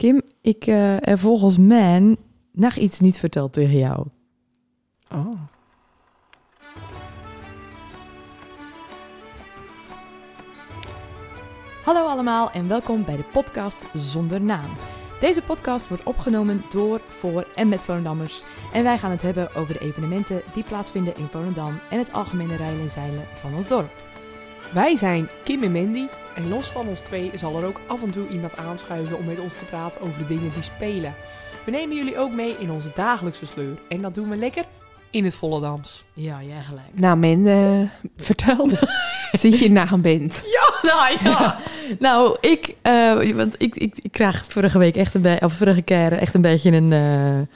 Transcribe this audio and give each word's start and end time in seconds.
Kim, 0.00 0.22
ik 0.40 0.66
eh 0.66 0.96
heb 1.00 1.18
volgens 1.18 1.56
mij 1.56 2.16
nog 2.52 2.74
iets 2.74 3.00
niet 3.00 3.18
verteld 3.18 3.52
tegen 3.52 3.78
jou. 3.78 4.06
Oh. 5.12 5.32
Hallo 11.84 12.06
allemaal 12.06 12.50
en 12.50 12.68
welkom 12.68 13.04
bij 13.04 13.16
de 13.16 13.22
podcast 13.32 13.84
Zonder 13.94 14.40
Naam. 14.40 14.70
Deze 15.20 15.42
podcast 15.42 15.88
wordt 15.88 16.02
opgenomen 16.02 16.62
door, 16.70 17.00
voor 17.06 17.46
en 17.56 17.68
met 17.68 17.82
Volendammers. 17.82 18.42
En 18.72 18.82
wij 18.82 18.98
gaan 18.98 19.10
het 19.10 19.22
hebben 19.22 19.54
over 19.54 19.74
de 19.74 19.80
evenementen 19.80 20.42
die 20.54 20.64
plaatsvinden 20.64 21.16
in 21.16 21.26
Volendam 21.26 21.78
en 21.90 21.98
het 21.98 22.12
algemene 22.12 22.56
rijden 22.56 22.80
en 22.80 22.90
zeilen 22.90 23.24
van 23.34 23.54
ons 23.54 23.68
dorp. 23.68 23.90
Wij 24.72 24.96
zijn 24.96 25.28
Kim 25.44 25.62
en 25.62 25.72
Mandy. 25.72 26.06
En 26.34 26.48
los 26.48 26.68
van 26.68 26.88
ons 26.88 27.00
twee 27.00 27.30
zal 27.34 27.56
er 27.56 27.66
ook 27.66 27.80
af 27.86 28.02
en 28.02 28.10
toe 28.10 28.28
iemand 28.28 28.56
aanschuiven 28.56 29.18
om 29.18 29.24
met 29.24 29.40
ons 29.40 29.58
te 29.58 29.64
praten 29.64 30.00
over 30.00 30.18
de 30.18 30.26
dingen 30.26 30.52
die 30.52 30.62
spelen. 30.62 31.14
We 31.64 31.70
nemen 31.70 31.96
jullie 31.96 32.18
ook 32.18 32.32
mee 32.32 32.56
in 32.58 32.70
onze 32.70 32.90
dagelijkse 32.94 33.46
sleur. 33.46 33.78
En 33.88 34.02
dat 34.02 34.14
doen 34.14 34.28
we 34.28 34.36
lekker 34.36 34.64
in 35.10 35.24
het 35.24 35.34
Volendams. 35.34 36.04
Ja, 36.12 36.42
jij 36.42 36.62
gelijk. 36.62 36.88
Nou, 36.92 37.16
men, 37.16 37.46
eh, 37.46 38.10
vertel. 38.16 38.68
Zit 39.32 39.58
je 39.58 39.70
na 39.70 39.92
een 39.92 40.00
band? 40.00 40.42
Nou 40.82 41.16
ja, 41.22 41.58
nou 42.06 42.36
ik, 42.40 42.74
eh, 42.82 43.32
want 43.32 43.54
ik, 43.58 43.76
ik, 43.76 43.98
ik 44.02 44.12
krijg 44.12 44.44
vorige 44.48 44.78
week 44.78 44.96
echt 44.96 45.14
een 45.14 45.22
beetje, 45.22 45.44
of 45.44 45.52
vorige 45.52 45.82
keer 45.82 46.12
echt 46.12 46.34
een 46.34 46.40
beetje 46.40 46.70
een, 46.70 46.92
eh, 46.92 47.46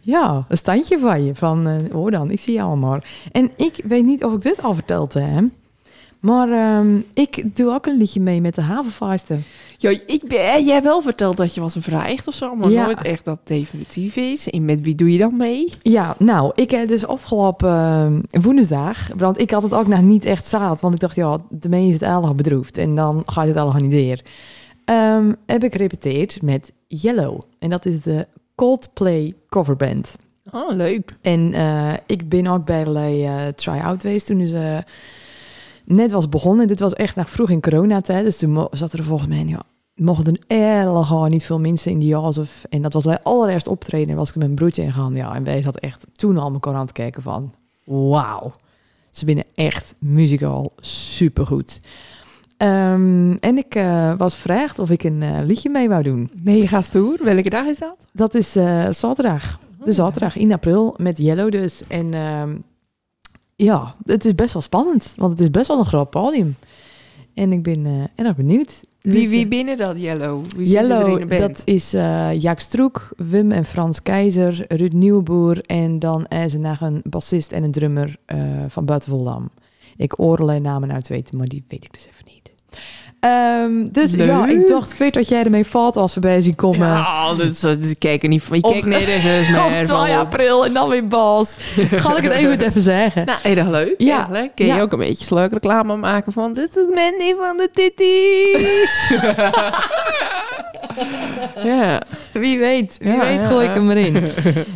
ja, 0.00 0.44
een 0.48 0.56
standje 0.56 0.98
van 0.98 1.24
je. 1.24 1.34
Van, 1.34 1.68
eh, 1.68 1.92
hoor 1.92 2.10
dan, 2.10 2.30
ik 2.30 2.40
zie 2.40 2.54
je 2.54 2.62
allemaal. 2.62 2.98
En 3.32 3.50
ik 3.56 3.80
weet 3.84 4.04
niet 4.04 4.24
of 4.24 4.32
ik 4.32 4.42
dit 4.42 4.62
al 4.62 4.74
verteld 4.74 5.14
heb, 5.14 5.44
maar 6.22 6.50
ehm, 6.50 7.00
ik 7.14 7.56
doe 7.56 7.70
ook 7.72 7.86
een 7.86 7.96
liedje 7.96 8.20
mee 8.20 8.40
met 8.40 8.54
de 8.54 8.60
havenvaaisten. 8.60 9.44
Ja, 9.78 9.90
ik 9.90 10.22
ben, 10.28 10.38
eh, 10.38 10.64
jij 10.64 10.72
hebt 10.72 10.84
wel 10.84 11.02
verteld 11.02 11.36
dat 11.36 11.54
je 11.54 11.60
was 11.60 11.74
een 11.74 11.82
vraagt 11.82 12.26
of 12.26 12.34
zo, 12.34 12.54
maar 12.54 12.70
Ja. 12.70 12.84
nooit 12.84 13.02
echt 13.02 13.24
dat 13.24 13.38
definitief 13.44 14.16
is. 14.16 14.50
En 14.50 14.64
met 14.64 14.80
wie 14.80 14.94
doe 14.94 15.12
je 15.12 15.18
dan 15.18 15.36
mee? 15.36 15.72
Ja, 15.82 16.14
nou, 16.18 16.52
ik 16.54 16.70
heb 16.70 16.88
dus 16.88 17.06
afgelopen 17.06 17.70
eh, 18.30 18.42
woensdag, 18.42 19.08
want 19.16 19.40
ik 19.40 19.50
had 19.50 19.62
het 19.62 19.74
ook 19.74 19.86
nog 19.86 20.00
niet 20.02 20.24
echt 20.24 20.46
zaad, 20.46 20.80
want 20.80 20.94
ik 20.94 21.00
dacht, 21.00 21.14
ja, 21.16 21.38
de 21.50 21.68
mens 21.68 21.86
is 21.86 21.92
het 21.94 22.02
erg 22.02 22.34
bedroefd 22.34 22.78
en 22.78 22.94
dan 22.94 23.22
gaat 23.26 23.46
het 23.46 23.56
allemaal 23.56 23.80
niet 23.82 23.90
weer. 23.90 24.22
Ehm, 24.84 25.32
heb 25.46 25.64
ik 25.64 25.72
gerepeteerd 25.72 26.42
met 26.42 26.72
Yellow 26.86 27.40
en 27.58 27.70
dat 27.70 27.86
is 27.86 28.00
de 28.02 28.26
Coldplay 28.54 29.34
coverband. 29.48 30.16
Oh, 30.52 30.74
leuk. 30.74 31.14
En 31.22 31.52
eh, 31.54 31.92
ik 32.06 32.28
ben 32.28 32.46
ook 32.46 32.64
bij 32.64 32.84
de 32.84 32.90
eh, 33.24 33.46
try-out 33.46 34.00
geweest 34.00 34.26
toen 34.26 34.46
ze 34.46 34.82
net 35.84 36.12
was 36.12 36.28
begonnen. 36.28 36.66
Dit 36.66 36.80
was 36.80 36.92
echt 36.92 37.16
nog 37.16 37.30
vroeg 37.30 37.50
in 37.50 37.60
coronatijd, 37.60 38.24
dus 38.24 38.36
toen 38.36 38.68
zat 38.70 38.92
er 38.92 39.04
volgens 39.04 39.28
mij, 39.28 39.44
ja, 39.46 39.62
mochten 39.94 40.38
er 40.46 41.04
gewoon 41.04 41.30
niet 41.30 41.44
veel 41.44 41.58
mensen 41.58 41.90
in 41.90 41.98
die 41.98 42.08
jas. 42.08 42.38
Of, 42.38 42.64
en 42.68 42.82
dat 42.82 42.92
was 42.92 43.02
bij 43.02 43.22
allereerst 43.22 43.68
optreden, 43.68 44.16
was 44.16 44.28
ik 44.28 44.34
met 44.34 44.44
mijn 44.44 44.56
broertje 44.56 44.82
ingegaan. 44.82 45.14
Ja, 45.14 45.34
en 45.34 45.44
wij 45.44 45.62
zaten 45.62 45.80
echt 45.80 46.04
toen 46.12 46.36
al 46.36 46.52
elkaar 46.52 46.74
aan 46.74 46.80
het 46.80 46.92
kijken 46.92 47.22
van, 47.22 47.54
wauw. 47.84 48.52
Ze 49.10 49.24
binnen 49.24 49.44
echt 49.54 49.94
muzikaal 50.00 50.72
supergoed. 50.80 51.80
Ehm, 52.56 53.32
en 53.40 53.56
ik 53.56 53.74
eh, 53.74 54.12
was 54.16 54.34
gevraagd 54.34 54.78
of 54.78 54.90
ik 54.90 55.02
een 55.02 55.22
eh, 55.22 55.38
liedje 55.44 55.70
mee 55.70 55.88
wou 55.88 56.02
doen. 56.02 56.30
Mega 56.42 56.80
stoer. 56.80 57.18
Welke 57.22 57.50
dag 57.50 57.66
is 57.66 57.78
dat? 57.78 58.06
Dat 58.12 58.34
is 58.34 58.56
eh, 58.56 58.90
zaterdag. 58.90 59.60
De 59.84 59.92
zaterdag 59.92 60.36
in 60.36 60.52
april 60.52 60.94
met 60.96 61.18
Yellow 61.18 61.50
dus. 61.50 61.86
En 61.86 62.14
ehm, 62.14 62.56
ja, 63.64 63.94
het 64.06 64.24
is 64.24 64.34
best 64.34 64.52
wel 64.52 64.62
spannend. 64.62 65.14
Want 65.16 65.32
het 65.32 65.40
is 65.40 65.50
best 65.50 65.68
wel 65.68 65.78
een 65.78 65.86
groot 65.86 66.10
podium. 66.10 66.56
En 67.34 67.52
ik 67.52 67.62
ben 67.62 67.86
eh, 67.86 68.24
erg 68.26 68.36
benieuwd. 68.36 68.84
Wie, 69.00 69.28
wie 69.28 69.42
eh, 69.42 69.48
binnen 69.48 69.76
dat 69.76 69.96
Yellow? 69.96 70.44
Wie 70.56 70.66
zit 70.66 70.76
er 70.76 70.82
in 70.82 70.88
de 70.88 70.94
Yellow, 70.94 71.28
band? 71.28 71.40
dat 71.40 71.62
is 71.64 71.94
eh 71.94 72.32
Jaak 72.32 72.60
Stroek, 72.60 73.12
Wim 73.16 73.52
en 73.52 73.64
Frans 73.64 74.02
Keizer, 74.02 74.64
Ruud 74.68 74.92
Nieuwboer. 74.92 75.60
En 75.60 75.98
dan 75.98 76.26
is 76.26 76.54
er 76.54 76.60
nog 76.60 76.80
een 76.80 77.00
bassist 77.04 77.52
en 77.52 77.62
een 77.62 77.70
drummer 77.70 78.16
eh, 78.24 78.38
van 78.68 78.84
buiten 78.84 79.10
Voldam. 79.10 79.50
Ik 79.96 80.20
oorlel 80.20 80.60
namen 80.60 80.92
uit 80.92 81.08
weten, 81.08 81.38
maar 81.38 81.48
die 81.48 81.64
weet 81.68 81.84
ik 81.84 81.92
dus 81.92 82.06
even 82.06 82.24
niet. 82.24 82.52
Ehm, 83.22 83.86
dus 83.92 84.12
ja, 84.14 84.46
ik 84.46 84.66
dacht, 84.66 84.98
weet 84.98 85.14
dat 85.14 85.28
jij 85.28 85.42
ermee 85.44 85.64
valt 85.66 85.96
als 85.96 86.14
we 86.14 86.20
bij 86.20 86.40
zien 86.40 86.54
komen. 86.54 86.88
Ja, 86.88 87.34
dat 87.34 87.48
is, 87.48 87.60
dat 87.60 87.78
is- 87.78 87.90
ik 87.90 87.98
kijk 87.98 88.22
er 88.22 88.28
niet 88.28 88.42
van. 88.42 88.56
Ik 88.56 88.66
Op- 88.66 88.72
kijk 88.72 88.84
nergens 88.84 89.46
Op 89.64 89.70
meer 89.70 89.84
2 89.84 89.96
van 89.96 90.08
op. 90.10 90.16
april 90.16 90.64
en 90.64 90.72
dan 90.72 90.88
weer 90.88 91.06
Bas. 91.08 91.56
Ga 91.90 92.16
ik 92.16 92.22
het 92.22 92.32
even, 92.32 92.60
even 92.60 92.82
zeggen. 92.82 93.26
Nou, 93.26 93.38
erg 93.42 93.68
leuk. 93.68 93.94
Ja. 93.98 94.28
leuk. 94.30 94.50
Kun 94.54 94.66
je 94.66 94.74
Ja. 94.74 94.80
ook 94.80 94.92
een 94.92 94.98
beetje 94.98 95.24
sluik 95.24 95.52
reclame 95.52 95.96
maken 95.96 96.32
van... 96.32 96.52
Dit 96.52 96.76
is 96.76 96.86
Mandy 96.94 97.34
van 97.40 97.56
de 97.56 97.68
titties. 97.72 99.10
ja. 101.72 102.00
Wie 102.32 102.58
weet, 102.58 102.96
wie 102.98 103.12
Ja, 103.12 103.18
weet 103.18 103.40
gooi 103.48 103.66
ik 103.68 103.74
hem 103.74 103.90
erin. 103.90 104.16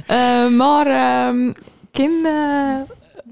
Eh, 0.07 0.47
maar 0.57 0.87
ehm, 0.87 1.53
Kim, 1.93 2.27
eh, 2.27 2.33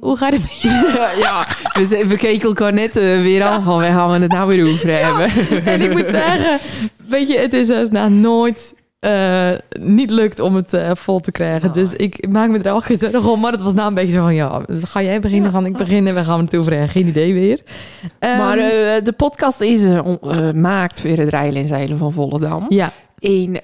hoe 0.04 0.16
gaat 0.16 0.32
het 0.32 0.42
met 0.42 0.60
je? 0.60 1.14
ja, 1.24 1.46
we, 1.72 2.04
we 2.06 2.16
keken 2.16 2.48
elkaar 2.48 2.72
net 2.72 2.96
eh, 2.96 3.02
weer 3.20 3.42
aan 3.44 3.62
van... 3.62 3.78
We 3.78 3.84
gaan 3.84 4.22
het 4.22 4.30
nou 4.32 4.48
weer 4.48 4.66
over 4.72 5.02
hebben. 5.04 5.30
En 5.72 5.80
ik 5.80 5.92
moet 5.92 6.06
zeggen, 6.08 6.58
weet 7.08 7.28
je, 7.28 7.38
het 7.38 7.52
is 7.52 7.66
dus 7.66 7.88
nou 7.90 8.10
nooit... 8.10 8.74
eh, 9.00 9.50
niet 9.78 10.10
lukt 10.10 10.40
om 10.40 10.54
het 10.54 10.72
eh, 10.72 10.90
vol 10.94 11.20
te 11.20 11.32
krijgen. 11.32 11.68
Oh. 11.68 11.74
Dus 11.74 11.92
ik 11.92 12.28
maak 12.28 12.50
me 12.50 12.58
er 12.58 12.70
al 12.70 12.80
geen 12.80 12.98
zorgen 12.98 13.30
om. 13.30 13.40
Maar 13.40 13.52
het 13.52 13.60
was 13.62 13.74
nou 13.74 13.88
een 13.88 13.94
beetje 13.94 14.12
zo 14.12 14.22
van... 14.22 14.34
Ja, 14.34 14.60
ga 14.82 15.02
jij 15.02 15.20
beginnen? 15.20 15.50
Ga 15.52 15.60
ik 15.64 15.76
beginnen? 15.76 16.14
We 16.14 16.24
gaan 16.24 16.40
het 16.44 16.56
over 16.56 16.70
hebben. 16.72 16.88
Geen 16.90 17.06
idee 17.06 17.34
weer. 17.34 17.60
Ehm, 18.18 18.38
maar 18.38 18.56
de 19.02 19.12
podcast 19.16 19.60
is 19.60 19.84
eh, 19.84 20.04
on- 20.04 20.30
eh, 20.30 20.50
maakt 20.52 21.00
voor 21.00 21.10
het 21.10 21.28
rijden 21.30 21.56
en 21.62 21.68
zeilen 21.68 21.98
van 21.98 22.12
Volendam. 22.12 22.66
ja, 22.68 22.92
En 23.18 23.62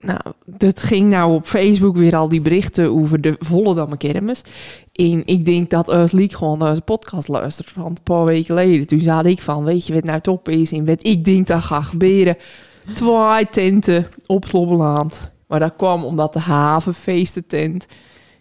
nou, 0.00 0.20
dat 0.44 0.82
ging 0.82 1.10
nou 1.10 1.34
op 1.34 1.46
Facebook 1.46 1.96
weer 1.96 2.16
al 2.16 2.28
die 2.28 2.40
berichten 2.40 2.90
over 2.90 3.20
de 3.20 3.36
Volendammer 3.38 3.98
kermis. 3.98 4.42
En 4.92 5.22
ik 5.26 5.44
denk 5.44 5.70
dat 5.70 5.86
het 5.86 6.12
liek 6.12 6.32
gewoon 6.32 6.58
naar 6.58 6.68
onze 6.68 6.80
podcast 6.80 7.28
luistert 7.28 7.70
van 7.70 7.86
een 7.86 8.02
paar 8.02 8.24
weken 8.24 8.44
geleden. 8.44 8.86
Toen 8.86 9.00
zei 9.00 9.28
ik 9.28 9.40
van, 9.40 9.64
weet 9.64 9.86
je 9.86 9.94
wat 9.94 10.04
nou 10.04 10.20
top 10.20 10.48
is 10.48 10.72
en 10.72 10.86
wat 10.86 11.06
ik 11.06 11.24
denk 11.24 11.46
dat 11.46 11.62
gaat 11.62 11.84
gebeuren. 11.84 12.36
Twee 12.94 13.48
tenten 13.48 14.08
op 14.26 14.44
Slobbeland. 14.44 15.30
Maar 15.46 15.60
dat 15.60 15.76
kwam 15.76 16.04
omdat 16.04 16.32
de 16.32 16.38
havenfeestentent 16.38 17.86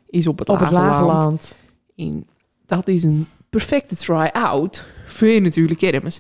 is 0.09 0.27
op 0.27 0.39
het, 0.39 0.49
op 0.49 0.59
het. 0.59 1.57
En 1.95 2.27
dat 2.65 2.87
is 2.87 3.03
een 3.03 3.27
perfecte 3.49 3.95
try-out 3.95 4.87
voor 5.05 5.41
natuurlijk 5.41 5.79
kermis. 5.79 6.19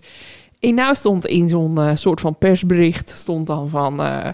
En 0.59 0.75
nou 0.75 0.95
stond 0.95 1.25
in 1.25 1.49
zo'n 1.49 1.77
eh, 1.77 1.95
soort 1.95 2.19
van 2.19 2.37
persbericht 2.37 3.09
stond 3.09 3.47
dan 3.47 3.69
van... 3.69 4.01
eh, 4.01 4.29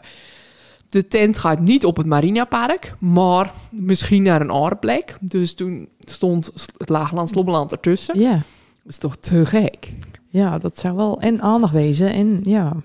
de 0.93 1.07
tent 1.07 1.37
gaat 1.37 1.59
niet 1.59 1.85
op 1.85 1.97
het 1.97 2.05
Marinapark, 2.05 2.93
maar 2.99 3.53
misschien 3.69 4.23
naar 4.23 4.41
een 4.41 4.49
andere 4.49 4.75
plek. 4.75 5.17
Dus 5.21 5.53
toen 5.53 5.87
stond 5.99 6.51
het 6.77 6.89
Laagland 6.89 7.29
Slobbeland 7.29 7.71
ertussen. 7.71 8.19
Ja. 8.19 8.31
Dat 8.83 8.91
is 8.91 8.97
toch 8.97 9.15
te 9.15 9.45
gek? 9.45 9.93
ja, 10.29 10.57
dat 10.57 10.79
zou 10.79 10.95
wel 10.95 11.19
en 11.19 11.41
aandacht 11.41 11.73
wezen. 11.73 12.13
En 12.13 12.39
ja, 12.43 12.75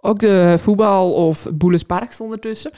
Ook 0.00 0.18
de 0.18 0.56
voetbal 0.58 1.12
of 1.12 1.46
Boelenspark 1.52 2.12
stond 2.12 2.32
ertussen. 2.32 2.70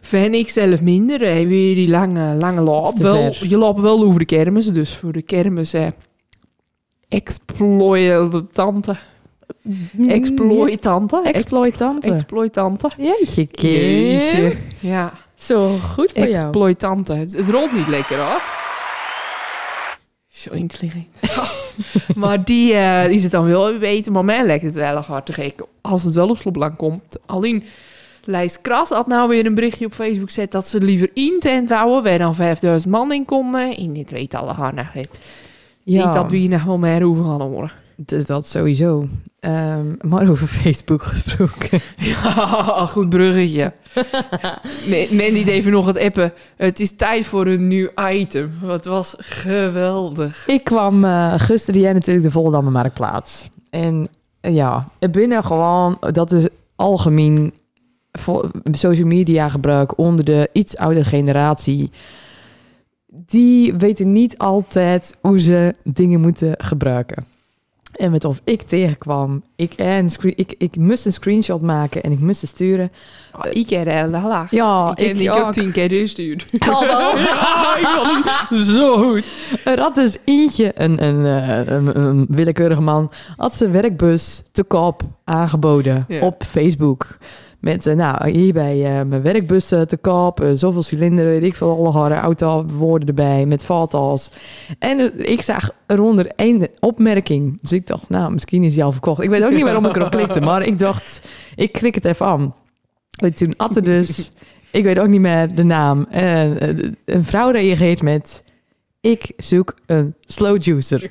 Vind 0.00 0.34
ik 0.34 0.48
zelf 0.48 0.80
minder. 0.80 1.20
Hè. 1.20 1.46
Weer 1.46 1.74
die 1.74 1.88
lange, 1.88 2.34
lange 2.34 2.60
loop. 2.60 2.98
Wel, 2.98 3.34
je 3.40 3.56
loopt 3.56 3.80
wel 3.80 4.02
over 4.02 4.18
de 4.18 4.24
kermis. 4.24 4.66
Dus 4.66 4.94
voor 4.94 5.12
de 5.12 5.22
kermis... 5.22 5.72
Eh, 5.72 5.86
exploitante. 7.08 8.96
Exploitante. 10.08 11.20
Ex- 11.24 11.30
Exploitante. 11.30 12.12
exploitante. 12.12 12.90
Jeetje, 12.96 13.46
Kim. 13.46 13.70
Jeetje. 13.70 14.56
Ja, 14.78 15.12
Zo 15.34 15.76
goed 15.76 16.12
voor 16.14 16.22
exploitante. 16.24 17.12
Het, 17.12 17.32
het 17.36 17.48
rolt 17.48 17.72
niet 17.72 17.88
lekker 17.88 18.18
hoor. 18.18 18.42
Zo 20.28 20.50
intelligent. 20.52 21.20
maar 22.16 22.44
die, 22.44 22.74
eh, 22.74 23.08
die 23.10 23.18
zit 23.20 23.30
dan 23.30 23.44
wel 23.44 23.78
weten. 23.78 24.12
Maar 24.12 24.24
mij 24.24 24.46
lijkt 24.46 24.64
het 24.64 24.74
wel 24.74 24.96
erg 24.96 25.06
hard 25.06 25.26
te 25.26 25.32
gek. 25.32 25.62
Als 25.80 26.02
het 26.02 26.14
wel 26.14 26.28
op 26.28 26.36
Slopland 26.36 26.76
komt. 26.76 27.18
Alleen 27.26 27.64
Lijst 28.24 28.60
Kras 28.60 28.88
had 28.88 29.06
nou 29.06 29.28
weer 29.28 29.46
een 29.46 29.54
berichtje 29.54 29.86
op 29.86 29.92
Facebook 29.92 30.26
gezet... 30.26 30.52
dat 30.52 30.66
ze 30.66 30.80
liever 30.80 31.10
in 31.14 31.36
tent 31.40 31.68
wouden... 31.68 32.02
waar 32.02 32.18
dan 32.18 32.34
5000 32.34 32.92
man 32.92 33.12
in 33.12 33.24
konden. 33.24 33.76
En 33.76 33.92
dit 33.92 34.10
weet 34.10 34.34
alle 34.34 34.52
handig 34.52 34.92
het. 34.92 35.20
Ik 35.84 35.92
denk 35.92 36.12
dat 36.12 36.30
we 36.30 36.36
hier 36.36 36.48
nog 36.48 36.64
wel 36.64 36.78
meer 36.78 37.04
over 37.04 37.24
gaan 37.24 37.40
horen. 37.40 37.72
Dus 37.96 38.26
dat 38.26 38.48
sowieso. 38.48 39.06
Ehm, 39.40 39.94
maar 40.00 40.30
over 40.30 40.46
Facebook 40.46 41.02
gesproken. 41.02 41.80
Ja, 41.96 42.86
goed 42.86 43.08
bruggetje. 43.08 43.72
Mandy 45.10 45.44
deed 45.44 45.46
even 45.46 45.72
nog 45.72 45.86
het 45.86 45.98
appen. 45.98 46.32
Het 46.56 46.80
is 46.80 46.96
tijd 46.96 47.26
voor 47.26 47.46
een 47.46 47.68
nieuw 47.68 47.88
item. 48.12 48.52
Het 48.64 48.84
was 48.84 49.14
geweldig. 49.18 50.46
Ik 50.46 50.64
kwam 50.64 51.04
eh 51.04 51.34
gisteren 51.36 51.80
jij 51.80 51.92
natuurlijk 51.92 52.24
de 52.24 52.30
Volendammer 52.30 52.72
Marktplaats. 52.72 53.48
En 53.70 54.08
eh, 54.40 54.54
ja, 54.54 54.88
binnen 55.10 55.44
gewoon, 55.44 55.96
dat 56.00 56.32
is 56.32 56.48
algemeen 56.76 57.52
social 58.72 59.06
media 59.06 59.48
gebruik 59.48 59.98
onder 59.98 60.24
de 60.24 60.48
iets 60.52 60.76
oudere 60.76 61.04
generatie. 61.04 61.90
Die 63.06 63.74
weten 63.74 64.12
niet 64.12 64.38
altijd 64.38 65.18
hoe 65.20 65.40
ze 65.40 65.74
dingen 65.84 66.20
moeten 66.20 66.54
gebruiken. 66.58 67.29
En 67.92 68.10
met 68.10 68.24
of 68.24 68.40
ik 68.44 68.62
tegenkwam 68.62 69.42
Ik, 69.56 69.72
en 69.72 70.10
screen, 70.10 70.32
ik, 70.36 70.54
ik 70.58 70.76
moest 70.76 71.06
een 71.06 71.12
screenshot 71.12 71.62
maken 71.62 72.02
en 72.02 72.12
ik 72.12 72.20
moest 72.20 72.46
sturen. 72.46 72.92
Oh, 73.36 73.44
ik 73.50 73.70
heb 73.70 73.86
er 73.86 74.20
gelachen. 74.20 74.56
Ja, 74.56 74.90
ik 74.90 74.98
heb 75.06 75.16
ik 75.16 75.22
ik 75.22 75.30
ook. 75.30 75.38
ook 75.38 75.52
tien 75.52 75.72
keer 75.72 75.90
gestuurd. 75.90 76.46
Hallo. 76.58 77.16
ja, 77.18 77.76
ik 77.76 77.86
vond 77.86 78.24
het 78.48 78.58
zo 78.66 78.96
goed. 78.98 79.24
Er 79.64 79.80
had 79.80 79.94
dus 79.94 80.18
eentje, 80.24 80.72
een, 80.74 81.04
een, 81.04 81.26
eh, 81.26 81.66
een, 81.74 82.00
een 82.00 82.26
willekeurige 82.28 82.80
man, 82.80 83.10
had 83.36 83.54
zijn 83.54 83.72
werkbus 83.72 84.42
te 84.52 84.62
koop 84.62 85.02
aangeboden 85.24 86.04
Ja. 86.08 86.20
op 86.20 86.42
Facebook. 86.46 87.18
Met, 87.60 87.84
nou, 87.84 88.30
hierbij 88.30 88.84
eh, 88.84 89.06
mijn 89.06 89.22
werkbus 89.22 89.70
eh, 89.70 89.80
te 89.80 89.96
koop, 89.96 90.40
eh, 90.40 90.48
zoveel 90.54 90.82
cilinderen, 90.82 91.30
weet 91.30 91.42
ik 91.42 91.54
veel, 91.54 91.76
alle 91.76 91.90
harde 91.90 92.14
autowoorden 92.14 93.08
erbij, 93.08 93.46
met 93.46 93.64
valtas. 93.64 94.30
En 94.78 94.98
eh, 94.98 95.30
ik 95.30 95.42
zag 95.42 95.70
eronder 95.86 96.26
één 96.36 96.68
opmerking. 96.78 97.60
Dus 97.60 97.72
ik 97.72 97.86
dacht, 97.86 98.08
nou, 98.08 98.32
misschien 98.32 98.64
is 98.64 98.74
hij 98.74 98.84
al 98.84 98.92
verkocht. 98.92 99.22
Ik 99.22 99.30
weet 99.30 99.44
ook 99.44 99.50
niet 99.50 99.62
waarom 99.62 99.86
ik 99.86 99.96
erop 99.96 100.10
klikte, 100.10 100.40
maar 100.40 100.62
ik 100.62 100.78
dacht, 100.78 101.28
ik 101.56 101.72
klik 101.72 101.94
het 101.94 102.04
even 102.04 102.26
aan. 102.26 102.54
En 103.16 103.34
toen 103.34 103.54
er 103.56 103.82
dus, 103.82 104.30
ik 104.70 104.84
weet 104.84 104.98
ook 104.98 105.08
niet 105.08 105.20
meer 105.20 105.54
de 105.54 105.64
naam, 105.64 106.06
en, 106.10 106.96
een 107.04 107.24
vrouw 107.24 107.50
reageert 107.50 108.02
met... 108.02 108.44
Ik 109.00 109.32
zoek 109.36 109.74
een 109.86 110.14
slow 110.32 110.62
juicer. 110.62 111.10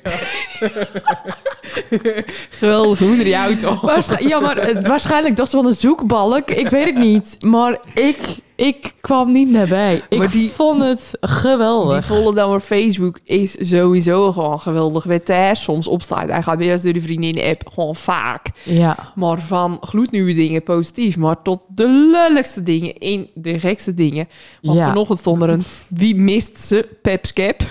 Geweldig, 2.50 2.98
hoe 2.98 3.16
die 3.16 3.34
auto. 3.34 3.78
Waarsch- 3.86 4.20
ja, 4.20 4.40
maar 4.40 4.56
eh, 4.56 4.86
waarschijnlijk 4.86 5.36
dacht 5.36 5.50
ze 5.50 5.56
van 5.56 5.66
een 5.66 5.74
zoekbalk. 5.74 6.50
Ik 6.50 6.68
weet 6.68 6.84
het 6.84 6.98
niet. 6.98 7.36
Maar 7.40 7.78
ik, 7.94 8.16
ik 8.54 8.92
kwam 9.00 9.32
niet 9.32 9.50
naar 9.50 9.66
bij. 9.66 10.02
Ik 10.08 10.18
Maar 10.18 10.30
die- 10.30 10.50
vond 10.50 10.82
het 10.82 11.08
Die 11.20 11.30
geweldig. 11.30 12.04
volle 12.06 12.34
dan 12.34 12.54
op 12.54 12.60
Facebook 12.62 13.18
is 13.24 13.56
sowieso 13.60 14.32
gewoon 14.32 14.60
geweldig. 14.60 15.04
Wat 15.04 15.26
daar 15.26 15.56
soms 15.56 15.86
opstaat. 15.86 16.28
Hij 16.28 16.42
gaat 16.42 16.58
weer 16.58 16.70
eens 16.70 16.82
door 16.82 16.92
de 16.92 17.00
vriendinnen-app 17.00 17.68
gewoon 17.72 17.96
vaak. 17.96 18.46
Ja, 18.62 19.12
Maar 19.14 19.40
van 19.40 19.78
gloednieuwe 19.80 20.34
dingen 20.34 20.62
positief. 20.62 21.16
Maar 21.16 21.42
tot 21.42 21.62
de 21.68 21.88
lulligste 21.88 22.62
dingen 22.62 22.98
in 22.98 23.30
de 23.34 23.58
gekste 23.58 23.94
dingen. 23.94 24.28
Want 24.62 24.78
Ja. 24.78 24.86
vanochtend 24.88 25.18
stond 25.18 25.42
er 25.42 25.48
een... 25.48 25.64
Wie 25.88 26.14
mist 26.16 26.60
ze? 26.60 26.88
Pepscap. 27.02 27.60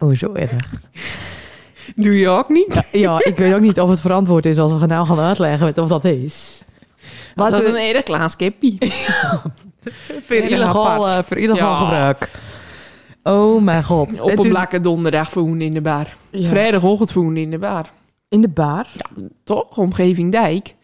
oh 0.00 0.14
zo 0.14 0.32
erg. 0.32 0.70
Doe 1.96 2.18
je 2.18 2.28
ook 2.28 2.48
niet? 2.48 2.88
Ja, 2.92 3.24
ik 3.24 3.36
weet 3.36 3.54
ook 3.54 3.60
niet 3.60 3.80
of 3.80 3.90
het 3.90 4.00
verantwoord 4.00 4.46
is 4.46 4.58
als 4.58 4.72
we 4.72 4.86
nou 4.86 5.06
gaan 5.06 5.18
uitleggen 5.18 5.76
of 5.82 5.88
dat 5.88 6.04
is. 6.04 6.62
Dat 7.34 7.50
Laten 7.50 7.62
was 7.62 7.72
we 7.72 7.78
een 7.88 7.94
erg 7.94 8.04
klein 8.04 8.30
voor 10.22 10.36
illegaal, 10.36 11.08
eh, 11.08 11.18
voor 11.24 11.36
illegaal 11.36 11.72
Ja. 11.72 11.78
gebruik. 11.78 12.30
Oh 13.22 13.62
mijn 13.62 13.84
god. 13.84 14.20
Op 14.20 14.30
En 14.30 14.38
een 14.44 14.48
blakke 14.48 14.80
donderdag 14.80 15.30
voeren 15.30 15.60
in 15.60 15.70
de 15.70 15.80
bar. 15.80 16.06
Ja. 16.30 16.48
Vrijdagochtend 16.48 17.12
voeren 17.12 17.36
in 17.36 17.50
de 17.50 17.58
bar. 17.58 17.90
In 18.28 18.40
de 18.40 18.48
bar? 18.48 18.86
Toch? 19.44 19.76
Omgeving 19.76 20.32
Dijk. 20.32 20.74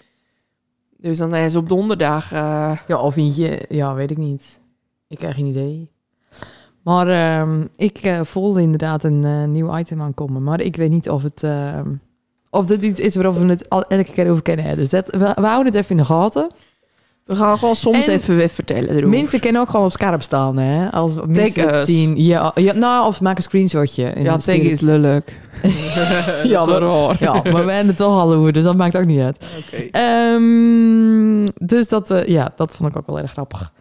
Dus 0.98 1.18
dan 1.18 1.34
is 1.34 1.56
op 1.56 1.68
donderdag... 1.68 2.32
eh, 2.32 2.72
Ja, 2.88 2.98
of 3.00 3.16
eentje. 3.16 3.60
Ja, 3.68 3.94
weet 3.94 4.10
ik 4.10 4.16
niet. 4.16 4.60
Ik 5.08 5.18
krijg 5.18 5.34
geen 5.34 5.46
idee. 5.46 5.90
Maar 6.86 7.08
ehm, 7.08 7.64
ik 7.76 7.98
eh, 7.98 8.20
voelde 8.22 8.60
inderdaad 8.60 9.04
een 9.04 9.24
eh, 9.24 9.44
nieuw 9.44 9.78
item 9.78 10.02
aankomen. 10.02 10.42
Maar 10.42 10.60
ik 10.60 10.76
weet 10.76 10.90
niet 10.90 11.08
of 11.10 11.22
het... 11.22 11.42
ehm, 11.42 11.88
of 12.50 12.66
dit 12.66 12.82
iets 12.82 13.00
is 13.00 13.14
waarover 13.14 13.42
we 13.46 13.48
het 13.52 13.68
al, 13.70 13.84
elke 13.84 14.12
keer 14.12 14.30
over 14.30 14.42
kennen. 14.42 14.76
Dus 14.76 14.88
dat, 14.88 15.06
we, 15.06 15.18
we 15.34 15.46
houden 15.46 15.66
het 15.72 15.74
even 15.74 15.90
in 15.90 15.96
de 15.96 16.04
gaten. 16.04 16.50
we 17.24 17.36
gaan 17.36 17.58
gewoon 17.58 17.74
soms 17.74 18.06
En 18.06 18.12
even 18.12 18.38
wat 18.38 18.50
vertellen 18.52 18.88
erover. 18.90 19.08
Mensen 19.08 19.40
kunnen 19.40 19.60
ook 19.60 19.68
gewoon 19.68 19.86
op 19.86 19.92
scherp 19.92 20.22
staan, 20.22 20.58
hè? 20.58 20.90
Als 20.92 21.12
mensen 21.26 21.68
het 21.68 21.86
zien. 21.86 22.22
Ja, 22.24 22.52
ja, 22.54 22.72
nou, 22.72 23.06
of 23.06 23.20
maak 23.20 23.36
een 23.36 23.42
screenshotje. 23.42 24.04
en 24.06 24.22
Ja, 24.22 24.36
tegen 24.36 24.62
het- 24.62 24.70
is 24.72 24.80
lelijk. 24.80 25.36
Ja, 26.44 26.66
wel 26.66 26.78
raar. 26.80 27.16
Ja, 27.20 27.32
maar 27.32 27.64
we 27.64 27.72
hebben 27.72 27.86
het 27.86 27.96
toch 27.96 28.18
al 28.20 28.32
over, 28.32 28.52
dus 28.52 28.64
dat 28.64 28.76
maakt 28.76 28.96
ook 28.96 29.04
niet 29.06 29.20
uit. 29.20 29.36
Oké. 29.58 29.82
Ehm, 29.90 31.46
dus 31.66 31.88
dat, 31.88 32.10
eh, 32.10 32.26
ja, 32.26 32.52
dat 32.56 32.74
vond 32.74 32.88
ik 32.90 32.96
ook 32.96 33.06
wel 33.06 33.18
erg 33.18 33.30
grappig. 33.32 33.72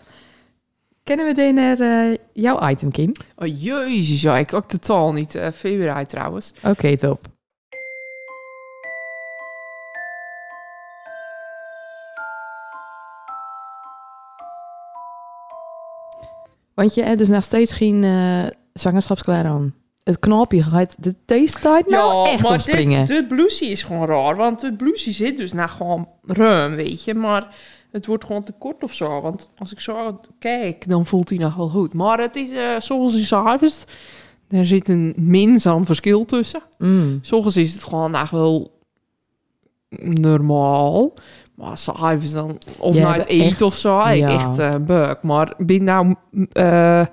Kennen 1.06 1.26
we 1.26 1.34
de 1.34 1.52
naar 1.52 1.80
eh, 1.80 2.18
jouw 2.34 2.70
item, 2.70 2.92
Kim? 2.92 3.12
Oh, 3.36 3.62
jezus, 3.62 4.22
ja, 4.22 4.38
ik 4.38 4.54
ook 4.54 4.66
totaal 4.66 5.14
niet. 5.14 5.36
eh 5.36 5.52
februari 5.52 6.06
trouwens. 6.06 6.54
Oké, 6.64 6.98
top. 6.98 7.28
Want 16.74 16.94
je 16.94 17.04
hebt 17.04 17.18
dus 17.18 17.28
nog 17.28 17.44
steeds 17.44 17.74
geen 17.74 18.04
eh 18.04 18.46
zwangerschapsklaar 18.74 19.46
aan. 19.46 19.76
Het 20.04 20.20
knopje 20.20 20.64
gaat 20.64 20.96
de 21.04 21.16
theestijd 21.26 21.88
nou 21.88 22.30
echt 22.30 22.44
opspringen. 22.44 23.06
dit, 23.06 23.18
de 23.18 23.28
blousie 23.28 23.70
is 23.70 23.84
gewoon 23.84 24.08
raar. 24.08 24.36
Want 24.36 24.62
de 24.62 24.74
blousie 24.74 25.14
zit 25.14 25.38
dus 25.38 25.54
nou 25.54 25.70
gewoon 25.70 26.10
ruim, 26.24 26.76
weet 26.76 27.04
je. 27.04 27.14
Maar 27.14 27.56
het 27.96 28.06
wordt 28.06 28.26
gewoon 28.26 28.44
te 28.44 28.52
kort 28.52 28.84
of 28.84 28.94
zo. 28.94 29.22
Want 29.22 29.50
als 29.58 29.72
ik 29.72 29.80
zo 29.80 30.20
kijk, 30.40 30.88
dan 30.90 31.06
voelt 31.06 31.30
hij 31.30 31.38
nog 31.38 31.56
wel 31.56 31.70
goed. 31.70 31.94
Maar 31.94 32.20
het 32.20 32.36
is, 32.36 32.52
eh 32.52 32.80
zoals 32.80 33.14
je 33.14 33.24
s'avonds, 33.24 33.84
er 34.48 34.66
zit 34.66 34.90
een 34.90 35.14
mins 35.18 35.66
aan 35.66 35.86
verschil 35.86 36.26
tussen. 36.26 36.62
Mm. 36.78 37.20
Soms 37.22 37.58
is 37.58 37.74
het 37.74 37.84
gewoon 37.84 38.12
nog 38.12 38.30
wel 38.30 38.80
normaal. 40.00 41.14
Maar 41.56 41.78
s'avonds 41.78 42.32
dan, 42.32 42.58
of 42.80 42.96
Jij 42.96 43.04
na 43.04 43.14
het 43.14 43.28
eten 43.28 43.48
echt- 43.48 43.62
of 43.62 43.76
zo, 43.76 44.06
ik 44.06 44.24
echt 44.24 44.58
eh, 44.60 44.72
een 44.72 44.86
buik. 44.86 45.24
Maar 45.24 45.54
ben 45.58 45.84
nou 45.84 46.16
eh 46.52 47.06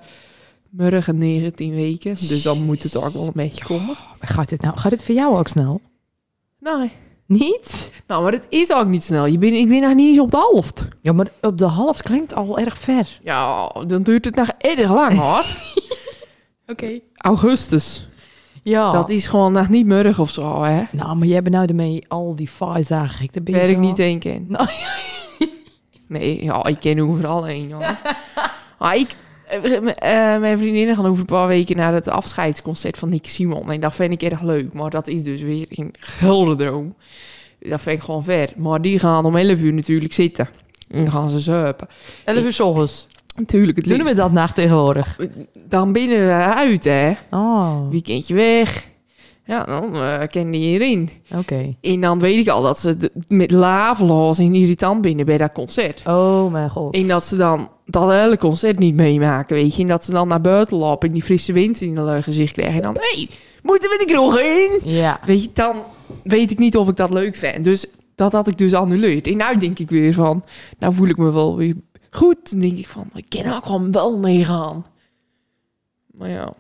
morgen 0.71 1.19
19 1.19 1.75
weken, 1.75 2.11
dus 2.15 2.43
dan 2.43 2.63
moet 2.63 2.83
het 2.83 2.97
ook 2.97 3.13
wel 3.13 3.27
een 3.27 3.33
beetje 3.35 3.65
komen. 3.65 3.97
Gaat 4.21 4.49
dit 4.49 4.61
nou? 4.63 4.77
Gaat 4.79 4.91
dit 4.91 5.05
voor 5.05 5.15
jou 5.15 5.37
ook 5.39 5.49
snel? 5.49 5.81
Nee. 6.59 6.93
Niet? 7.33 7.91
Nou, 8.07 8.23
maar 8.23 8.33
het 8.33 8.47
is 8.49 8.73
ook 8.73 8.87
niet 8.87 9.05
snel. 9.05 9.27
Je 9.27 9.39
bent, 9.39 9.55
ik 9.55 9.69
ben 9.69 9.81
nog 9.81 9.95
niet 9.95 10.09
eens 10.09 10.19
op 10.19 10.31
de 10.31 10.37
helft. 10.37 10.87
Ja, 11.01 11.13
maar 11.13 11.29
op 11.41 11.59
de 11.59 11.65
half 11.67 12.03
klinkt 12.03 12.35
al 12.35 12.59
erg 12.59 12.79
ver. 12.79 13.19
Ja, 13.23 13.69
dan 13.87 14.03
duurt 14.03 14.25
het 14.25 14.35
nog 14.35 14.49
erg 14.59 14.91
lang 14.93 15.19
hoor. 15.19 15.45
Oké. 16.73 17.01
Augustus. 17.17 18.09
Ja. 18.63 18.93
Dat 18.93 19.11
is 19.11 19.27
gewoon 19.27 19.53
nog 19.53 19.69
niet 19.69 19.87
morgen 19.87 20.19
of 20.23 20.31
zo, 20.31 20.63
hè. 20.63 20.83
Nou, 20.93 21.17
maar 21.17 21.29
jij 21.29 21.43
bent 21.43 21.55
nou 21.55 21.67
ermee 21.67 22.05
al 22.09 22.37
die 22.37 22.51
vijf 22.51 22.87
dagen. 22.87 23.25
Ik 23.25 23.31
ben 23.33 23.43
je 23.45 23.53
Waar 23.61 23.69
ik 23.69 23.97
zo- 23.97 24.05
niet 24.05 24.19
ken. 24.19 24.45
Nou. 24.49 24.69
Nee, 26.09 26.45
ja, 26.45 26.65
ik 26.65 26.81
ken 26.81 27.01
overal 27.01 27.45
heen, 27.45 27.73
hoor. 27.73 27.97
Maar 28.79 28.97
ik... 29.03 29.17
eh, 29.61 30.33
eh, 30.35 30.41
mijn 30.41 30.59
vriendinnen 30.59 30.97
gaan 30.97 31.07
over 31.07 31.21
een 31.21 31.27
paar 31.27 31.47
weken 31.47 31.77
naar 31.77 31.95
het 31.95 32.09
afscheidsconcert 32.09 32.99
van 32.99 33.09
Nick 33.09 33.27
Simon. 33.27 33.71
En 33.73 33.81
dat 33.81 33.95
vind 33.95 34.13
ik 34.13 34.23
erg 34.33 34.43
leuk. 34.43 34.73
Maar 34.75 34.91
dat 34.91 35.07
is 35.09 35.23
dus 35.23 35.43
weer 35.43 35.67
een 35.71 35.95
gelderdroom. 35.99 36.95
Dat 37.61 37.81
vind 37.81 37.97
ik 37.97 38.03
gewoon 38.03 38.25
ver. 38.25 38.49
Maar 38.57 38.81
die 38.83 38.99
gaan 38.99 39.25
om 39.25 39.37
11 39.37 39.61
uur 39.61 39.73
natuurlijk 39.73 40.13
zitten. 40.13 40.49
En 40.89 41.11
gaan 41.11 41.31
ze 41.31 41.41
zuipen. 41.41 41.89
11 42.25 42.45
uur 42.45 42.53
's 42.53 42.61
ochtends. 42.61 43.07
Natuurlijk, 43.37 43.77
het 43.77 43.87
Doen 43.87 43.97
we 43.97 44.03
liefst. 44.03 44.17
dat 44.19 44.33
nacht 44.33 44.55
tegenwoordig? 44.55 45.17
Dan 45.69 45.93
binnen 45.93 46.19
we 46.27 46.33
uit, 46.55 46.85
hè. 46.85 47.13
Oh, 47.31 47.89
Weekendje 47.91 48.35
weg. 48.35 48.91
Ja, 49.45 49.65
dan 49.65 49.97
uh, 49.97 50.19
ken 50.31 50.51
die 50.51 50.61
hierin. 50.69 51.11
oké. 51.37 51.75
En 51.81 52.01
dan 52.01 52.19
weet 52.19 52.39
ik 52.39 52.49
al 52.49 52.63
dat 52.63 52.79
ze 52.79 52.97
de- 52.97 53.13
met 53.29 53.51
laveloos 53.51 54.39
en 54.39 54.55
irritant 54.55 55.01
binnen 55.01 55.27
bij 55.27 55.39
dat 55.39 55.53
concert. 55.53 56.03
Oh 56.07 56.53
mijn 56.53 56.71
god. 56.71 56.95
En 56.95 57.09
dat 57.09 57.25
ze 57.25 57.37
dan 57.37 57.69
dat 57.87 58.11
hele 58.11 58.39
concert 58.39 58.79
niet 58.79 58.95
meemaken, 58.95 59.57
weet 59.57 59.75
je. 59.75 59.83
En 59.83 59.89
dat 59.89 60.05
ze 60.05 60.11
dan 60.11 60.29
naar 60.29 60.41
buiten 60.41 60.77
lopen 60.77 61.09
en 61.09 61.15
die 61.15 61.23
frisse 61.23 61.53
wind 61.53 61.81
in 61.81 61.97
hun 61.97 62.23
gezicht 62.23 62.53
krijgen. 62.53 62.75
En 62.75 62.83
dan, 62.83 62.95
hé, 62.95 63.17
hey, 63.19 63.29
moeten 63.63 63.89
we 63.91 64.05
de 64.07 64.13
kroeg 64.13 64.39
in? 64.39 64.81
Ja. 64.93 65.21
Weet 65.25 65.43
je, 65.43 65.51
dan 65.55 65.77
weet 66.23 66.51
ik 66.51 66.59
niet 66.59 66.77
of 66.77 66.89
ik 66.89 66.97
dat 66.97 67.11
leuk 67.11 67.35
vind. 67.35 67.65
Dus 67.65 67.87
dat 68.15 68.33
had 68.33 68.47
ik 68.49 68.59
dus 68.59 68.75
annuleerd. 68.75 69.27
En 69.27 69.37
nu 69.37 69.59
denk 69.59 69.79
ik 69.79 69.91
weer 69.91 70.15
van, 70.15 70.45
nou 70.79 70.95
voel 70.95 71.09
ik 71.09 71.17
me 71.19 71.33
wel 71.33 71.57
weer 71.57 71.75
goed. 72.11 72.51
Dan 72.51 72.61
denk 72.61 72.79
ik 72.79 72.87
van, 72.89 73.11
ik 73.15 73.27
kan 73.29 73.53
ook 73.53 73.67
gewoon 73.67 73.93
wel 73.93 74.19
meegaan. 74.19 74.87
Maar 76.11 76.29
ja. 76.29 76.53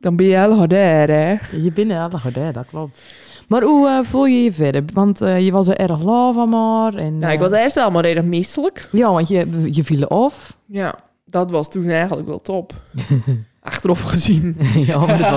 Dan 0.00 0.16
ben 0.16 0.26
je 0.26 0.36
heel 0.36 0.56
harder, 0.56 1.08
hè? 1.08 1.36
Je 1.50 1.72
bent 1.72 1.90
heel 1.90 2.42
hè? 2.42 2.52
Dat 2.52 2.66
klopt. 2.66 3.00
Maar 3.48 3.62
hoe 3.62 3.88
eh, 3.88 3.98
voel 4.02 4.26
je 4.26 4.42
je 4.42 4.52
verder? 4.52 4.84
Want 4.92 5.20
eh, 5.20 5.40
je 5.40 5.52
was 5.52 5.68
er 5.68 5.76
erg 5.76 6.02
lauw 6.02 6.32
van 6.32 6.48
maar. 6.48 6.94
En, 6.94 7.18
Nou, 7.18 7.32
ik 7.32 7.38
eh, 7.38 7.48
was 7.48 7.60
eerst 7.60 7.76
allemaal 7.76 8.02
redelijk 8.02 8.26
misselijk. 8.26 8.88
Ja, 8.92 9.12
want 9.12 9.28
je, 9.28 9.68
je 9.72 9.84
viel 9.84 10.08
af. 10.08 10.56
Ja, 10.66 10.94
dat 11.24 11.50
was 11.50 11.70
toen 11.70 11.88
eigenlijk 11.88 12.28
wel 12.28 12.40
top. 12.40 12.72
Achteraf 13.60 14.02
gezien. 14.02 14.56
ja, 14.86 14.98
maar 14.98 15.18
het 15.18 15.30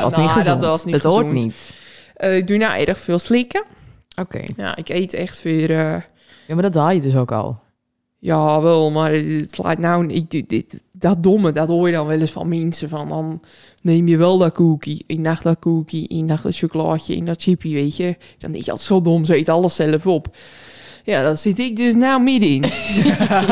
was, 0.00 0.12
Nou, 0.12 0.22
niet 0.22 0.30
gezond. 0.30 0.60
dat 0.60 0.70
was 0.70 0.84
niet 0.84 0.94
het 0.94 1.02
hoort 1.02 1.32
niet. 1.32 1.72
Ik 2.16 2.46
doe 2.46 2.56
nou 2.56 2.84
erg 2.84 2.98
veel 2.98 3.18
slikken. 3.18 3.64
Oké. 4.20 4.40
Ja, 4.56 4.76
ik 4.76 4.88
eet 4.88 5.14
echt 5.14 5.42
weer... 5.42 5.70
Ja, 6.46 6.54
maar 6.54 6.62
dat 6.62 6.74
haal 6.74 6.90
je 6.90 7.00
dus 7.00 7.16
ook 7.16 7.32
al. 7.32 7.60
Ja, 8.18 8.60
wel, 8.60 8.90
maar 8.90 9.12
het 9.12 9.58
laat 9.58 9.78
nou... 9.78 10.06
Ik, 10.12 10.30
dit, 10.30 10.48
dit- 10.48 10.80
dat 10.92 11.22
domme, 11.22 11.52
dat 11.52 11.68
hoor 11.68 11.86
je 11.88 11.94
dan 11.94 12.06
wel 12.06 12.20
eens 12.20 12.30
van 12.30 12.48
mensen. 12.48 12.88
Van, 12.88 13.08
dan 13.08 13.42
neem 13.82 14.08
je 14.08 14.16
wel 14.16 14.38
dat 14.38 14.52
cookie. 14.52 15.04
In 15.06 15.20
nacht 15.20 15.42
dat 15.42 15.58
cookie, 15.58 16.08
in 16.08 16.24
nacht 16.24 16.42
dat 16.42 16.56
chocolaatje, 16.56 17.14
in 17.16 17.24
dat 17.24 17.42
chippy, 17.42 17.72
weet 17.72 17.96
je. 17.96 18.16
Dan 18.38 18.52
denk 18.52 18.64
je, 18.64 18.70
dat 18.70 18.80
zo 18.80 19.00
dom, 19.00 19.24
ze 19.24 19.36
eet 19.36 19.48
alles 19.48 19.74
zelf 19.74 20.06
op. 20.06 20.36
Ja, 21.04 21.22
dat 21.22 21.38
zit 21.40 21.58
ik 21.58 21.76
dus 21.76 21.94
nou 21.94 22.22
middenin. 22.22 22.64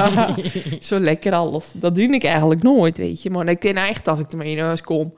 zo 0.81 0.99
lekker 1.01 1.33
alles. 1.33 1.73
Dat 1.77 1.95
doe 1.95 2.15
ik 2.15 2.25
eigenlijk 2.25 2.63
nooit, 2.63 2.97
weet 2.99 3.23
je. 3.23 3.31
Maar 3.31 3.49
ik 3.49 3.59
ken 3.59 3.77
echt 3.77 4.09
als 4.09 4.19
ik 4.19 4.31
ermee 4.31 4.57
in 4.57 4.65
huis 4.65 4.83
kom... 4.83 5.15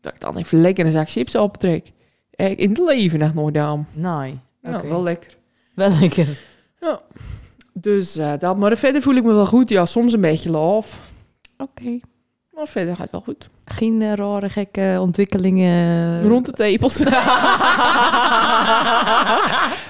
dat 0.00 0.12
ik 0.14 0.20
dan 0.20 0.36
even 0.36 0.60
lekker 0.60 0.84
een 0.86 0.92
zak 0.92 1.10
chips 1.10 1.34
optrek. 1.34 1.92
Eh, 2.30 2.58
In 2.58 2.68
het 2.68 2.78
leven 2.78 3.18
nog 3.18 3.34
nooit 3.34 3.56
aan. 3.56 3.88
Nee. 3.92 4.38
Ja, 4.62 4.76
Oké. 4.78 4.88
wel 4.88 5.02
lekker. 5.02 5.36
Wel 5.74 5.90
lekker. 6.00 6.40
Dus 7.72 8.16
eh, 8.16 8.32
dat, 8.38 8.56
maar 8.56 8.76
verder 8.76 9.02
voel 9.02 9.14
ik 9.14 9.24
me 9.24 9.32
wel 9.32 9.46
goed. 9.46 9.68
Ja, 9.68 9.86
soms 9.86 10.12
een 10.12 10.20
beetje 10.20 10.50
laf. 10.50 11.00
Oké. 11.58 11.98
Maar 12.54 12.66
verder 12.68 12.94
gaat 12.96 13.02
het 13.02 13.10
wel 13.10 13.20
goed. 13.20 13.48
Geen 13.64 14.02
eh, 14.02 14.12
rare, 14.14 14.48
gekke 14.48 14.96
ontwikkelingen. 15.00 16.22
Rond 16.28 16.46
de 16.46 16.52
tepels. 16.52 17.04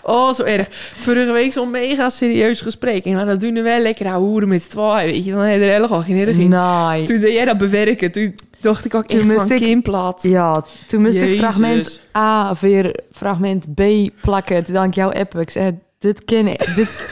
oh, 0.03 0.33
zo 0.33 0.43
erg. 0.43 0.67
Vorige 0.97 1.33
week 1.33 1.53
zo'n 1.53 1.71
mega 1.71 2.09
serieus 2.09 2.61
gesprek. 2.61 3.05
En 3.05 3.27
dat 3.27 3.41
doen 3.41 3.55
we 3.55 3.62
wel 3.62 3.81
lekker 3.81 4.12
hoeren 4.12 4.49
met 4.49 4.62
z'n 4.62 4.69
tweeën, 4.69 5.12
weet 5.12 5.25
je. 5.25 5.33
Dan 5.33 5.41
heb 5.41 5.61
je 5.61 5.65
er 5.67 5.73
helemaal 5.73 6.03
geen 6.03 6.17
erg 6.17 6.37
in. 6.37 6.49
Nee. 6.49 7.07
Toen 7.07 7.21
deed 7.21 7.33
jij 7.33 7.45
dat 7.45 7.59
bewerken, 7.59 8.12
toen 8.12 8.35
dacht 8.61 8.85
ik 8.85 8.95
ook 8.95 9.07
Toen 9.07 9.31
echt 9.31 9.43
van 9.43 9.51
ik- 9.51 9.61
Kim 9.61 9.83
plat. 9.83 10.23
Ja, 10.23 10.65
toen 10.89 11.03
moest 11.03 11.15
ik 11.15 11.39
fragment 11.39 12.01
A 12.17 12.55
weer 12.61 13.01
fragment 13.12 13.75
B 13.75 13.83
plakken. 14.21 14.65
Toen 14.65 14.95
appen. 14.95 15.41
Ik 15.41 15.51
zei, 15.51 15.79
dit 15.99 16.25
ken 16.25 16.47
ik. 16.47 16.75
Dit... 16.75 17.07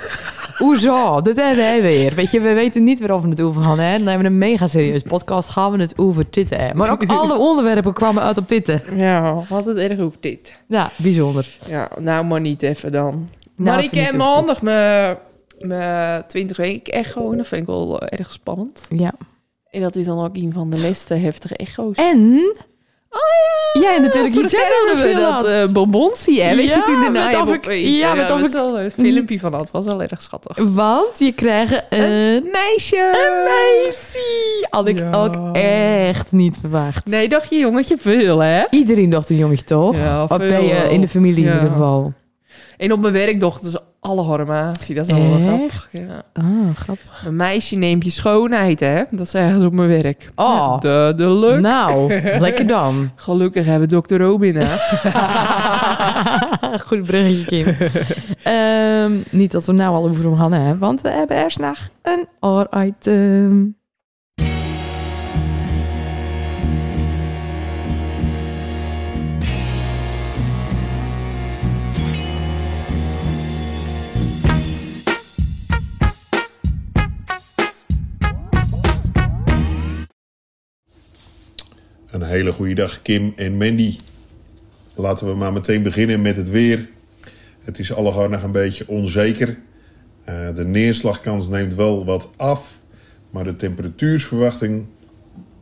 Hoezo? 0.60 1.20
Dit 1.20 1.36
hebben 1.36 1.56
wij 1.56 1.82
weer. 1.82 2.14
Weet 2.14 2.30
je, 2.30 2.40
we 2.40 2.52
weten 2.52 2.84
niet 2.84 2.98
waarover 2.98 3.24
we 3.24 3.30
het 3.30 3.40
over 3.40 3.62
gaan. 3.62 3.78
Hè? 3.78 3.98
Dan 3.98 4.06
hebben 4.06 4.26
we 4.26 4.32
een 4.32 4.38
mega 4.38 4.66
serieus 4.66 5.02
podcast. 5.02 5.48
Gaan 5.48 5.72
we 5.72 5.78
het 5.78 5.98
over 5.98 6.30
titten. 6.30 6.58
Hè? 6.58 6.74
Maar 6.74 6.90
ook 6.90 7.06
alle 7.06 7.38
onderwerpen 7.48 7.92
kwamen 7.92 8.22
uit 8.22 8.38
op 8.38 8.48
titten. 8.48 8.82
Ja, 8.94 9.42
wat 9.48 9.64
het 9.64 9.76
erg 9.76 10.00
op 10.00 10.16
dit. 10.20 10.54
Ja, 10.66 10.90
bijzonder. 10.96 11.58
Ja, 11.68 11.90
nou 11.98 12.24
maar 12.24 12.40
niet 12.40 12.62
even 12.62 12.92
dan. 12.92 13.28
Nou, 13.56 13.76
maar 13.76 13.84
ik 13.84 13.90
heb 13.90 14.14
maandag 14.14 14.62
mijn, 14.62 15.16
mijn 15.58 16.26
20 16.26 16.56
weken 16.56 16.92
echo. 16.92 17.30
En 17.30 17.36
dat 17.36 17.46
vind 17.46 17.60
ik 17.60 17.66
wel 17.66 18.00
eh, 18.00 18.18
erg 18.18 18.32
spannend. 18.32 18.86
Ja. 18.88 19.12
En 19.70 19.80
dat 19.80 19.96
is 19.96 20.04
dan 20.04 20.24
ook 20.24 20.36
een 20.36 20.52
van 20.52 20.70
de 20.70 20.80
beste 20.80 21.14
heftige 21.14 21.56
echo's. 21.56 21.96
En... 21.96 22.54
Jij 23.72 23.98
natuurlijk 23.98 24.34
Voor 24.34 24.42
je 24.42 24.48
de 24.48 24.56
channel 24.56 24.86
hadden 24.86 25.06
we 25.06 25.20
dat 25.20 25.68
uh, 25.68 25.72
bonbonsie, 25.74 26.42
hè? 26.42 26.56
Weet 26.56 26.68
je, 26.70 26.76
Ja, 26.76 26.82
toen 26.82 26.94
daarna 27.00 27.44
met 27.44 27.66
ik- 27.66 27.72
ja, 27.72 28.14
met 28.14 28.28
dat 28.28 28.36
of 28.40 28.46
is 28.46 28.54
ik- 28.54 28.60
een 28.60 28.90
filmpje 28.90 29.38
van 29.38 29.50
dat. 29.52 29.70
was 29.70 29.84
wel 29.84 30.02
erg 30.02 30.22
schattig. 30.22 30.56
Want 30.74 31.18
je 31.18 31.32
krijgt 31.32 31.82
een... 31.90 32.48
meisje! 32.52 32.96
Een 32.96 33.44
meisje! 33.44 34.66
Had 34.70 34.86
ik 34.88 34.98
Ja. 34.98 35.10
ook 35.12 35.56
echt 35.56 36.32
niet 36.32 36.58
verwacht. 36.60 37.06
Nee, 37.06 37.28
dacht 37.28 37.50
je 37.50 37.58
jongetje 37.58 37.96
veel, 37.98 38.38
hè? 38.38 38.62
Iedereen 38.70 39.10
dacht 39.10 39.30
een 39.30 39.36
jongetje, 39.36 39.64
toch? 39.64 39.96
Ja, 39.96 40.22
Of 40.22 40.28
veel 40.28 40.38
ben 40.38 40.64
je 40.64 40.74
in 40.90 41.00
de 41.00 41.08
familie 41.08 41.44
in 41.44 41.50
Ja. 41.50 41.54
ieder 41.54 41.70
geval? 41.70 42.12
En 42.76 42.92
op 42.92 43.00
mijn 43.00 43.12
werk 43.12 43.40
dachten 43.40 43.70
ze 43.70 43.80
alle 44.00 44.22
harmatie. 44.22 44.94
Dat 44.94 45.08
is 45.08 45.12
wel 45.12 45.34
Echt? 45.34 45.42
grappig. 45.42 45.88
Ja. 45.92 46.22
Ah, 46.32 46.76
grappig. 46.76 47.22
Een 47.26 47.36
meisje 47.36 47.76
neemt 47.76 48.04
je 48.04 48.10
schoonheid, 48.10 48.80
hè? 48.80 49.02
Dat 49.10 49.28
zeggen 49.28 49.60
ze 49.60 49.66
op 49.66 49.72
mijn 49.72 49.88
werk. 49.88 50.30
Oh. 50.34 50.78
De, 50.78 51.12
de. 51.16 51.58
Nou, 51.60 52.20
lekker 52.40 52.66
dan. 52.66 53.10
Gelukkig 53.14 53.64
hebben 53.64 53.88
we 53.88 53.94
dokter 53.94 54.20
Robin, 54.20 54.56
hè? 54.56 54.76
Goed 56.86 57.02
bruggetje, 57.02 57.44
Kim. 57.44 57.66
Ehm, 58.42 59.12
niet 59.30 59.50
dat 59.50 59.64
we 59.64 59.72
nou 59.72 59.94
al 59.94 60.08
over 60.08 60.24
hem 60.24 60.36
gaan, 60.36 60.52
hè? 60.52 60.78
Want 60.78 61.00
we 61.00 61.08
hebben 61.08 61.36
eerst 61.36 61.58
nog 61.58 61.78
een 62.02 62.26
oor-item. 62.40 63.76
Een 82.10 82.22
hele 82.22 82.52
goede 82.52 82.74
dag, 82.74 83.02
Kim 83.02 83.32
en 83.36 83.56
Mandy. 83.56 83.96
Laten 84.94 85.26
we 85.26 85.34
maar 85.34 85.52
meteen 85.52 85.82
beginnen 85.82 86.22
met 86.22 86.36
het 86.36 86.50
weer. 86.50 86.88
Het 87.60 87.78
is 87.78 87.94
allemaal 87.94 88.28
nog 88.28 88.42
een 88.42 88.52
beetje 88.52 88.88
onzeker. 88.88 89.58
Eh, 90.24 90.54
de 90.54 90.64
neerslagkans 90.64 91.48
neemt 91.48 91.74
wel 91.74 92.04
wat 92.04 92.30
af, 92.36 92.80
maar 93.30 93.44
de 93.44 93.56
temperatuursverwachting, 93.56 94.86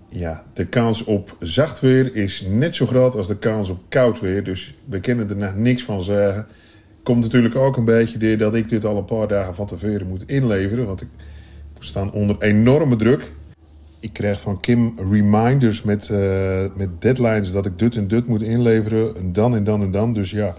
ja, 0.09 0.45
de 0.53 0.67
kans 0.67 1.05
op 1.05 1.37
zacht 1.41 1.81
weer 1.81 2.17
is 2.17 2.45
net 2.49 2.75
zo 2.75 2.87
groot 2.87 3.15
als 3.15 3.27
de 3.27 3.39
kans 3.39 3.69
op 3.69 3.81
koud 3.89 4.21
weer. 4.21 4.45
Dus 4.45 4.75
we 4.85 5.01
kunnen 5.01 5.29
er 5.29 5.37
nog 5.37 5.57
niks 5.57 5.85
van 5.85 6.03
zeggen. 6.03 6.47
Komt 7.03 7.23
natuurlijk 7.23 7.57
ook 7.57 7.77
een 7.77 7.85
beetje 7.85 8.19
door 8.19 8.37
dat 8.37 8.55
ik 8.55 8.69
dit 8.69 8.85
al 8.85 8.97
een 8.97 9.05
paar 9.05 9.29
dagen 9.29 9.55
van 9.55 9.67
tevoren 9.67 10.07
moet 10.07 10.31
inleveren, 10.31 10.87
want 10.87 11.01
ik 11.01 11.09
sta 11.79 12.09
onder 12.09 12.37
enorme 12.39 12.97
druk. 12.97 13.31
Ik 14.01 14.13
krijg 14.13 14.41
van 14.41 14.61
Kim 14.61 14.95
reminders 15.11 15.83
met, 15.83 16.11
eh, 16.11 16.65
met 16.75 17.03
deadlines 17.03 17.53
dat 17.53 17.67
ik 17.67 17.79
dit 17.79 17.97
en 17.97 18.09
dit 18.09 18.27
moet 18.27 18.43
inleveren. 18.43 19.17
En 19.17 19.33
dan 19.33 19.55
en 19.55 19.65
dan 19.65 19.83
en 19.83 19.91
dan. 19.91 20.15
Dus 20.15 20.31
ja, 20.31 20.55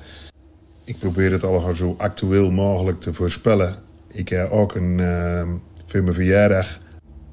ik 0.84 1.00
probeer 1.00 1.31
het 1.31 1.43
allemaal 1.43 1.75
zo 1.75 1.96
actueel 1.98 2.51
mogelijk 2.51 3.00
te 3.00 3.13
voorspellen. 3.13 3.75
Ik 4.08 4.29
heb 4.29 4.50
ook 4.50 4.75
een, 4.75 5.00
eh, 5.00 5.50
voor 5.86 6.01
mijn 6.03 6.15
verjaardag 6.15 6.79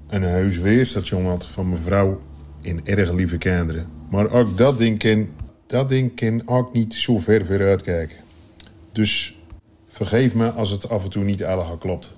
een 0.09 0.23
heus 0.23 0.59
weerstation 0.59 1.27
had 1.27 1.47
van 1.47 1.69
mijn 1.69 1.83
vrouw 1.83 2.21
in 2.61 2.81
erg 2.85 3.13
lieve 3.13 3.39
kinderen. 3.39 3.87
Maar 4.11 4.31
ook 4.31 4.59
dat 4.59 4.79
ding 4.79 4.99
kan, 4.99 5.29
dat 5.67 5.89
ding 5.89 6.15
kan 6.15 6.43
ook 6.45 6.73
niet 6.73 6.95
zo 6.95 7.19
ver 7.19 7.47
vooruit 7.47 7.83
kijken. 7.83 8.17
Dus 8.93 9.41
vergeef 9.89 10.35
me 10.35 10.51
als 10.51 10.71
het 10.71 10.89
af 10.89 11.05
en 11.05 11.11
toe 11.11 11.25
niet 11.25 11.45
allemaal 11.45 11.77
klopt. 11.77 12.16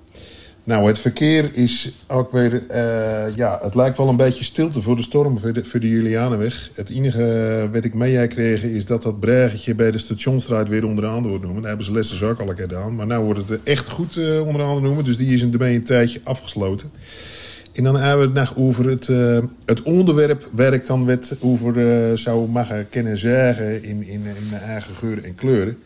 Nou, 0.69 0.87
het 0.87 0.99
verkeer 0.99 1.51
is 1.53 1.91
ook 2.07 2.31
weer... 2.31 2.67
eh, 2.69 3.37
ja, 3.37 3.59
het 3.63 3.75
lijkt 3.75 3.97
wel 3.97 4.09
een 4.09 4.17
beetje 4.17 4.45
stilte 4.45 4.83
voor 4.83 4.97
de 4.97 5.03
storm 5.03 5.39
voor 5.41 5.81
de, 5.81 5.89
Julianenweg. 5.89 6.71
Het 6.75 6.91
enige 6.91 7.69
wat 7.73 7.85
ik 7.85 7.95
meegekregen 7.95 8.71
is 8.71 8.87
dat 8.87 9.03
dat 9.03 9.21
breggetje 9.21 9.75
bij 9.75 9.91
de 9.91 9.99
stationsstraat 9.99 10.69
weer 10.69 10.85
onder 10.85 11.05
de 11.05 11.11
handen 11.11 11.29
wordt 11.29 11.45
noemen. 11.45 11.61
Daar 11.61 11.71
hebben 11.71 11.87
ze 11.87 11.93
lessen 11.93 12.29
ook 12.29 12.41
al 12.41 12.49
een 12.49 12.55
keer 12.55 12.69
gedaan. 12.69 12.95
Maar 12.95 13.07
nu 13.07 13.19
wordt 13.19 13.49
het 13.49 13.63
echt 13.63 13.89
goed 13.89 14.17
eh, 14.17 14.41
onder 14.41 14.57
de 14.57 14.63
handen 14.63 14.83
noemen. 14.83 15.05
Dus 15.05 15.17
die 15.17 15.35
is 15.35 15.43
ermee 15.43 15.75
een 15.75 15.85
tijdje 15.85 16.21
afgesloten. 16.25 16.91
En 17.73 17.85
dan 17.85 17.97
hebben 17.97 18.33
we 18.33 18.41
het 18.41 18.49
nog 18.49 18.65
over 18.67 18.89
het, 18.89 19.09
eh, 19.09 19.39
het 19.65 19.83
onderwerp 19.83 20.49
waar 20.53 20.73
ik 20.73 20.87
dan 20.87 21.07
wat 21.07 21.37
over 21.41 21.91
eh, 21.91 22.17
zou 22.17 22.49
mogen 22.49 22.89
kennen 22.89 23.19
zeggen 23.19 23.85
in, 23.85 24.07
in, 24.07 24.07
in 24.07 24.49
mijn 24.51 24.63
eigen 24.63 24.95
geuren 24.95 25.25
en 25.25 25.35
kleuren. 25.35 25.79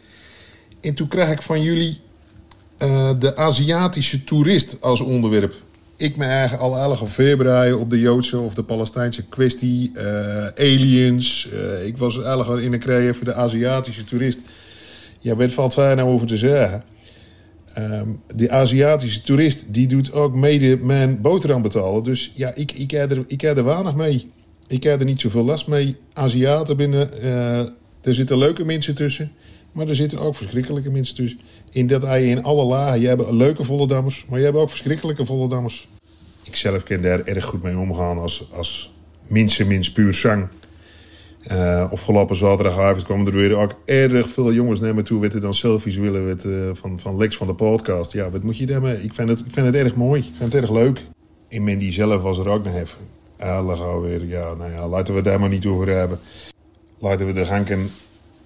En 0.80 0.94
toen 0.94 1.08
kreeg 1.08 1.30
ik 1.30 1.42
van 1.42 1.62
jullie 1.62 2.00
eh, 2.82 3.10
de 3.18 3.36
Aziatische 3.36 4.24
toerist 4.24 4.76
als 4.80 5.00
onderwerp. 5.00 5.54
Ik 5.96 6.16
me 6.16 6.24
eigen 6.24 6.58
al 6.58 6.76
11 6.76 7.12
februari 7.12 7.72
op 7.72 7.90
de 7.90 8.00
Joodse 8.00 8.38
of 8.38 8.54
de 8.54 8.62
Palestijnse 8.62 9.24
kwestie, 9.24 9.90
eh, 9.94 10.46
aliens. 10.46 11.48
eh, 11.50 11.86
ik 11.86 11.96
was 11.96 12.22
eigenlijk 12.22 12.62
in 12.62 12.72
een 12.72 12.78
krijg 12.78 13.16
voor 13.16 13.24
de 13.24 13.34
Aziatische 13.34 14.04
toerist. 14.04 14.38
Ja, 15.18 15.36
wat 15.36 15.52
valt 15.52 15.74
daar 15.74 15.96
nou 15.96 16.10
over 16.10 16.26
te 16.26 16.36
zeggen? 16.36 16.84
Ehm, 17.74 18.08
de 18.34 18.50
Aziatische 18.50 19.22
toerist 19.22 19.74
die 19.74 19.86
doet 19.86 20.12
ook 20.12 20.34
mede 20.34 20.76
mijn 20.76 21.20
boterham 21.20 21.62
betalen. 21.62 22.02
Dus 22.02 22.32
ja, 22.34 22.54
ik, 22.54 22.72
ik, 22.72 22.90
heb 22.90 23.10
er, 23.10 23.24
ik 23.26 23.40
heb 23.40 23.56
er 23.56 23.64
weinig 23.64 23.94
mee. 23.94 24.30
Ik 24.66 24.82
heb 24.82 25.00
er 25.00 25.06
niet 25.06 25.20
zoveel 25.20 25.44
last 25.44 25.66
mee. 25.66 25.96
Aziaten 26.12 26.76
binnen, 26.76 27.22
er 28.02 28.14
zitten 28.14 28.38
leuke 28.38 28.64
mensen 28.64 28.94
tussen. 28.94 29.32
Maar 29.72 29.88
er 29.88 29.96
zitten 29.96 30.18
ook 30.18 30.36
verschrikkelijke 30.36 30.90
mensen 30.90 31.14
tussen. 31.14 31.40
In 31.70 31.86
dat 31.86 32.02
hij 32.02 32.26
in 32.26 32.42
alle 32.42 32.64
lagen. 32.64 33.00
Je 33.00 33.06
hebt 33.06 33.30
leuke 33.30 33.64
Vollendammers, 33.64 34.26
maar 34.28 34.38
je 34.38 34.44
hebt 34.44 34.56
ook 34.56 34.70
verschrikkelijke 34.70 35.26
Vollendammers. 35.26 35.88
Ik 36.44 36.56
zelf 36.56 36.82
kan 36.82 37.02
daar 37.02 37.20
erg 37.20 37.44
goed 37.44 37.62
mee 37.62 37.78
omgaan 37.78 38.18
als, 38.18 38.48
als 38.52 38.92
minste 39.26 39.66
mins 39.66 39.92
puur 39.92 40.14
zang. 40.14 40.48
Uh, 41.50 41.90
afgelopen 41.90 42.36
zaterdagavond 42.36 43.04
kwamen 43.04 43.26
er 43.26 43.32
weer 43.32 43.56
ook 43.56 43.74
erg 43.84 44.30
veel 44.30 44.52
jongens 44.52 44.80
naar 44.80 44.94
me 44.94 45.02
toe. 45.02 45.20
Weten 45.20 45.40
dan 45.40 45.54
selfies 45.54 45.96
willen 45.96 46.26
met, 46.26 46.44
uh, 46.44 46.70
van, 46.72 47.00
van 47.00 47.16
Lex 47.16 47.36
van 47.36 47.46
de 47.46 47.54
podcast. 47.54 48.12
Ja, 48.12 48.30
wat 48.30 48.42
moet 48.42 48.56
je 48.56 48.66
daarmee? 48.66 49.02
Ik 49.02 49.14
vind 49.14 49.28
het, 49.28 49.38
ik 49.40 49.52
vind 49.52 49.66
het 49.66 49.74
erg 49.74 49.94
mooi. 49.94 50.20
Ik 50.20 50.30
vind 50.36 50.52
het 50.52 50.62
erg 50.62 50.70
leuk. 50.70 51.00
En 51.48 51.64
Mandy 51.64 51.92
zelf 51.92 52.22
was 52.22 52.38
er 52.38 52.48
ook 52.48 52.64
nog 52.64 52.74
even. 52.74 52.98
Gauw 53.38 54.00
weer. 54.00 54.26
Ja, 54.26 54.54
nou 54.54 54.70
ja, 54.70 54.88
laten 54.88 55.12
we 55.12 55.20
het 55.20 55.28
daar 55.28 55.40
maar 55.40 55.48
niet 55.48 55.66
over 55.66 55.88
hebben. 55.88 56.18
Laten 56.98 57.26
we 57.26 57.32
de 57.32 57.46
een 57.70 57.88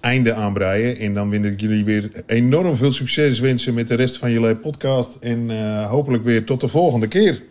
einde 0.07 0.33
aanbreien. 0.33 0.97
En 0.97 1.13
dan 1.13 1.29
wil 1.29 1.43
ik 1.43 1.61
jullie 1.61 1.85
weer 1.85 2.11
enorm 2.25 2.75
veel 2.75 2.91
succes 2.91 3.39
wensen 3.39 3.73
met 3.73 3.87
de 3.87 3.95
rest 3.95 4.17
van 4.17 4.31
jullie 4.31 4.55
podcast. 4.55 5.15
En 5.15 5.49
uh, 5.49 5.89
hopelijk 5.89 6.23
weer 6.23 6.45
tot 6.45 6.61
de 6.61 6.67
volgende 6.67 7.07
keer. 7.07 7.43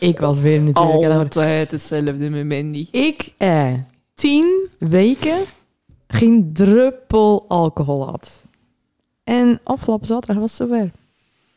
Ik 0.00 0.18
was 0.18 0.38
weer 0.38 0.60
natuurlijk... 0.60 1.12
Altijd 1.12 1.70
hetzelfde 1.70 2.28
met 2.30 2.46
Mandy. 2.46 2.88
Ik 2.90 3.32
eh, 3.36 3.72
tien 4.14 4.68
weken 4.78 5.38
geen 6.08 6.50
druppel 6.52 7.44
alcohol 7.48 8.06
had. 8.06 8.42
En 9.24 9.60
afgelopen 9.64 10.06
zaterdag 10.06 10.36
was 10.36 10.58
het 10.58 10.68
zover. 10.68 10.90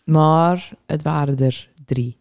Maar 0.04 0.72
het 0.86 1.02
waren 1.02 1.40
er 1.40 1.70
drie. 1.86 2.19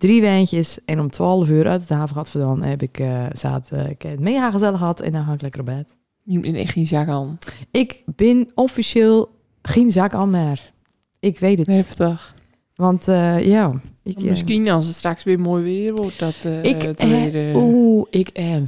Drie 0.00 0.20
wijntjes 0.20 0.78
en 0.84 1.00
om 1.00 1.10
12 1.10 1.48
uur 1.48 1.68
uit 1.68 1.80
het 1.80 1.90
haven 1.90 2.08
gehad 2.08 2.28
vandaan 2.28 2.62
heb 2.62 2.82
ik, 2.82 2.98
uh, 2.98 3.26
zat, 3.32 3.70
uh, 3.72 3.88
ik 3.88 4.02
het 4.02 4.20
mega 4.20 4.50
gezellig 4.50 4.78
gehad 4.78 5.00
en 5.00 5.12
dan 5.12 5.24
ga 5.24 5.32
ik 5.32 5.42
lekker 5.42 5.60
op 5.60 5.66
bed. 5.66 5.96
Je 6.22 6.40
bent 6.40 6.56
echt 6.56 6.72
geen 6.72 6.86
zak 6.86 7.08
aan. 7.08 7.38
Ik 7.70 8.02
ben 8.16 8.50
officieel 8.54 9.28
geen 9.62 9.90
zak 9.90 10.14
aan 10.14 10.30
meer. 10.30 10.72
Ik 11.18 11.38
weet 11.38 11.58
het. 11.58 11.66
Heftig. 11.66 12.34
Want 12.74 13.08
uh, 13.08 13.46
ja... 13.46 13.80
Ik, 14.02 14.22
Misschien 14.22 14.68
als 14.68 14.86
het 14.86 14.94
straks 14.94 15.24
weer 15.24 15.40
mooi 15.40 15.64
weer 15.64 15.94
wordt, 15.94 16.18
dat 16.18 16.44
ik, 16.62 16.82
het 16.82 17.02
weer... 17.02 17.56
Oeh, 17.56 18.06
ik 18.10 18.30
een 18.32 18.66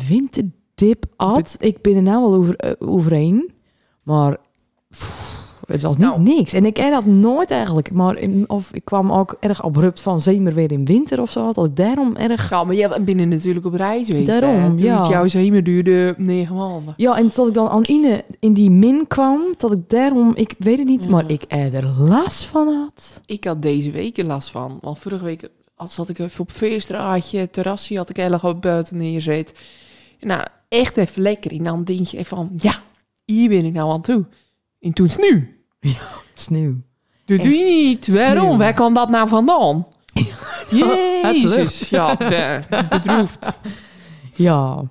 stip 0.82 1.04
at. 1.16 1.56
Ik 1.58 1.82
ben 1.82 1.96
er 1.96 2.02
nou 2.02 2.22
wel 2.22 2.34
over, 2.34 2.56
eh, 2.56 2.72
overheen. 2.78 3.50
Maar 4.02 4.36
pff, 4.90 5.31
het 5.72 5.82
was 5.82 5.96
niet 5.96 6.06
Nou. 6.06 6.20
niks. 6.20 6.52
En 6.52 6.64
ik 6.64 6.74
ken 6.74 6.90
dat 6.90 7.06
nooit 7.06 7.50
eigenlijk. 7.50 7.92
Maar 7.92 8.16
in- 8.18 8.44
of 8.46 8.72
ik 8.72 8.84
kwam 8.84 9.12
ook 9.12 9.36
erg 9.40 9.62
abrupt 9.64 10.00
van 10.00 10.20
zomer 10.20 10.54
weer 10.54 10.72
in 10.72 10.84
winter 10.84 11.20
of 11.20 11.30
zo. 11.30 11.52
Dat 11.52 11.64
ik 11.64 11.76
daarom 11.76 12.16
erg... 12.16 12.50
Ja, 12.50 12.64
maar 12.64 12.74
jij 12.74 12.88
bent 13.04 13.28
natuurlijk 13.28 13.66
op 13.66 13.74
reis 13.74 14.06
geweest. 14.06 14.26
Daarom, 14.26 14.54
hè? 14.54 14.68
Toen 14.68 14.86
ja. 14.86 14.98
het 15.00 15.08
jouw 15.10 15.26
zomer 15.26 15.64
duurde 15.64 16.14
negen 16.16 16.54
maanden. 16.56 16.94
Ja, 16.96 17.16
en 17.16 17.28
tot 17.30 17.48
ik 17.48 17.54
dan 17.54 17.68
aan 17.68 17.84
Ine 17.86 18.24
in 18.40 18.52
die 18.52 18.70
min 18.70 19.06
kwam, 19.08 19.40
dat 19.58 19.72
ik 19.72 19.88
daarom... 19.90 20.32
Ik 20.34 20.54
weet 20.58 20.78
het 20.78 20.86
niet, 20.86 21.04
Ja. 21.04 21.10
maar 21.10 21.30
ik 21.30 21.44
er 21.48 21.84
last 21.98 22.44
van 22.44 22.68
had. 22.68 23.20
Ik 23.26 23.44
had 23.44 23.62
deze 23.62 23.90
week 23.90 24.18
er 24.18 24.24
last 24.24 24.50
van. 24.50 24.78
Want 24.80 24.98
vorige 24.98 25.24
week 25.24 25.48
had- 25.74 25.92
zat 25.92 26.08
ik 26.08 26.18
even 26.18 26.40
op 26.40 26.50
feestraadje, 26.50 27.50
terrasje 27.50 27.96
had 27.96 28.10
ik 28.10 28.18
erg 28.18 28.44
op 28.44 28.62
buiten 28.62 28.96
neerzet. 28.96 29.54
Nou, 30.20 30.42
echt 30.68 30.96
even 30.96 31.22
lekker. 31.22 31.50
En 31.52 31.64
dan 31.64 31.84
denk 31.84 32.06
je 32.06 32.24
van, 32.24 32.50
ja, 32.60 32.74
hier 33.24 33.48
ben 33.48 33.64
ik 33.64 33.72
nou 33.72 33.90
aan 33.92 34.02
toe. 34.02 34.24
En 34.80 34.92
toen 34.92 35.06
is 35.06 35.12
het 35.16 35.44
nu. 35.82 35.92
Sneeuw. 36.34 36.74
Dat 37.24 37.42
doe 37.42 37.52
je 37.54 37.64
niet. 37.64 38.08
Waarom? 38.14 38.44
Sneeuw. 38.46 38.56
Waar 38.58 38.72
kwam 38.72 38.94
dat 38.94 39.10
nou 39.10 39.28
vandaan? 39.28 39.86
Jezus. 40.70 41.88
Ja, 41.88 42.16
be- 42.16 42.62
bedroefd. 42.88 43.52
Ja. 44.34 44.82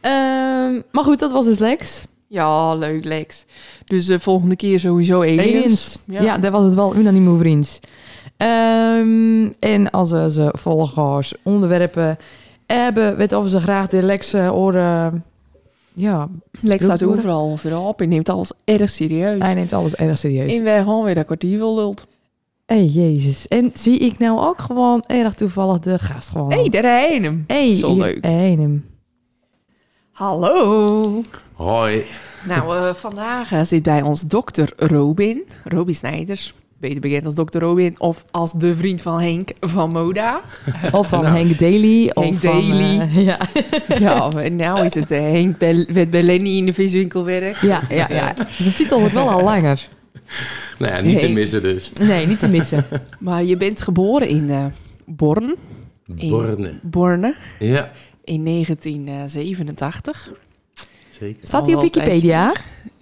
Ehm, 0.00 0.80
maar 0.92 1.04
goed, 1.04 1.18
dat 1.18 1.32
was 1.32 1.44
dus 1.44 1.58
Lex. 1.58 2.04
Ja, 2.28 2.74
leuk 2.74 3.04
Lex. 3.04 3.44
Dus 3.84 4.06
de 4.06 4.20
volgende 4.20 4.56
keer 4.56 4.80
sowieso 4.80 5.20
aliens. 5.20 5.40
Aliens. 5.40 5.98
Ja. 6.06 6.22
Ja. 6.22 6.38
daar 6.38 6.50
was 6.50 6.64
het 6.64 6.74
wel 6.74 6.96
unaniem 6.96 7.28
over 7.28 7.46
eens. 7.46 7.80
Ehm, 8.36 9.50
en 9.58 9.90
als 9.90 10.12
eh, 10.12 10.26
ze 10.26 10.54
volgers 10.58 11.34
onderwerpen 11.42 12.16
hebben, 12.66 13.16
weten 13.16 13.38
of 13.38 13.48
ze 13.48 13.60
graag 13.60 13.86
de 13.86 14.02
Lex 14.02 14.32
eh, 14.32 14.48
horen. 14.48 15.24
Ja, 15.94 16.28
Lex 16.60 16.84
staat 16.84 17.00
worden. 17.00 17.18
overal 17.18 17.56
voorop 17.56 18.00
en 18.00 18.08
neemt 18.08 18.28
alles 18.28 18.52
erg 18.64 18.90
serieus. 18.90 19.38
hij 19.42 19.54
neemt 19.54 19.72
alles 19.72 19.94
erg 19.94 20.18
serieus. 20.18 20.56
En 20.58 20.64
wij 20.64 20.78
gewoon 20.82 21.04
weer 21.04 21.14
dat 21.14 21.24
kwartier 21.24 21.58
wil 21.58 21.74
lult. 21.74 22.06
hey, 22.66 22.84
jezus. 22.84 23.48
En 23.48 23.70
zie 23.74 23.98
ik 23.98 24.18
nou 24.18 24.38
ook 24.40 24.58
gewoon 24.60 25.02
erg 25.06 25.34
toevallig 25.34 25.78
de 25.82 25.98
gast 25.98 26.28
gewoon. 26.28 26.52
Hé, 26.52 26.60
hey, 26.60 26.68
daar 26.68 27.00
heen 27.00 27.24
hem. 27.24 27.44
hey, 27.46 27.74
Zo 27.74 27.96
leuk. 27.96 28.24
hey, 28.24 28.50
hem. 28.58 28.86
Hallo. 30.12 31.22
Hoi. 31.52 32.04
Nou, 32.48 32.76
eh, 32.76 32.94
vandaag 32.94 33.52
eh, 33.52 33.60
zit 33.62 33.82
bij 33.82 34.02
ons 34.02 34.22
dokter 34.22 34.72
Robin. 34.76 35.42
Robin 35.64 35.94
Snijders. 35.94 36.54
Beter 36.82 37.00
bekend 37.00 37.24
als 37.24 37.34
dokter 37.34 37.60
Robin. 37.60 37.94
Of 38.00 38.24
als 38.30 38.52
de 38.52 38.74
vriend 38.74 39.02
van 39.02 39.20
Henk 39.20 39.48
van 39.60 39.90
Moda. 39.90 40.40
Of 40.92 41.08
van 41.08 41.22
Nou. 41.22 41.36
Henk 41.36 41.58
Daly. 41.58 42.10
of 42.14 42.24
Henk 42.24 42.38
van, 42.38 42.68
Daly. 42.68 42.98
eh, 43.00 43.24
ja. 43.30 43.38
ja, 43.98 44.30
en 44.30 44.56
nou 44.56 44.84
is 44.84 44.94
het 44.94 45.10
eh, 45.10 45.20
Henk 45.20 45.58
Bel 45.58 45.84
met 45.92 46.10
bij 46.10 46.22
Lenny 46.22 46.56
in 46.56 46.66
de 46.66 46.72
viswinkel 46.72 47.24
werkt. 47.24 47.60
ja, 47.60 47.80
ja, 47.90 48.06
ja. 48.14 48.32
De 48.58 48.72
titel 48.74 48.98
wordt 49.00 49.14
wel 49.14 49.28
al 49.30 49.42
langer. 49.44 49.88
Nou 50.78 50.92
ja, 50.92 51.00
niet 51.00 51.18
te 51.18 51.28
missen 51.28 51.62
dus. 51.62 51.92
Nee, 52.00 52.26
niet 52.26 52.38
te 52.38 52.48
missen. 52.48 52.84
Maar 53.18 53.44
je 53.44 53.56
bent 53.56 53.80
geboren 53.82 54.28
in 54.28 54.50
eh 54.50 54.64
Born. 55.06 55.54
In- 56.16 56.28
Borne. 56.28 56.72
Borne. 56.82 57.34
Ja, 57.58 57.92
In 58.24 58.44
1987. 58.44 60.30
zeker. 61.10 61.46
Staat 61.46 61.64
die 61.66 61.76
op. 61.76 61.82
Wikipedia? 61.82 62.52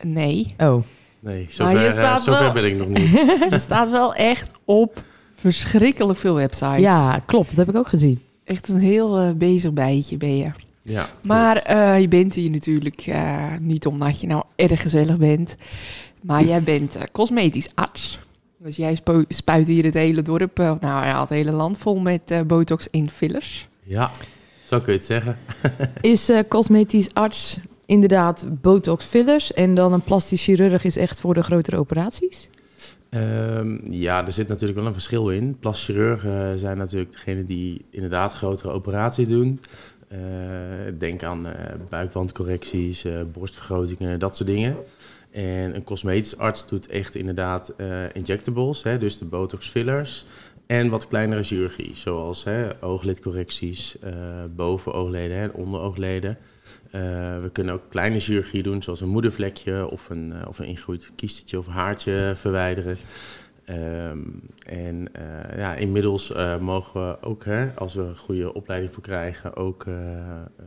Nee. 0.02 0.54
Oh. 0.58 0.82
Nee, 1.20 1.42
Maar 1.42 1.52
zover, 1.52 1.80
je 1.80 1.86
eh, 1.86 1.90
staat 1.92 2.22
zover 2.22 2.42
wel- 2.42 2.52
ben 2.52 2.64
ik 2.64 2.76
nog 2.76 2.88
niet. 2.88 3.24
Er 3.52 3.60
staat 3.60 3.90
wel 3.90 4.14
echt 4.14 4.52
op 4.64 5.02
verschrikkelijk 5.34 6.18
veel 6.18 6.34
websites. 6.34 6.78
Ja, 6.80 7.22
klopt. 7.26 7.48
Dat 7.48 7.56
heb 7.56 7.68
ik 7.68 7.76
ook 7.76 7.88
gezien. 7.88 8.20
Echt 8.44 8.68
een 8.68 8.78
heel 8.78 9.18
eh, 9.18 9.30
bezig 9.32 9.72
bijtje 9.72 10.16
ben 10.16 10.36
je. 10.36 10.50
Ja, 10.82 11.08
Maar 11.20 11.56
eh, 11.56 12.00
je 12.00 12.08
bent 12.08 12.34
hier 12.34 12.50
natuurlijk 12.50 13.00
eh, 13.06 13.44
niet 13.60 13.86
omdat 13.86 14.20
je 14.20 14.26
nou 14.26 14.42
erg 14.56 14.82
gezellig 14.82 15.16
bent. 15.16 15.56
Maar 16.20 16.44
jij 16.44 16.62
bent 16.62 16.96
cosmetisch 17.12 17.68
arts. 17.74 18.18
Dus 18.58 18.76
jij 18.76 18.98
spuit 19.28 19.66
hier 19.66 19.84
het 19.84 19.94
hele 19.94 20.22
dorp, 20.22 20.58
nou 20.58 20.80
ja, 21.06 21.20
het 21.20 21.28
hele 21.28 21.50
land 21.52 21.78
vol 21.78 21.98
met 21.98 22.30
eh, 22.30 22.40
botox 22.40 22.90
en 22.90 23.11
fillers. 23.11 23.68
Ja, 23.83 24.11
zo 24.68 24.78
kun 24.78 24.92
je 24.92 24.98
het 24.98 25.06
zeggen. 25.06 25.38
Is 26.00 26.28
eh, 26.28 26.38
cosmetisch 26.48 27.14
arts 27.14 27.59
inderdaad 27.90 28.46
botox 28.61 29.05
fillers 29.05 29.53
en 29.53 29.74
dan 29.74 29.92
een 29.92 30.03
plastisch 30.03 30.44
chirurg 30.44 30.85
is 30.85 30.96
echt 30.96 31.20
voor 31.20 31.35
de 31.35 31.42
grotere 31.42 31.76
operaties? 31.76 32.48
Ehm, 33.09 33.92
ja, 33.92 34.26
er 34.26 34.33
zit 34.33 34.48
natuurlijk 34.48 34.79
wel 34.79 34.87
een 34.87 34.92
verschil 34.92 35.31
in. 35.31 35.57
Plaschirurgen 35.61 36.59
zijn 36.59 36.76
natuurlijk 36.76 37.12
degene 37.12 37.44
die 37.44 37.85
inderdaad 37.90 38.33
grotere 38.33 38.70
operaties 38.70 39.29
doen. 39.29 39.61
Eh, 40.09 40.18
denk 40.98 41.22
aan 41.22 41.46
eh, 41.46 41.74
buikwandcorrecties, 41.88 43.05
eh, 43.05 43.12
borstvergrotingen, 43.33 44.18
dat 44.18 44.37
soort 44.37 44.48
dingen. 44.48 44.76
En 45.31 45.74
een 45.74 45.85
cosmetisch 45.85 46.38
arts 46.38 46.68
doet 46.68 46.88
echt 46.88 47.14
inderdaad 47.14 47.74
eh, 47.76 48.03
injectables, 48.12 48.83
hè, 48.83 48.98
dus 48.98 49.18
de 49.18 49.24
botox 49.24 49.68
fillers. 49.68 50.24
En 50.66 50.90
wat 50.90 51.09
kleinere 51.09 51.42
chirurgie, 51.42 51.90
zoals 51.94 52.44
hè, 52.44 52.85
ooglidcorrecties, 52.85 53.98
eh 53.98 54.12
bovenoogleden 54.55 55.37
en 55.37 55.53
onderoogleden. 55.53 56.31
Eh, 56.31 56.49
we 56.90 57.50
kunnen 57.53 57.74
ook 57.74 57.83
kleine 57.88 58.18
chirurgie 58.18 58.62
doen, 58.62 58.83
zoals 58.83 59.00
een 59.00 59.09
moedervlekje 59.09 59.90
of 59.90 60.11
een, 60.11 60.33
eh, 60.33 60.48
of 60.48 60.59
een 60.59 60.66
ingegroeid 60.66 61.12
kiestetje 61.16 61.59
of 61.59 61.66
haartje 61.66 62.33
verwijderen. 62.37 62.96
Ehm, 63.64 64.18
en 64.66 65.09
eh, 65.12 65.59
ja, 65.59 65.74
inmiddels 65.74 66.33
eh, 66.33 66.59
mogen 66.59 67.09
we 67.09 67.22
ook, 67.22 67.44
hè, 67.44 67.74
als 67.74 67.94
we 67.94 68.03
een 68.03 68.16
goede 68.16 68.55
opleiding 68.55 68.92
voor 68.92 69.03
krijgen, 69.03 69.57
ook 69.57 69.85
eh 69.87 69.94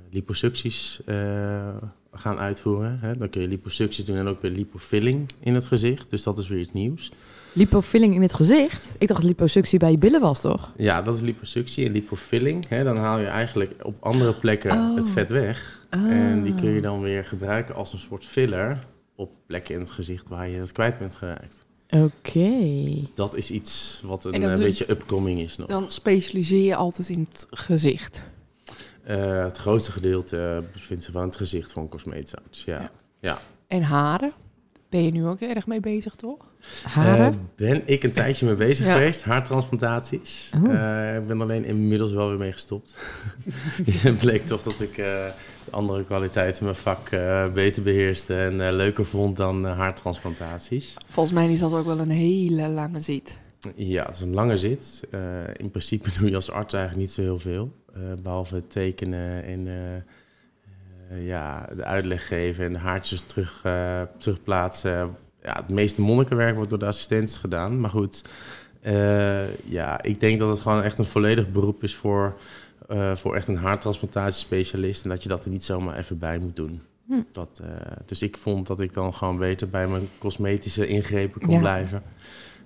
liposucties 0.09 1.01
eh, 1.05 1.75
gaan 2.11 2.37
uitvoeren. 2.37 2.99
Hè. 3.01 3.17
Dan 3.17 3.29
kun 3.29 3.41
je 3.41 3.47
liposucties 3.47 4.05
doen 4.05 4.17
en 4.17 4.27
ook 4.27 4.41
weer 4.41 4.51
lipofilling 4.51 5.29
in 5.39 5.53
het 5.53 5.67
gezicht. 5.67 6.09
Dus 6.09 6.23
dat 6.23 6.37
is 6.37 6.47
weer 6.47 6.59
iets 6.59 6.73
nieuws. 6.73 7.11
Lipofilling 7.53 8.15
in 8.15 8.21
het 8.21 8.33
gezicht? 8.33 8.95
Ik 8.97 9.07
dacht 9.07 9.19
dat 9.21 9.29
liposuctie 9.29 9.79
bij 9.79 9.91
je 9.91 9.97
billen 9.97 10.21
was, 10.21 10.41
toch? 10.41 10.71
Ja, 10.77 11.01
dat 11.01 11.15
is 11.15 11.21
liposuctie 11.21 11.85
en 11.85 11.91
lipofilling. 11.91 12.67
Hè. 12.67 12.83
Dan 12.83 12.97
haal 12.97 13.19
je 13.19 13.25
eigenlijk 13.25 13.73
op 13.81 13.95
andere 13.99 14.33
plekken 14.33 14.71
Oh. 14.71 14.95
het 14.95 15.09
vet 15.09 15.29
weg. 15.29 15.85
En 15.89 16.43
die 16.43 16.55
kun 16.55 16.69
je 16.69 16.81
dan 16.81 17.01
weer 17.01 17.25
gebruiken 17.25 17.75
als 17.75 17.93
een 17.93 17.99
soort 17.99 18.25
filler 18.25 18.79
op 19.15 19.31
plekken 19.45 19.73
in 19.73 19.79
het 19.79 19.91
gezicht 19.91 20.29
waar 20.29 20.49
je 20.49 20.57
het 20.59 20.71
kwijt 20.71 20.99
bent 20.99 21.15
geraakt. 21.15 21.65
Oké. 21.89 22.59
Dat 23.15 23.35
is 23.35 23.51
iets 23.51 24.01
wat 24.05 24.25
een 24.25 24.33
En 24.33 24.41
dat 24.41 24.51
eh, 24.51 24.57
beetje 24.57 24.89
upcoming 24.91 25.39
is 25.39 25.57
nog. 25.57 25.67
Dan 25.67 25.89
specialiseer 25.91 26.65
je 26.65 26.75
altijd 26.75 27.09
in 27.09 27.27
het 27.31 27.47
gezicht. 27.49 28.23
Eh, 29.03 29.43
het 29.43 29.57
grootste 29.57 29.91
gedeelte 29.91 30.37
eh, 30.37 30.73
bevindt 30.73 31.03
zich 31.03 31.13
van 31.13 31.21
het 31.23 31.35
gezicht 31.35 31.71
van 31.71 31.83
een 31.83 31.89
cosmetisch 31.89 32.35
arts. 32.35 32.63
Ja. 32.63 32.91
Ja. 33.19 33.39
En 33.67 33.81
haren? 33.81 34.33
Ben 34.93 35.03
je 35.03 35.11
nu 35.11 35.25
ook 35.25 35.39
erg 35.39 35.67
mee 35.67 35.79
bezig, 35.79 36.15
toch? 36.15 36.37
Haren? 36.83 37.25
Eh, 37.33 37.37
ben 37.55 37.81
ik 37.85 38.03
een 38.03 38.11
tijdje 38.11 38.45
mee 38.45 38.55
bezig 38.55 38.85
Ja. 38.85 38.93
geweest, 38.93 39.23
haartransplantaties. 39.23 40.51
Oh. 40.63 40.73
Eh, 40.73 41.15
ik 41.15 41.27
ben 41.27 41.41
alleen 41.41 41.65
inmiddels 41.65 42.13
wel 42.13 42.29
weer 42.29 42.37
mee 42.37 42.51
gestopt. 42.51 42.97
Het 44.07 44.19
bleek 44.19 44.45
toch 44.45 44.63
dat 44.63 44.79
ik 44.81 44.97
eh, 44.97 45.25
andere 45.69 46.03
kwaliteiten 46.03 46.59
in 46.59 46.65
mijn 46.65 46.75
vak 46.77 47.09
eh, 47.09 47.51
beter 47.53 47.83
beheerste 47.83 48.35
en 48.35 48.67
eh, 48.67 48.73
leuker 48.73 49.05
vond 49.05 49.37
dan 49.37 49.65
haartransplantaties. 49.65 50.93
Volgens 51.07 51.35
mij 51.35 51.51
is 51.51 51.59
dat 51.59 51.73
ook 51.73 51.85
wel 51.85 51.99
een 51.99 52.09
hele 52.09 52.67
lange 52.69 52.99
zit. 52.99 53.37
Ja, 53.75 54.05
het 54.05 54.15
is 54.15 54.21
een 54.21 54.33
lange 54.33 54.57
zit. 54.57 55.03
Eh, 55.11 55.19
in 55.57 55.69
principe 55.71 56.09
doe 56.19 56.29
je 56.29 56.35
als 56.35 56.51
arts 56.51 56.73
eigenlijk 56.73 57.05
niet 57.05 57.15
zo 57.15 57.21
heel 57.21 57.39
veel. 57.39 57.71
eh, 57.93 58.01
behalve 58.23 58.55
het 58.55 58.71
tekenen 58.71 59.43
en 59.43 59.67
ja, 61.09 61.69
de 61.75 61.83
uitleg 61.83 62.27
geven 62.27 62.65
en 62.65 62.73
de 62.73 62.79
haartjes 62.79 63.21
terug, 63.21 63.61
eh, 63.63 64.01
terugplaatsen. 64.17 65.15
Ja, 65.43 65.53
het 65.55 65.69
meeste 65.69 66.01
monnikenwerk 66.01 66.55
wordt 66.55 66.69
door 66.69 66.79
de 66.79 66.85
assistenten 66.85 67.39
gedaan. 67.39 67.79
Maar 67.79 67.89
goed, 67.89 68.23
eh, 68.81 69.55
ja, 69.69 70.01
ik 70.01 70.19
denk 70.19 70.39
dat 70.39 70.49
het 70.49 70.59
gewoon 70.59 70.81
echt 70.81 70.97
een 70.97 71.05
volledig 71.05 71.51
beroep 71.51 71.83
is 71.83 71.95
voor, 71.95 72.37
eh, 72.87 73.15
voor 73.15 73.35
echt 73.35 73.47
een 73.47 73.57
haartransplantatiespecialist. 73.57 75.03
En 75.03 75.09
dat 75.09 75.23
je 75.23 75.29
dat 75.29 75.45
er 75.45 75.51
niet 75.51 75.63
zomaar 75.63 75.97
even 75.97 76.17
bij 76.17 76.39
moet 76.39 76.55
doen. 76.55 76.81
Hm. 77.07 77.13
Dat, 77.31 77.61
eh, 77.63 77.91
dus 78.05 78.21
ik 78.21 78.37
vond 78.37 78.67
dat 78.67 78.79
ik 78.79 78.93
dan 78.93 79.13
gewoon 79.13 79.37
beter 79.37 79.69
bij 79.69 79.87
mijn 79.87 80.09
cosmetische 80.17 80.87
ingrepen 80.87 81.41
kon 81.41 81.53
Ja. 81.53 81.59
blijven. 81.59 82.03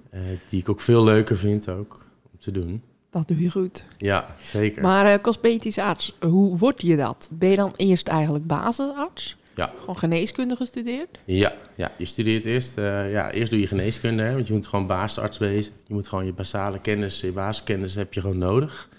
Eh, 0.10 0.22
die 0.50 0.60
ik 0.60 0.70
ook 0.70 0.80
veel 0.82 1.04
leuker 1.04 1.38
vind 1.38 1.70
ook 1.70 2.06
om 2.32 2.40
te 2.40 2.52
doen. 2.52 2.82
Dat 3.18 3.28
doe 3.28 3.42
je 3.42 3.52
goed. 3.52 3.86
Ja, 3.98 4.26
zeker. 4.42 4.82
Maar 4.82 5.06
eh, 5.14 5.22
cosmetisch 5.22 5.78
arts, 5.78 6.16
hoe 6.20 6.58
word 6.58 6.82
je 6.82 6.96
dat? 6.98 7.30
Ben 7.32 7.50
je 7.50 7.56
dan 7.56 7.74
eerst 7.76 8.08
eigenlijk 8.08 8.48
basisarts? 8.48 9.36
Ja. 9.56 9.72
Gewoon 9.80 9.98
geneeskunde 9.98 10.56
gestudeerd? 10.56 11.20
Ja, 11.26 11.54
ja, 11.76 11.92
je 11.98 12.06
studeert 12.06 12.46
eerst. 12.46 12.78
eh, 12.78 13.12
ja, 13.12 13.32
eerst 13.32 13.52
doe 13.52 13.60
je 13.60 13.68
geneeskunde, 13.68 14.24
hè, 14.24 14.34
want 14.34 14.48
je 14.48 14.54
moet 14.54 14.68
gewoon 14.68 14.88
basisarts 14.88 15.38
wezen. 15.38 15.74
Je 15.88 15.94
moet 15.94 16.08
gewoon 16.08 16.26
je 16.26 16.34
basale 16.34 16.80
kennis, 16.80 17.22
je 17.22 17.32
basiskennis 17.32 17.96
heb 17.96 18.14
je 18.14 18.22
gewoon 18.22 18.38
nodig. 18.38 18.90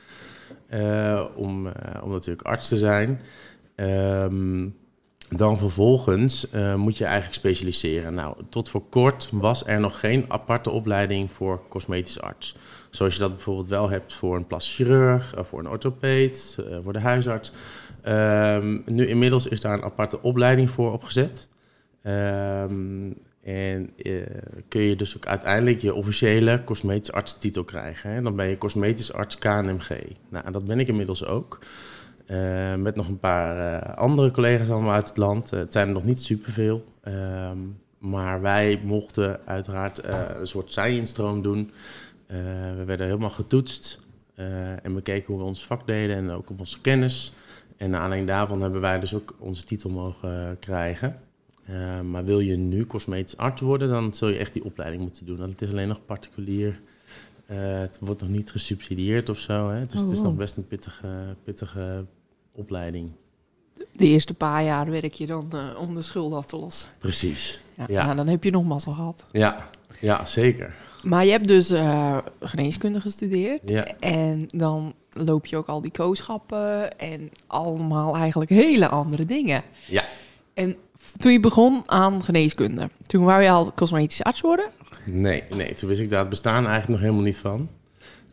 eh, 0.68 1.24
om, 1.36 1.66
om 2.02 2.10
natuurlijk 2.10 2.46
arts 2.46 2.68
te 2.68 2.76
zijn. 2.76 3.20
Ehm, 3.74 4.68
dan 5.30 5.58
vervolgens 5.58 6.46
moet 6.76 6.98
je 6.98 7.04
eigenlijk 7.04 7.34
specialiseren. 7.34 8.14
Nou, 8.14 8.36
tot 8.48 8.68
voor 8.68 8.82
kort 8.88 9.28
was 9.32 9.66
er 9.66 9.80
nog 9.80 10.00
geen 10.00 10.24
aparte 10.28 10.70
opleiding 10.70 11.30
voor 11.32 11.60
cosmetisch 11.68 12.20
arts. 12.20 12.56
Zoals 12.98 13.14
je 13.14 13.20
dat 13.20 13.34
bijvoorbeeld 13.34 13.68
wel 13.68 13.88
hebt 13.88 14.14
voor 14.14 14.36
een 14.36 14.46
plastisch 14.46 14.74
chirurg, 14.74 15.34
eh, 15.34 15.44
voor 15.44 15.58
een 15.58 15.68
orthopeed, 15.68 16.58
eh, 16.58 16.78
voor 16.82 16.92
de 16.92 16.98
huisarts. 16.98 17.52
Ehm, 18.02 18.78
nu 18.86 19.06
inmiddels 19.06 19.46
is 19.46 19.60
daar 19.60 19.74
een 19.74 19.82
aparte 19.82 20.22
opleiding 20.22 20.70
voor 20.70 20.92
opgezet. 20.92 21.48
Ehm, 22.02 23.10
en 23.42 23.90
eh, 23.96 24.12
kun 24.68 24.80
je 24.80 24.96
dus 24.96 25.16
ook 25.16 25.26
uiteindelijk 25.26 25.80
je 25.80 25.94
officiële 25.94 26.64
cosmetisch 26.64 27.12
artstitel 27.12 27.64
krijgen. 27.64 28.10
Hè? 28.10 28.22
Dan 28.22 28.36
ben 28.36 28.48
je 28.48 28.58
cosmetisch 28.58 29.12
arts 29.12 29.38
KNMG. 29.38 29.88
Nou, 30.28 30.44
en 30.44 30.52
dat 30.52 30.66
ben 30.66 30.80
ik 30.80 30.88
inmiddels 30.88 31.24
ook. 31.24 31.58
Met 32.76 32.94
nog 32.94 33.08
een 33.08 33.18
paar 33.18 33.80
andere 33.94 34.30
collega's 34.30 34.70
allemaal 34.70 34.92
uit 34.92 35.08
het 35.08 35.16
land. 35.16 35.50
Het 35.50 35.72
zijn 35.72 35.86
er 35.86 35.94
nog 35.94 36.04
niet 36.04 36.20
superveel. 36.20 36.84
Ehm 37.02 37.58
maar 37.98 38.40
wij 38.40 38.80
mochten 38.84 39.40
uiteraard 39.46 40.04
een 40.40 40.46
soort 40.46 40.72
zij-instroom 40.72 41.42
doen. 41.42 41.70
Eh, 42.28 42.36
we 42.76 42.84
werden 42.86 43.06
helemaal 43.06 43.30
getoetst 43.30 44.00
eh, 44.34 44.84
en 44.84 44.94
bekeken 44.94 45.26
hoe 45.26 45.38
we 45.38 45.48
ons 45.48 45.66
vak 45.66 45.86
deden 45.86 46.16
en 46.16 46.30
ook 46.30 46.50
op 46.50 46.60
onze 46.60 46.80
kennis. 46.80 47.32
En 47.76 47.90
naar 47.90 48.00
aanleiding 48.00 48.30
daarvan 48.30 48.60
hebben 48.62 48.80
wij 48.80 49.00
dus 49.00 49.14
ook 49.14 49.34
onze 49.38 49.64
titel 49.64 49.90
mogen 49.90 50.56
krijgen. 50.60 51.20
Eh, 51.64 52.00
maar 52.00 52.24
wil 52.24 52.40
je 52.40 52.56
nu 52.56 52.86
cosmetisch 52.86 53.36
arts 53.36 53.60
worden, 53.60 53.88
dan 53.88 54.14
zul 54.14 54.28
je 54.28 54.36
echt 54.38 54.52
die 54.52 54.64
opleiding 54.64 55.02
moeten 55.02 55.26
doen. 55.26 55.36
Want 55.36 55.50
het 55.50 55.62
is 55.62 55.70
alleen 55.70 55.88
nog 55.88 56.04
particulier. 56.04 56.80
Het 57.46 57.98
wordt 58.00 58.20
nog 58.20 58.30
niet 58.30 58.50
gesubsidieerd 58.50 59.28
of 59.28 59.38
zo. 59.38 59.68
Hè? 59.70 59.86
Dus 59.86 59.94
Oh, 59.94 60.02
het 60.02 60.10
is 60.10 60.18
wow. 60.18 60.26
nog 60.26 60.36
best 60.36 60.56
een 60.56 60.66
pittige, 60.66 61.36
pittige 61.44 62.04
opleiding. 62.52 63.10
De 63.92 64.04
eerste 64.06 64.34
paar 64.34 64.64
jaar 64.64 64.90
werk 64.90 65.12
je 65.12 65.26
dan 65.26 65.52
om 65.76 65.94
de 65.94 66.02
schuld 66.02 66.32
af 66.32 66.46
te 66.46 66.56
lossen. 66.56 66.90
Precies. 66.98 67.60
Ja, 67.76 67.84
Ja. 67.88 68.04
nou, 68.04 68.16
dan 68.16 68.26
heb 68.26 68.44
je 68.44 68.50
nog 68.50 68.64
mazzel 68.64 68.92
gehad. 68.92 69.26
Ja, 69.32 69.70
ja 70.00 70.24
zeker. 70.24 70.74
Maar 71.02 71.24
je 71.24 71.30
hebt 71.30 71.48
dus 71.48 71.70
eh, 71.70 72.18
geneeskunde 72.40 73.00
gestudeerd. 73.00 73.60
Ja. 73.64 73.86
En 74.00 74.48
dan 74.50 74.94
loop 75.12 75.46
je 75.46 75.56
ook 75.56 75.66
al 75.66 75.80
die 75.80 75.90
kooschappen 75.90 76.98
en 76.98 77.30
allemaal 77.46 78.16
eigenlijk 78.16 78.50
hele 78.50 78.88
andere 78.88 79.24
dingen. 79.24 79.62
Ja. 79.86 80.04
En 80.54 80.76
toen 81.16 81.32
je 81.32 81.40
begon 81.40 81.82
aan 81.86 82.24
geneeskunde, 82.24 82.90
toen 83.06 83.24
wou 83.24 83.42
je 83.42 83.50
al 83.50 83.72
cosmetisch 83.74 84.22
arts 84.22 84.40
worden? 84.40 84.66
Nee, 85.04 85.42
nee, 85.56 85.74
toen 85.74 85.88
wist 85.88 86.00
ik 86.00 86.10
daar 86.10 86.20
het 86.20 86.28
bestaan 86.28 86.66
eigenlijk 86.66 86.88
nog 86.88 87.00
helemaal 87.00 87.22
niet 87.22 87.36
van. 87.36 87.68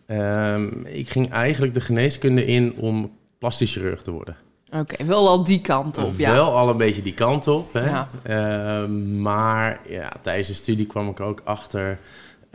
Ehm, 0.06 0.86
ik 0.86 1.10
ging 1.10 1.32
eigenlijk 1.32 1.74
de 1.74 1.82
geneeskunde 1.82 2.46
in 2.46 2.76
om 2.78 3.12
plastisch 3.40 3.72
chirurg 3.72 4.02
te 4.02 4.12
worden. 4.12 4.38
Oké, 4.72 5.06
wel 5.06 5.28
al 5.28 5.44
die 5.44 5.62
kant 5.62 5.98
op, 5.98 6.14
ja. 6.18 6.32
Wel 6.32 6.58
al 6.58 6.70
een 6.70 6.78
beetje 6.78 7.02
die 7.02 7.14
kant 7.14 7.48
op. 7.48 7.74
Hè? 7.74 7.90
Ja. 7.90 8.10
Ehm, 8.24 9.22
maar 9.22 9.80
ja, 9.88 10.12
tijdens 10.22 10.48
de 10.48 10.54
studie 10.54 10.86
kwam 10.86 11.10
ik 11.10 11.20
ook 11.20 11.42
achter 11.44 12.00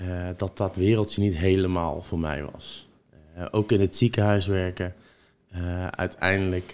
eh, 0.00 0.28
dat 0.36 0.56
dat 0.56 0.76
wereldje 0.76 1.22
niet 1.22 1.36
helemaal 1.36 2.02
voor 2.02 2.18
mij 2.18 2.44
was. 2.52 2.88
Eh, 3.34 3.46
ook 3.50 3.72
in 3.72 3.80
het 3.80 3.96
ziekenhuis 3.96 4.46
werken. 4.46 4.94
eh, 5.50 5.86
uiteindelijk 5.86 6.72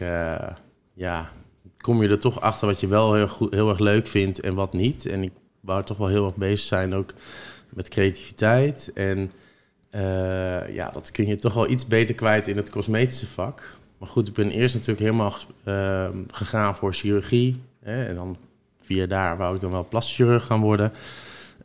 ja, 0.94 1.30
kom 1.78 2.02
je 2.02 2.08
er 2.08 2.18
toch 2.18 2.40
achter 2.40 2.66
wat 2.66 2.80
je 2.80 2.86
wel 2.86 3.14
heel, 3.14 3.28
goed, 3.28 3.52
heel 3.52 3.68
erg 3.68 3.78
leuk 3.78 4.06
vindt 4.06 4.40
en 4.40 4.54
wat 4.54 4.72
niet. 4.72 5.06
En 5.06 5.22
ik 5.22 5.32
wou 5.60 5.84
toch 5.84 5.96
wel 5.96 6.08
heel 6.08 6.24
erg 6.24 6.34
bezig 6.34 6.66
zijn 6.66 6.94
ook 6.94 7.12
met 7.68 7.88
creativiteit. 7.88 8.90
En 8.94 9.32
ja, 10.68 10.90
dat 10.92 11.10
kun 11.10 11.26
je 11.26 11.36
toch 11.36 11.54
wel 11.54 11.70
iets 11.70 11.86
beter 11.86 12.14
kwijt 12.14 12.48
in 12.48 12.56
het 12.56 12.70
cosmetische 12.70 13.26
vak. 13.26 13.78
Maar 13.98 14.08
goed, 14.08 14.28
ik 14.28 14.34
ben 14.34 14.50
eerst 14.50 14.74
natuurlijk 14.74 15.00
helemaal 15.00 15.34
ehm, 15.64 16.22
gegaan 16.30 16.76
voor 16.76 16.92
chirurgie. 16.92 17.60
Hè, 17.80 18.06
en 18.06 18.14
dan 18.14 18.36
via 18.80 19.06
daar 19.06 19.36
wou 19.36 19.54
ik 19.54 19.60
dan 19.60 19.70
wel 19.70 19.88
plastisch 19.88 20.16
chirurg 20.16 20.46
gaan 20.46 20.60
worden. 20.60 20.92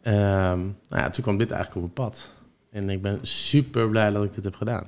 Ehm, 0.02 0.60
nou 0.90 1.02
ja, 1.02 1.10
toen 1.10 1.24
kwam 1.24 1.38
dit 1.38 1.52
eigenlijk 1.52 1.86
op 1.86 1.96
mijn 1.96 2.10
pad. 2.10 2.32
En 2.72 2.90
ik 2.90 3.02
ben 3.02 3.20
super 3.22 3.90
blij 3.90 4.12
dat 4.12 4.24
ik 4.24 4.34
dit 4.34 4.44
heb 4.44 4.56
gedaan. 4.56 4.86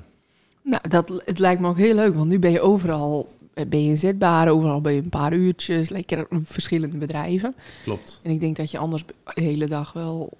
Nou, 0.62 0.89
dat, 0.89 1.21
het 1.26 1.39
lijkt 1.39 1.62
me 1.62 1.67
ook 1.67 1.78
heel 1.78 1.95
leuk, 1.95 2.15
want 2.15 2.30
nu 2.30 2.39
ben 2.39 2.52
je 2.52 2.62
overal 2.62 3.30
eh, 3.54 3.65
ben 3.65 3.84
je 3.84 3.89
inzetbaar, 3.89 4.49
overal 4.49 4.82
ben 4.82 4.93
je 4.93 5.02
een 5.02 5.10
paar 5.10 5.34
uurtjes, 5.34 5.89
lekker 5.89 6.28
verschillende 6.43 6.97
bedrijven. 6.97 7.56
Klopt. 7.84 8.19
En 8.23 8.32
ik 8.32 8.39
denk 8.39 8.56
dat 8.56 8.71
je 8.71 8.78
anders 8.78 9.06
de 9.06 9.13
hele 9.41 9.67
dag 9.67 9.93
wel 9.93 10.38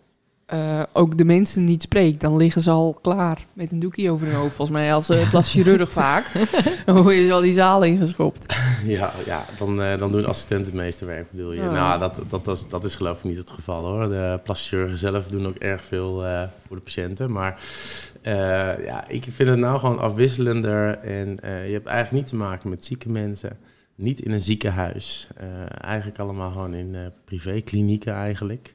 eh, 0.54 0.84
ook 0.94 1.18
de 1.18 1.26
mensen 1.26 1.64
niet 1.64 1.82
spreekt. 1.82 2.22
Dan 2.22 2.38
liggen 2.38 2.62
ze 2.62 2.70
al 2.70 2.98
klaar 3.02 3.46
met 3.54 3.72
een 3.72 3.80
doekje 3.80 4.12
over 4.12 4.28
hun 4.28 4.36
hoofd. 4.36 4.56
Volgens 4.56 4.78
mij 4.78 4.94
als 4.94 5.10
uh, 5.10 5.30
plastisch 5.30 5.54
chirurg 5.64 5.92
vaak. 6.02 6.26
Dan 6.86 7.02
word 7.02 7.16
je 7.16 7.26
zo 7.26 7.42
die 7.42 7.54
zaal 7.54 7.84
ingeschopt. 7.84 8.46
Ja, 8.86 9.14
ja 9.26 9.46
dan, 9.58 9.82
eh, 9.82 10.00
dan 10.00 10.12
doen 10.12 10.26
assistenten 10.26 10.66
het 10.66 10.82
meeste 10.82 11.06
werk, 11.06 11.32
bedoel 11.32 11.52
je. 11.52 11.62
Nou, 11.62 12.00
dat, 12.00 12.22
dat, 12.30 12.46
dat, 12.46 12.58
is, 12.58 12.70
dat 12.70 12.84
is 12.84 12.96
geloof 12.96 13.18
ik 13.18 13.24
niet 13.24 13.38
het 13.38 13.50
geval 13.50 13.84
hoor. 13.84 14.10
De 14.10 14.40
plastische 14.44 14.76
chirurgen 14.76 14.98
zelf 14.98 15.28
doen 15.28 15.48
ook 15.48 15.56
erg 15.56 15.86
veel 15.86 16.26
eh, 16.26 16.44
voor 16.68 16.76
de 16.76 16.82
patiënten. 16.82 17.32
Maar 17.32 17.60
eh, 18.24 18.86
ja, 18.86 19.08
ik 19.08 19.24
vind 19.30 19.50
het 19.50 19.60
nou 19.60 19.80
gewoon 19.80 20.00
afwisselender. 20.00 20.98
En 20.98 21.40
eh, 21.40 21.68
je 21.68 21.74
hebt 21.74 21.86
eigenlijk 21.86 22.24
niet 22.24 22.32
te 22.32 22.36
maken 22.36 22.70
met 22.70 22.86
zieke 22.86 23.10
mensen. 23.10 23.58
Niet 23.96 24.20
in 24.20 24.32
een 24.32 24.40
ziekenhuis. 24.40 25.28
Eh, 25.36 25.48
eigenlijk 25.82 26.20
allemaal 26.20 26.52
gewoon 26.52 26.74
in 26.74 26.96
eh 26.96 27.02
privéklinieken 27.26 28.14
eigenlijk. 28.14 28.74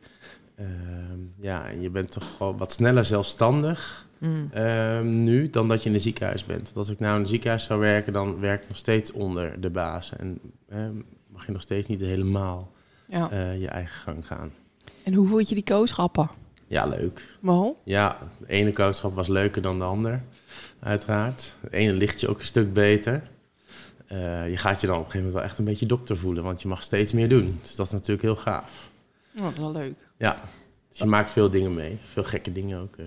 Ehm, 0.59 1.19
ja, 1.41 1.69
en 1.69 1.81
je 1.83 1.91
bent 1.91 2.11
toch 2.11 2.37
gewoon 2.37 2.57
wat 2.57 2.73
sneller 2.73 3.05
zelfstandig 3.05 4.07
Mm. 4.19 4.49
ehm, 4.53 5.25
nu 5.25 5.51
dan 5.51 5.69
dat 5.69 5.83
je 5.83 5.89
in 5.89 5.95
een 5.95 6.01
ziekenhuis 6.01 6.45
bent. 6.45 6.63
Want 6.63 6.77
als 6.77 6.89
ik 6.89 6.99
nou 6.99 7.15
in 7.15 7.21
een 7.21 7.27
ziekenhuis 7.27 7.65
zou 7.65 7.81
werken, 7.81 8.13
dan 8.13 8.41
werk 8.41 8.63
ik 8.63 8.69
nog 8.69 8.77
steeds 8.77 9.13
onder 9.13 9.61
de 9.61 9.71
baas. 9.71 10.17
En 10.17 10.41
ehm, 10.69 10.93
mag 11.33 11.47
je 11.47 11.53
nog 11.53 11.61
steeds 11.63 11.87
niet 11.89 12.01
helemaal 12.01 12.73
Ja. 13.07 13.31
eh, 13.31 13.61
je 13.61 13.69
eigen 13.69 13.95
gang 14.01 14.27
gaan. 14.27 14.53
En 15.03 15.15
hoe 15.15 15.27
vond 15.27 15.49
je 15.49 15.55
die 15.55 15.65
kooschappen? 15.65 16.31
Ja, 16.67 16.87
leuk. 16.87 17.37
Waarom? 17.41 17.75
Ja, 17.85 18.19
de 18.39 18.47
ene 18.47 18.73
coachschap 18.73 19.15
was 19.15 19.29
leuker 19.29 19.63
dan 19.63 19.79
de 19.79 19.85
ander, 19.85 20.23
uiteraard. 20.81 21.55
Het 21.61 21.73
ene 21.73 21.93
ligt 21.93 22.21
je 22.21 22.29
ook 22.29 22.39
een 22.39 22.45
stuk 22.45 22.73
beter. 22.73 23.23
Eh, 24.07 24.51
je 24.51 24.57
gaat 24.57 24.81
je 24.81 24.87
dan 24.87 24.97
op 24.97 25.05
een 25.05 25.11
gegeven 25.11 25.27
moment 25.27 25.35
wel 25.35 25.43
echt 25.51 25.59
een 25.59 25.65
beetje 25.65 25.87
dokter 25.87 26.17
voelen, 26.17 26.43
want 26.45 26.63
je 26.63 26.69
mag 26.69 26.83
steeds 26.83 27.13
meer 27.13 27.29
doen. 27.29 27.59
Dus 27.63 27.75
dat 27.77 27.87
is 27.87 27.93
natuurlijk 27.93 28.23
heel 28.23 28.37
gaaf. 28.37 28.91
Oh, 29.37 29.43
dat 29.43 29.53
is 29.53 29.59
wel 29.59 29.73
leuk. 29.73 29.95
Ja, 30.19 30.37
dus 30.89 30.99
je 30.99 31.05
maakt 31.07 31.31
veel 31.31 31.51
dingen 31.51 31.75
mee. 31.75 31.97
Veel 32.13 32.25
gekke 32.25 32.53
dingen 32.53 32.81
ook. 32.81 32.97
eh. 32.97 33.05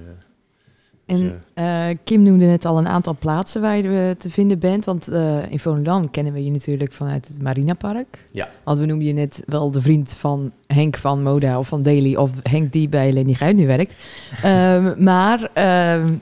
Dus, 1.05 1.19
En 1.19 1.43
eh, 1.53 1.89
eh, 1.89 1.97
Kim 2.03 2.21
noemde 2.23 2.45
net 2.45 2.65
al 2.65 2.77
een 2.77 2.87
aantal 2.87 3.15
plaatsen 3.19 3.61
waar 3.61 3.77
je 3.77 4.07
eh, 4.09 4.19
te 4.19 4.29
vinden 4.29 4.59
bent. 4.59 4.85
Want 4.85 5.07
eh, 5.07 5.51
in 5.51 5.59
Volendam 5.59 6.11
kennen 6.11 6.33
we 6.33 6.43
je 6.43 6.51
natuurlijk 6.51 6.93
vanuit 6.93 7.27
het 7.27 7.41
Marinapark. 7.41 8.25
Ja. 8.31 8.49
Want 8.63 8.79
we 8.79 8.85
noemden 8.85 9.07
je 9.07 9.13
net 9.13 9.43
wel 9.45 9.71
de 9.71 9.81
vriend 9.81 10.13
van 10.13 10.51
Henk 10.67 10.97
van 10.97 11.23
Moda 11.23 11.59
of 11.59 11.67
van 11.67 11.81
Daily... 11.81 12.15
of 12.15 12.31
Henk 12.43 12.71
die 12.71 12.89
bij 12.89 13.11
Leni 13.13 13.35
Guit 13.35 13.55
nu 13.55 13.67
werkt. 13.67 13.93
Ehm, 14.43 15.03
maar 15.03 15.49
ehm, 15.53 16.13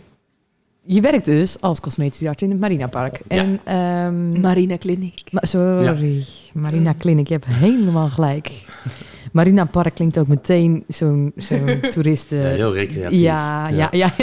je 0.81 1.01
werkt 1.01 1.25
dus 1.25 1.61
als 1.61 1.79
cosmetisch 1.79 2.27
arts 2.27 2.41
in 2.43 2.49
het 2.49 2.59
Marinapark. 2.59 3.21
Ja. 3.27 3.37
En, 3.37 3.59
ehm, 3.63 4.41
Marina 4.41 4.77
Clinic. 4.77 5.21
Ma- 5.31 5.45
sorry, 5.45 6.25
Marina 6.53 6.93
Clinic, 6.97 7.27
je 7.27 7.33
hebt 7.33 7.45
helemaal 7.45 8.09
gelijk. 8.09 8.51
Marina 9.31 9.65
Park 9.65 9.95
klinkt 9.95 10.17
ook 10.17 10.27
meteen 10.27 10.83
zo'n 10.87 11.31
zo'n 11.35 11.79
toeristen... 11.93 12.37
ja, 12.37 12.47
heel 12.47 12.73
recreatief. 12.73 13.19
Ja, 13.19 13.67
ja, 13.67 13.89
ja. 13.91 14.13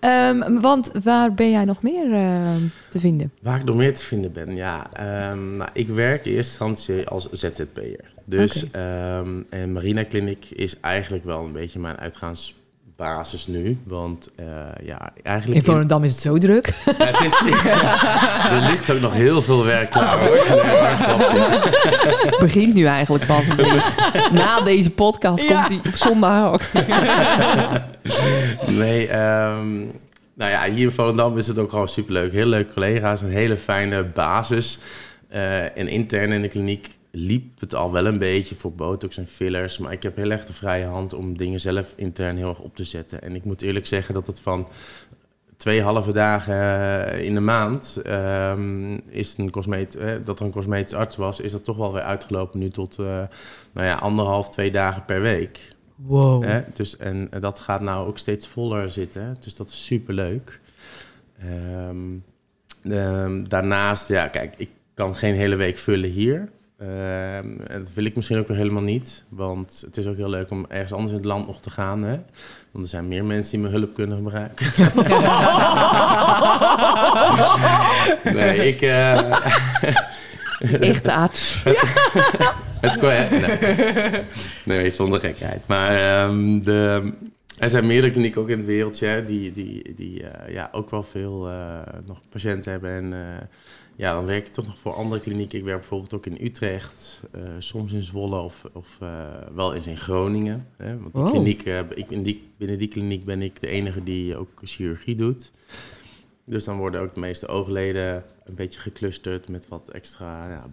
Ehm, 0.00 0.60
want 0.60 0.90
waar 1.02 1.34
ben 1.34 1.50
jij 1.50 1.64
nog 1.64 1.82
meer 1.82 2.12
ehm, 2.12 2.60
te 2.88 3.00
vinden? 3.00 3.32
Waar 3.42 3.58
ik 3.58 3.64
nog 3.64 3.76
meer 3.76 3.94
te 3.94 4.04
vinden 4.04 4.32
ben, 4.32 4.56
ja. 4.56 4.92
ehm, 4.92 5.56
nou, 5.56 5.70
ik 5.72 5.88
werk 5.88 6.24
in 6.24 6.32
eerste 6.32 6.64
instantie 6.64 7.08
als 7.08 7.30
ZZP'er. 7.30 8.14
Dus, 8.24 8.70
ehm, 8.70 9.42
en 9.50 9.72
Marina 9.72 10.04
Clinic 10.04 10.44
is 10.50 10.80
eigenlijk 10.80 11.24
wel 11.24 11.44
een 11.44 11.52
beetje 11.52 11.78
mijn 11.78 11.96
uitgaansbasis 12.96 13.46
nu. 13.46 13.78
Want 13.84 14.30
eh, 14.36 14.46
ja, 14.84 15.12
eigenlijk... 15.22 15.60
In 15.60 15.64
Volendam 15.66 16.04
is 16.04 16.12
het 16.12 16.20
zo 16.20 16.38
druk. 16.38 16.74
Ja, 16.98 17.04
het 17.04 17.20
is, 17.20 17.40
er 18.62 18.70
ligt 18.70 18.90
ook 18.92 19.00
nog 19.00 19.12
heel 19.12 19.42
veel 19.42 19.64
werk 19.64 19.90
klaar 19.90 20.18
hoor. 20.18 20.44
Nee, 20.48 20.80
maar 20.80 20.96
grapje. 20.98 22.36
Begint 22.40 22.74
nu 22.74 22.84
eigenlijk 22.84 23.26
pas. 23.26 23.44
Na 24.32 24.60
deze 24.60 24.90
podcast 24.90 25.42
Ja. 25.42 25.48
komt 25.64 25.68
hij 25.68 25.92
op 25.92 25.96
zondag 25.96 26.52
ook. 26.52 26.60
Nee, 28.66 29.08
ehm, 29.08 29.76
nou 30.34 30.50
ja, 30.50 30.64
hier 30.64 30.84
in 30.84 30.90
Volendam 30.90 31.38
is 31.38 31.46
het 31.46 31.58
ook 31.58 31.70
gewoon 31.70 31.88
superleuk. 31.88 32.32
Heel 32.32 32.46
leuke 32.46 32.72
collega's, 32.72 33.22
een 33.22 33.30
hele 33.30 33.56
fijne 33.56 34.04
basis. 34.04 34.78
Eh, 35.28 35.78
en 35.78 35.88
intern 35.88 36.32
in 36.32 36.42
de 36.42 36.48
kliniek 36.48 36.88
liep 37.16 37.60
het 37.60 37.74
al 37.74 37.92
wel 37.92 38.06
een 38.06 38.18
beetje 38.18 38.54
voor 38.54 38.72
botox 38.72 39.16
en 39.16 39.26
fillers. 39.26 39.78
Maar 39.78 39.92
ik 39.92 40.02
heb 40.02 40.16
heel 40.16 40.30
erg 40.30 40.46
de 40.46 40.52
vrije 40.52 40.84
hand 40.84 41.14
om 41.14 41.36
dingen 41.36 41.60
zelf 41.60 41.92
intern 41.96 42.36
heel 42.36 42.48
erg 42.48 42.60
op 42.60 42.76
te 42.76 42.84
zetten. 42.84 43.22
En 43.22 43.34
ik 43.34 43.44
moet 43.44 43.62
eerlijk 43.62 43.86
zeggen 43.86 44.14
dat 44.14 44.26
het 44.26 44.40
van 44.40 44.68
twee 45.56 45.82
halve 45.82 46.12
dagen 46.12 46.54
eh, 46.54 47.24
in 47.24 47.34
de 47.34 47.40
maand 47.40 48.00
ehm, 48.02 48.98
is 49.08 49.38
een 49.38 49.50
cosmet, 49.50 49.96
eh, 49.96 50.10
dat 50.24 50.38
er 50.38 50.44
een 50.44 50.50
cosmetisch 50.50 50.94
arts 50.94 51.16
was, 51.16 51.40
is 51.40 51.52
dat 51.52 51.64
toch 51.64 51.76
wel 51.76 51.92
weer 51.92 52.02
uitgelopen 52.02 52.58
nu 52.58 52.70
tot 52.70 52.98
eh, 52.98 53.06
nou 53.72 53.86
ja, 53.86 53.94
anderhalf, 53.94 54.50
twee 54.50 54.70
dagen 54.70 55.04
per 55.04 55.20
week. 55.20 55.74
Wow. 55.94 56.44
Dus, 56.74 56.96
en 56.96 57.28
dat 57.40 57.60
gaat 57.60 57.80
nou 57.80 58.08
ook 58.08 58.18
steeds 58.18 58.46
voller 58.46 58.90
zitten. 58.90 59.36
Dus 59.40 59.54
dat 59.54 59.68
is 59.68 59.84
super 59.84 60.14
leuk. 60.14 60.60
daarnaast, 63.48 64.08
ja, 64.08 64.28
kijk, 64.28 64.54
ik 64.56 64.70
kan 64.94 65.14
geen 65.14 65.34
hele 65.34 65.56
week 65.56 65.78
vullen 65.78 66.10
hier. 66.10 66.48
Ehm, 66.78 67.60
en 67.60 67.78
dat 67.78 67.92
wil 67.94 68.04
ik 68.04 68.16
misschien 68.16 68.38
ook 68.38 68.48
helemaal 68.48 68.82
niet. 68.82 69.24
Want 69.28 69.82
het 69.86 69.96
is 69.96 70.06
ook 70.06 70.16
heel 70.16 70.28
leuk 70.28 70.50
om 70.50 70.66
ergens 70.68 70.92
anders 70.92 71.10
in 71.10 71.18
het 71.18 71.26
land 71.26 71.46
nog 71.46 71.60
te 71.60 71.70
gaan. 71.70 72.02
Hè? 72.02 72.18
Want 72.70 72.84
er 72.84 72.90
zijn 72.90 73.08
meer 73.08 73.24
mensen 73.24 73.50
die 73.50 73.60
mijn 73.60 73.72
hulp 73.72 73.94
kunnen 73.94 74.16
gebruiken. 74.16 74.66
nee, 78.38 78.68
ik... 78.68 78.80
eh, 78.80 79.36
Echt 80.90 81.08
arts. 81.08 81.62
Het 82.80 82.98
kon? 82.98 83.08
Nee. 83.08 84.22
nee, 84.64 84.90
zonder 84.90 85.20
gekheid. 85.20 85.62
Maar 85.66 85.96
ehm, 85.96 86.62
de, 86.62 87.12
er 87.58 87.70
zijn 87.70 87.86
meerdere 87.86 88.12
klinieken 88.12 88.40
ook 88.40 88.48
in 88.48 88.58
het 88.58 88.66
wereldje 88.66 89.06
hè, 89.06 89.24
die, 89.24 89.52
die, 89.52 89.94
die 89.96 90.22
eh, 90.22 90.54
ja, 90.54 90.68
ook 90.72 90.90
wel 90.90 91.02
veel 91.02 91.48
eh, 91.48 91.78
nog 92.06 92.20
patiënten 92.28 92.72
hebben. 92.72 92.90
En 92.90 93.14
ja, 93.96 94.14
dan 94.14 94.26
werk 94.26 94.46
ik 94.46 94.52
toch 94.52 94.66
nog 94.66 94.78
voor 94.78 94.92
andere 94.92 95.20
klinieken. 95.20 95.58
Ik 95.58 95.64
werk 95.64 95.78
bijvoorbeeld 95.78 96.14
ook 96.14 96.26
in 96.26 96.46
Utrecht, 96.46 97.20
eh, 97.32 97.40
soms 97.58 97.92
in 97.92 98.02
Zwolle 98.02 98.40
of, 98.40 98.64
of 98.72 98.98
eh, 99.00 99.26
wel 99.54 99.74
eens 99.74 99.86
in 99.86 99.96
Groningen. 99.96 100.66
Hè, 100.76 100.98
want 100.98 101.14
die 101.14 101.22
Wow. 101.22 101.30
kliniek, 101.30 101.62
eh, 101.62 101.78
ik, 101.94 102.10
in 102.10 102.22
die, 102.22 102.50
binnen 102.56 102.78
die 102.78 102.88
kliniek 102.88 103.24
ben 103.24 103.42
ik 103.42 103.60
de 103.60 103.66
enige 103.66 104.02
die 104.02 104.36
ook 104.36 104.50
chirurgie 104.62 105.14
doet. 105.14 105.52
Dus 106.44 106.64
dan 106.64 106.76
worden 106.76 107.00
ook 107.00 107.14
de 107.14 107.20
meeste 107.20 107.46
oogleden 107.46 108.24
een 108.44 108.54
beetje 108.54 108.80
geclusterd 108.80 109.48
met 109.48 109.68
wat 109.68 109.88
extra 109.88 110.50
ja, 110.50 110.66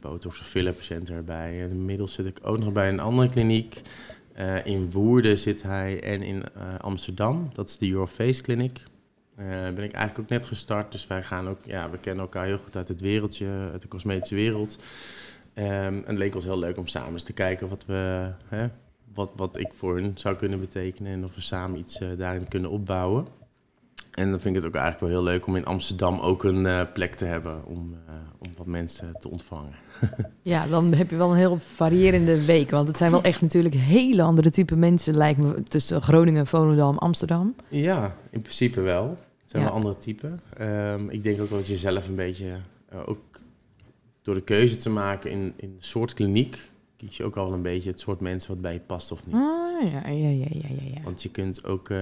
botox 0.00 0.38
of 0.38 0.46
filler 0.46 0.72
patiënten 0.72 1.14
erbij. 1.14 1.62
En 1.62 1.70
inmiddels 1.70 2.12
zit 2.12 2.26
ik 2.26 2.38
ook 2.42 2.58
nog 2.58 2.72
bij 2.72 2.88
een 2.88 3.00
andere 3.00 3.28
kliniek. 3.28 3.80
In 4.64 4.90
Woerden 4.90 5.38
zit 5.38 5.62
hij 5.62 6.02
en 6.02 6.22
in 6.22 6.42
Amsterdam. 6.80 7.50
Dat 7.52 7.68
is 7.68 7.76
de 7.76 7.86
Your 7.86 8.06
Face 8.06 8.42
Clinic. 8.42 8.82
Eh 9.40 9.74
ben 9.74 9.84
ik 9.84 9.92
eigenlijk 9.92 10.18
ook 10.18 10.28
net 10.28 10.46
gestart. 10.46 10.92
Dus 10.92 11.06
wij 11.06 11.22
gaan 11.22 11.48
ook, 11.48 11.58
ja, 11.64 11.90
we 11.90 11.98
kennen 11.98 12.22
elkaar 12.22 12.46
heel 12.46 12.58
goed 12.58 12.76
uit 12.76 12.88
het 12.88 13.00
wereldje, 13.00 13.46
uit 13.72 13.82
de 13.82 13.88
cosmetische 13.88 14.34
wereld. 14.34 14.78
Ehm, 15.54 15.68
en 15.70 16.04
het 16.06 16.18
leek 16.18 16.34
ons 16.34 16.44
heel 16.44 16.58
leuk 16.58 16.76
om 16.76 16.86
samen 16.86 17.12
eens 17.12 17.22
te 17.22 17.32
kijken 17.32 17.68
wat, 17.68 17.84
we, 17.86 18.30
hè, 18.48 18.66
wat, 19.14 19.30
wat 19.36 19.58
ik 19.58 19.70
voor 19.74 19.94
hun 19.94 20.12
zou 20.14 20.36
kunnen 20.36 20.60
betekenen. 20.60 21.12
En 21.12 21.24
of 21.24 21.34
we 21.34 21.40
samen 21.40 21.78
iets 21.78 22.00
eh, 22.00 22.08
daarin 22.16 22.48
kunnen 22.48 22.70
opbouwen. 22.70 23.26
En 24.10 24.30
dan 24.30 24.40
vind 24.40 24.56
ik 24.56 24.62
het 24.62 24.70
ook 24.70 24.80
eigenlijk 24.80 25.12
wel 25.12 25.22
heel 25.22 25.32
leuk 25.32 25.46
om 25.46 25.56
in 25.56 25.64
Amsterdam 25.64 26.18
ook 26.18 26.44
een 26.44 26.66
eh, 26.66 26.80
plek 26.92 27.14
te 27.14 27.24
hebben 27.24 27.66
om, 27.66 27.96
om 28.38 28.50
wat 28.56 28.66
mensen 28.66 29.12
te 29.18 29.30
ontvangen. 29.30 29.74
Ja, 30.42 30.66
dan 30.66 30.92
heb 30.94 31.10
je 31.10 31.16
wel 31.16 31.30
een 31.30 31.36
heel 31.36 31.58
variërende 31.58 32.44
week. 32.44 32.70
Want 32.70 32.88
het 32.88 32.96
zijn 32.96 33.10
wel 33.10 33.22
echt 33.22 33.40
natuurlijk 33.40 33.74
hele 33.74 34.22
andere 34.22 34.50
type 34.50 34.76
mensen, 34.76 35.16
lijkt 35.16 35.38
me, 35.38 35.62
tussen 35.62 36.02
Groningen, 36.02 36.46
Volendam, 36.46 36.98
Amsterdam. 36.98 37.54
Ja, 37.68 38.16
in 38.30 38.40
principe 38.40 38.80
wel. 38.80 39.18
Het 39.50 39.58
zijn 39.60 39.62
Ja. 39.62 39.68
wel 39.68 39.78
andere 39.78 39.98
typen. 40.04 40.40
Ehm, 40.56 41.08
ik 41.08 41.22
denk 41.22 41.40
ook 41.40 41.48
wel 41.50 41.58
dat 41.58 41.68
je 41.68 41.76
zelf 41.76 42.08
een 42.08 42.14
beetje, 42.14 42.46
eh, 42.88 42.98
ook 43.06 43.18
door 44.22 44.34
de 44.34 44.40
keuze 44.42 44.76
te 44.76 44.90
maken 44.90 45.30
in, 45.30 45.52
in 45.56 45.74
de 45.78 45.84
soort 45.86 46.14
kliniek, 46.14 46.70
kies 46.96 47.16
je 47.16 47.24
ook 47.24 47.36
al 47.36 47.44
wel 47.44 47.54
een 47.54 47.62
beetje 47.62 47.90
het 47.90 48.00
soort 48.00 48.20
mensen 48.20 48.50
wat 48.50 48.60
bij 48.60 48.72
je 48.72 48.80
past 48.80 49.12
of 49.12 49.26
niet. 49.26 49.34
Ah, 49.34 49.82
ja, 49.92 50.08
ja, 50.08 50.28
ja, 50.28 50.28
ja, 50.50 50.68
ja. 50.68 50.90
ja. 50.94 51.00
Want 51.04 51.22
je 51.22 51.30
kunt 51.30 51.64
ook 51.64 51.90
eh, 51.90 51.98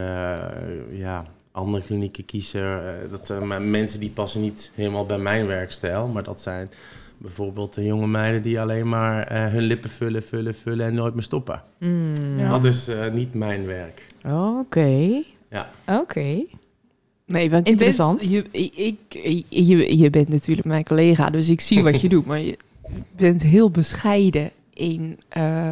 ja, 0.91 1.25
andere 1.53 1.83
klinieken 1.85 2.25
kiezen. 2.25 2.63
eh, 3.03 3.11
dat 3.11 3.27
zijn 3.27 3.71
mensen 3.71 4.01
die 4.01 4.11
passen 4.11 4.41
niet 4.41 4.71
helemaal 4.75 5.07
bij 5.07 5.19
mijn 5.19 5.47
werkstijl. 5.47 6.09
Maar 6.09 6.23
dat 6.23 6.41
zijn 6.41 6.71
bijvoorbeeld 7.19 7.75
de 7.75 7.85
jonge 7.85 8.07
meiden 8.07 8.43
die 8.43 8.61
alleen 8.61 8.89
maar 8.89 9.27
eh, 9.27 9.47
hun 9.47 9.63
lippen 9.63 9.91
vullen, 9.91 10.23
vullen, 10.23 10.55
vullen 10.55 10.87
en 10.87 10.95
nooit 10.95 11.15
meer 11.15 11.23
stoppen. 11.23 11.63
Mm, 11.79 12.15
Ja. 12.39 12.49
Dat 12.51 12.65
is 12.65 12.89
eh, 12.89 13.13
niet 13.13 13.35
mijn 13.35 13.67
werk. 13.67 14.07
Oké. 14.27 15.23
Ja. 15.51 15.71
Oké. 15.87 16.45
Nee, 17.29 17.51
want 17.51 17.67
je 17.67 17.73
Interessant. 17.73 18.19
Bent, 18.19 18.31
je, 18.31 18.45
ik, 18.71 18.99
je, 19.49 19.99
je 19.99 20.11
bent 20.11 20.29
natuurlijk 20.29 20.67
mijn 20.67 20.85
collega, 20.85 21.31
dus 21.31 21.49
ik 21.49 21.61
zie 21.61 21.83
wat 21.83 22.01
je 22.01 22.09
doet. 22.15 22.27
Maar 22.27 22.41
je 22.41 22.57
bent 23.17 23.43
heel 23.43 23.71
bescheiden 23.71 24.51
in 24.75 25.19
eh, 25.29 25.71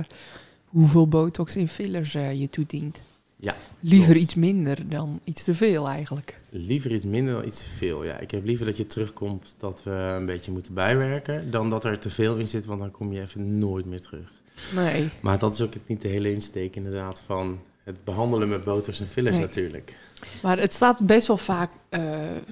hoeveel 0.65 1.09
botox 1.09 1.57
en 1.57 1.69
fillers 1.69 2.15
eh, 2.15 2.41
je 2.41 2.51
toedient. 2.51 3.03
Ja, 3.37 3.57
Liever 3.81 4.07
klopt. 4.11 4.21
iets 4.23 4.35
minder 4.35 4.89
dan 4.89 5.21
iets 5.25 5.45
te 5.45 5.55
veel 5.55 5.89
eigenlijk. 5.89 6.39
Liever 6.51 6.93
iets 6.93 7.05
minder 7.05 7.35
dan 7.35 7.45
iets 7.45 7.59
te 7.65 7.71
veel. 7.71 8.05
Ja, 8.05 8.19
ik 8.19 8.31
heb 8.31 8.45
liever 8.45 8.67
dat 8.67 8.77
je 8.77 8.87
terugkomt 8.87 9.55
dat 9.59 9.83
we 9.85 9.91
een 9.91 10.27
beetje 10.27 10.53
moeten 10.53 10.75
bijwerken, 10.75 11.51
dan 11.51 11.71
dat 11.71 11.85
er 11.85 11.99
te 11.99 12.11
veel 12.11 12.37
in 12.37 12.49
zit, 12.49 12.65
want 12.65 12.81
dan 12.81 12.91
kom 12.91 13.13
je 13.13 13.21
even 13.21 13.59
nooit 13.59 13.85
meer 13.87 14.01
terug. 14.01 14.33
Nee. 14.75 15.09
Maar 15.21 15.39
dat 15.39 15.55
is 15.55 15.61
ook 15.61 15.73
niet 15.87 16.03
de 16.03 16.09
hele 16.09 16.33
insteek 16.33 16.77
inderdaad 16.77 17.21
van 17.27 17.59
het 17.85 18.05
behandelen 18.05 18.49
met 18.49 18.65
botox 18.65 19.01
en 19.01 19.07
fillers 19.07 19.35
Nee. 19.35 19.45
natuurlijk. 19.45 19.97
Maar 20.43 20.59
het 20.59 20.75
staat 20.75 21.07
best 21.07 21.27
wel 21.27 21.37
vaak, 21.37 21.71
eh, 21.89 22.01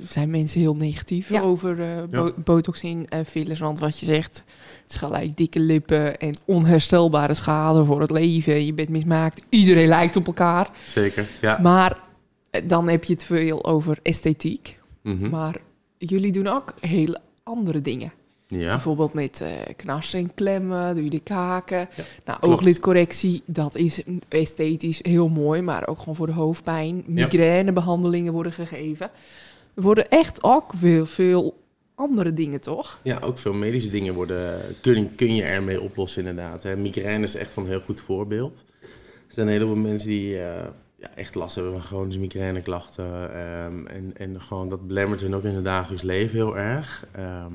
zijn 0.03 0.31
mensen 0.31 0.61
heel 0.61 0.77
negatief 0.77 1.29
Ja. 1.29 1.41
over 1.41 1.81
eh, 1.81 2.03
bo- 2.11 2.25
Ja. 2.27 2.33
botox 2.45 2.83
in 2.83 3.07
en 3.09 3.27
fillers. 3.27 3.61
Want 3.61 3.79
wat 3.79 3.99
je 3.99 4.07
zegt, 4.07 4.45
het 4.83 4.91
is 4.91 4.97
gelijk 4.97 5.37
dikke 5.37 5.61
lippen 5.61 6.19
en 6.19 6.35
onherstelbare 6.45 7.35
schade 7.35 7.85
voor 7.85 8.01
het 8.01 8.11
leven. 8.11 8.65
Je 8.67 8.73
bent 8.75 8.89
mismaakt, 8.89 9.43
iedereen 9.49 9.89
lijkt 9.89 10.17
op 10.17 10.27
elkaar. 10.27 10.71
Zeker, 10.87 11.29
ja. 11.41 11.59
Maar 11.63 11.99
eh, 12.51 12.69
dan 12.69 12.89
heb 12.89 13.05
je 13.05 13.13
het 13.13 13.25
veel 13.25 13.65
over 13.65 13.99
esthetiek. 14.03 14.79
Mhm. 15.03 15.29
Maar 15.31 15.57
jullie 15.99 16.33
doen 16.33 16.47
ook 16.47 16.75
hele 16.81 17.21
andere 17.43 17.81
dingen. 17.81 18.13
Ja, 18.47 18.69
Bijvoorbeeld 18.69 19.13
met 19.13 19.41
eh 19.41 19.75
knarsen 19.77 20.19
en 20.19 20.35
klemmen, 20.35 20.95
doe 20.95 21.05
je 21.05 21.11
de 21.11 21.21
kaken. 21.21 21.79
Ja, 21.79 22.05
nou, 22.25 22.39
klopt. 22.39 22.55
ooglidcorrectie, 22.55 23.43
dat 23.47 23.77
is 23.77 24.03
esthetisch 24.29 25.01
heel 25.03 25.29
mooi, 25.29 25.63
maar 25.63 25.87
ook 25.89 25.99
gewoon 25.99 26.15
voor 26.15 26.27
de 26.27 26.33
hoofdpijn. 26.33 27.05
Migrainebehandelingen 27.07 28.33
worden 28.33 28.53
gegeven. 28.53 29.11
Er 29.75 29.83
worden 29.83 30.11
echt 30.11 30.43
ook 30.43 30.73
veel, 30.77 31.07
veel 31.07 31.63
andere 31.95 32.33
dingen, 32.33 32.61
toch? 32.61 33.01
ja, 33.03 33.19
ook 33.19 33.39
veel 33.39 33.53
medische 33.53 33.91
dingen 33.91 34.15
worden, 34.15 34.61
kun, 34.81 35.15
kun 35.15 35.35
je 35.35 35.43
ermee 35.43 35.81
oplossen 35.81 36.27
inderdaad. 36.27 36.63
Hè. 36.63 36.77
Migraine 36.77 37.25
is 37.25 37.35
echt 37.35 37.55
wel 37.55 37.65
een 37.65 37.71
heel 37.71 37.81
goed 37.81 38.01
voorbeeld. 38.01 38.65
Er 39.29 39.35
zijn 39.41 39.47
een 39.47 39.53
heleboel 39.53 39.77
mensen 39.77 40.09
die 40.09 40.39
eh, 40.39 40.65
ja, 40.97 41.11
echt 41.15 41.35
last 41.35 41.55
hebben 41.55 41.73
van 41.73 41.83
chronische 41.83 42.21
migraineklachten. 42.21 43.35
ehm, 43.35 43.87
en, 43.87 44.13
en 44.17 44.41
gewoon 44.41 44.69
dat 44.69 44.87
belemmert 44.87 45.21
hun 45.21 45.35
ook 45.35 45.45
in 45.45 45.55
het 45.55 45.65
dagelijks 45.65 46.03
leven 46.03 46.37
heel 46.37 46.57
erg. 46.59 47.07
Ehm, 47.13 47.53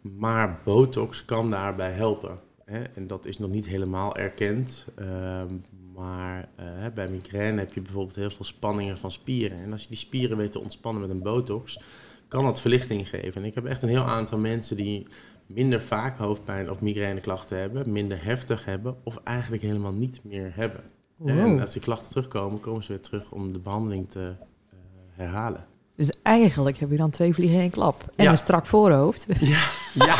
maar 0.00 0.60
botox 0.64 1.24
kan 1.24 1.50
daarbij 1.50 1.90
helpen. 1.90 2.38
Hè? 2.64 2.82
En 2.82 3.06
dat 3.06 3.26
is 3.26 3.38
nog 3.38 3.50
niet 3.50 3.66
helemaal 3.66 4.16
erkend. 4.16 4.86
Ehm, 4.96 5.54
maar 5.94 6.48
eh, 6.56 6.66
bij 6.94 7.08
migraine 7.08 7.58
heb 7.58 7.72
je 7.72 7.80
bijvoorbeeld 7.80 8.16
heel 8.16 8.30
veel 8.30 8.44
spanningen 8.44 8.98
van 8.98 9.10
spieren. 9.10 9.58
En 9.58 9.72
als 9.72 9.82
je 9.82 9.88
die 9.88 9.96
spieren 9.96 10.36
weet 10.36 10.52
te 10.52 10.60
ontspannen 10.60 11.02
met 11.02 11.10
een 11.10 11.22
botox, 11.22 11.80
kan 12.28 12.44
dat 12.44 12.60
verlichting 12.60 13.08
geven. 13.08 13.42
En 13.42 13.48
ik 13.48 13.54
heb 13.54 13.64
echt 13.64 13.82
een 13.82 13.88
heel 13.88 14.04
aantal 14.04 14.38
mensen 14.38 14.76
die 14.76 15.06
minder 15.46 15.80
vaak 15.80 16.18
hoofdpijn 16.18 16.70
of 16.70 16.80
migraineklachten 16.80 17.58
hebben, 17.58 17.92
minder 17.92 18.24
heftig 18.24 18.64
hebben 18.64 18.96
of 19.04 19.16
eigenlijk 19.24 19.62
helemaal 19.62 19.92
niet 19.92 20.20
meer 20.24 20.52
hebben. 20.54 20.82
Wow. 21.16 21.28
En 21.28 21.60
als 21.60 21.72
die 21.72 21.82
klachten 21.82 22.10
terugkomen, 22.10 22.60
komen 22.60 22.82
ze 22.82 22.92
weer 22.92 23.00
terug 23.00 23.30
om 23.30 23.52
de 23.52 23.58
behandeling 23.58 24.08
te 24.08 24.34
eh, 24.70 24.76
herhalen. 25.10 25.66
Dus 26.00 26.10
eigenlijk 26.22 26.78
heb 26.78 26.90
je 26.90 26.96
dan 26.96 27.10
twee 27.10 27.34
vliegen 27.34 27.54
in 27.56 27.62
één 27.62 27.70
klap. 27.70 28.04
En 28.16 28.24
Ja. 28.24 28.30
een 28.30 28.38
strak 28.38 28.66
voorhoofd. 28.66 29.26
Ja, 29.40 29.62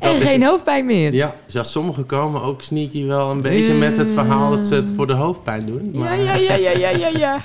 en 0.00 0.16
is 0.16 0.22
geen 0.22 0.40
het. 0.40 0.50
hoofdpijn 0.50 0.86
meer. 0.86 1.14
ja, 1.14 1.36
ja, 1.46 1.62
sommigen 1.62 2.06
komen 2.06 2.42
ook 2.42 2.62
sneaky 2.62 3.04
wel 3.06 3.30
een 3.30 3.40
beetje 3.42 3.74
met 3.74 3.96
het 3.96 4.10
verhaal 4.10 4.50
dat 4.50 4.64
ze 4.64 4.74
het 4.74 4.92
voor 4.92 5.06
de 5.06 5.12
hoofdpijn 5.12 5.66
doen. 5.66 5.90
Maar 5.94 6.20
ja, 6.20 6.34
ja, 6.34 6.54
ja, 6.54 6.70
ja, 6.70 6.88
ja, 6.90 7.08
ja. 7.08 7.42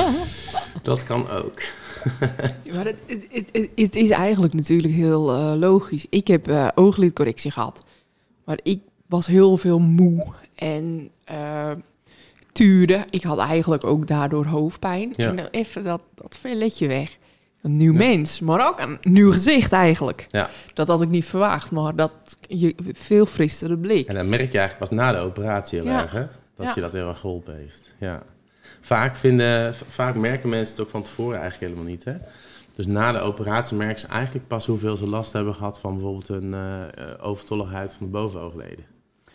dat 0.82 1.04
kan 1.04 1.28
ook. 1.30 1.60
Maar 2.74 2.84
het, 2.84 2.98
het, 3.06 3.26
het, 3.30 3.48
het- 3.52 3.68
het 3.74 3.96
is 3.96 4.10
eigenlijk 4.10 4.54
natuurlijk 4.54 4.94
heel 4.94 5.32
eh, 5.32 5.52
logisch. 5.58 6.06
Ik 6.10 6.26
heb 6.26 6.48
eh, 6.48 6.68
ooglidcorrectie 6.74 7.50
gehad. 7.50 7.84
Maar 8.44 8.58
ik 8.62 8.80
was 9.06 9.26
heel 9.26 9.56
veel 9.56 9.78
moe 9.78 10.26
en 10.54 11.10
eh 11.24 11.70
tuurde. 12.52 13.04
Ik 13.10 13.22
had 13.22 13.38
eigenlijk 13.38 13.84
ook 13.84 14.06
daardoor 14.06 14.44
hoofdpijn. 14.44 15.12
Ja. 15.16 15.28
En 15.28 15.36
dan 15.36 15.48
even 15.50 15.84
dat, 15.84 16.00
dat 16.14 16.38
velletje 16.38 16.86
weg. 16.86 17.18
Een 17.62 17.76
nieuw 17.76 17.92
mens, 17.92 18.40
maar 18.40 18.68
ook 18.68 18.80
een 18.80 18.98
nieuw 19.02 19.32
gezicht 19.32 19.72
eigenlijk. 19.72 20.26
Ja. 20.30 20.50
Dat 20.74 20.88
had 20.88 21.02
ik 21.02 21.08
niet 21.08 21.24
verwacht, 21.24 21.70
maar 21.70 21.96
dat 21.96 22.12
je 22.48 22.74
veel 22.92 23.26
frissere 23.26 23.76
blik. 23.76 24.08
En 24.08 24.14
dan 24.14 24.28
merk 24.28 24.52
je 24.52 24.58
eigenlijk 24.58 24.90
pas 24.90 24.98
na 24.98 25.12
de 25.12 25.18
operatie 25.18 25.80
heel 25.80 25.90
erg, 25.90 26.12
hè? 26.12 26.26
Dat 26.56 26.74
je 26.74 26.80
dat 26.80 26.92
heel 26.92 27.08
erg 27.08 27.18
geholpen 27.18 27.56
heeft. 27.56 27.94
Ja. 27.98 28.22
Vaak, 28.80 29.16
vinden, 29.16 29.74
vaak 29.74 30.14
merken 30.14 30.48
mensen 30.48 30.76
het 30.76 30.84
ook 30.84 30.90
van 30.90 31.02
tevoren 31.02 31.40
eigenlijk 31.40 31.72
helemaal 31.72 31.90
niet, 31.90 32.04
hè? 32.04 32.14
Dus 32.74 32.86
na 32.86 33.12
de 33.12 33.18
operatie 33.18 33.76
merken 33.76 34.00
ze 34.00 34.06
eigenlijk 34.06 34.46
pas 34.46 34.66
hoeveel 34.66 34.96
ze 34.96 35.08
last 35.08 35.32
hebben 35.32 35.54
gehad 35.54 35.80
van 35.80 35.94
bijvoorbeeld 35.94 36.28
een 36.28 36.54
eh, 36.54 37.04
overtolligheid 37.20 37.92
van 37.92 38.06
de 38.06 38.12
bovenoogleden. 38.12 38.84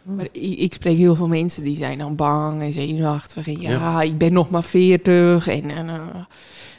Maar 0.05 0.25
ik, 0.31 0.57
ik 0.59 0.73
spreek 0.73 0.97
heel 0.97 1.15
veel 1.15 1.27
mensen 1.27 1.63
die 1.63 1.75
zijn 1.75 1.97
dan 1.97 2.15
bang 2.15 2.61
en 2.61 2.73
zenuwachtig. 2.73 3.47
En 3.47 3.61
ja, 3.61 3.69
Ja. 3.71 4.01
ik 4.01 4.17
ben 4.17 4.33
nog 4.33 4.49
maar 4.49 4.63
40 4.63 5.47
en, 5.47 5.71
en 5.71 5.89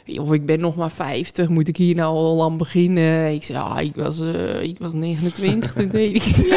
eh, 0.05 0.21
of 0.21 0.31
ik 0.31 0.45
ben 0.45 0.59
nog 0.59 0.75
maar 0.75 0.91
50. 0.91 1.49
Moet 1.49 1.67
ik 1.67 1.77
hier 1.77 1.95
nou 1.95 2.15
al 2.15 2.43
aan 2.43 2.57
beginnen? 2.57 3.33
Ik 3.33 3.43
zei, 3.43 3.57
ja, 3.57 3.79
ik 3.79 3.95
was, 3.95 4.19
eh, 4.19 4.61
ik 4.61 4.75
was 4.79 4.93
29 4.93 5.73
toen 5.73 5.89
deed 5.89 6.15
ik 6.15 6.23
het. 6.23 6.47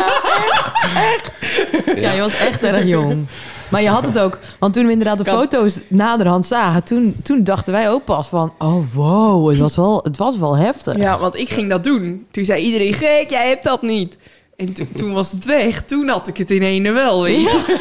Ja, 2.01 2.13
je 2.13 2.21
was 2.21 2.39
echt 2.39 2.63
erg 2.63 2.85
jong. 2.87 3.27
Maar 3.71 3.83
je 3.83 3.89
had 3.89 4.05
het 4.05 4.19
ook, 4.19 4.39
want 4.59 4.75
toen 4.75 4.85
we 4.87 4.91
inderdaad 4.91 5.19
de 5.19 5.25
Kan- 5.25 5.35
foto's 5.35 5.81
naderhand 5.89 6.47
zagen, 6.47 6.85
toen, 6.85 7.17
toen 7.23 7.45
dachten 7.45 7.73
wij 7.73 7.91
ook 7.91 8.05
pas 8.05 8.29
van, 8.29 8.53
oh 8.59 8.83
wow, 8.95 9.49
het 9.49 9.59
was 9.59 9.77
wel, 9.77 10.01
het 10.03 10.17
was 10.17 10.39
wel 10.39 10.57
heftig. 10.57 10.97
Ja, 10.97 11.19
want 11.19 11.35
ik 11.37 11.49
ging 11.49 11.71
dat 11.71 11.85
doen. 11.85 12.27
Toen 12.31 12.45
zei 12.45 12.63
iedereen, 12.63 12.93
gek, 12.95 13.27
jij 13.31 13.49
hebt 13.49 13.65
dat 13.65 13.83
niet. 13.83 14.19
En 14.61 14.73
to- 14.73 14.85
toen 14.95 15.13
was 15.13 15.33
het 15.33 15.45
weg. 15.45 15.83
Toen 15.83 16.09
had 16.09 16.27
ik 16.27 16.37
het 16.37 16.51
in 16.51 16.63
ene 16.63 16.91
wel, 16.93 17.23
weet 17.23 17.41
je. 17.41 17.79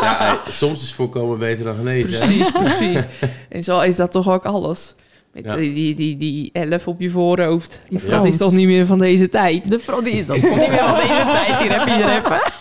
Ja, 0.00 0.20
eh, 0.44 0.50
soms 0.52 0.82
is 0.82 0.94
voorkomen 0.94 1.38
beter 1.38 1.64
dan 1.64 1.74
genezen. 1.76 2.20
hè? 2.20 2.26
Precies, 2.26 2.50
precies. 2.50 3.04
En 3.48 3.62
zo 3.62 3.80
is 3.80 3.96
dat 3.96 4.12
toch 4.12 4.28
ook 4.30 4.44
alles. 4.44 4.94
Met 5.32 5.44
Ja. 5.44 5.56
die, 5.56 5.94
die, 5.94 6.16
die, 6.16 6.50
elf 6.52 6.88
op 6.88 7.00
je 7.00 7.10
voorhoofd. 7.10 7.78
Die 7.88 7.98
Dat 7.98 8.08
Frans. 8.08 8.26
is 8.26 8.36
toch 8.36 8.52
niet 8.52 8.66
meer 8.66 8.86
van 8.86 8.98
deze 8.98 9.28
tijd? 9.28 9.68
De 9.68 9.78
die 10.04 10.12
is 10.12 10.26
dat. 10.26 10.36
Niet 10.36 10.44
meer 10.44 10.78
van 10.78 10.94
deze 10.96 11.24
tijd. 11.32 11.60
Hier 11.60 11.78
heb 11.78 11.86
je 11.88 12.20
even. 12.22 12.52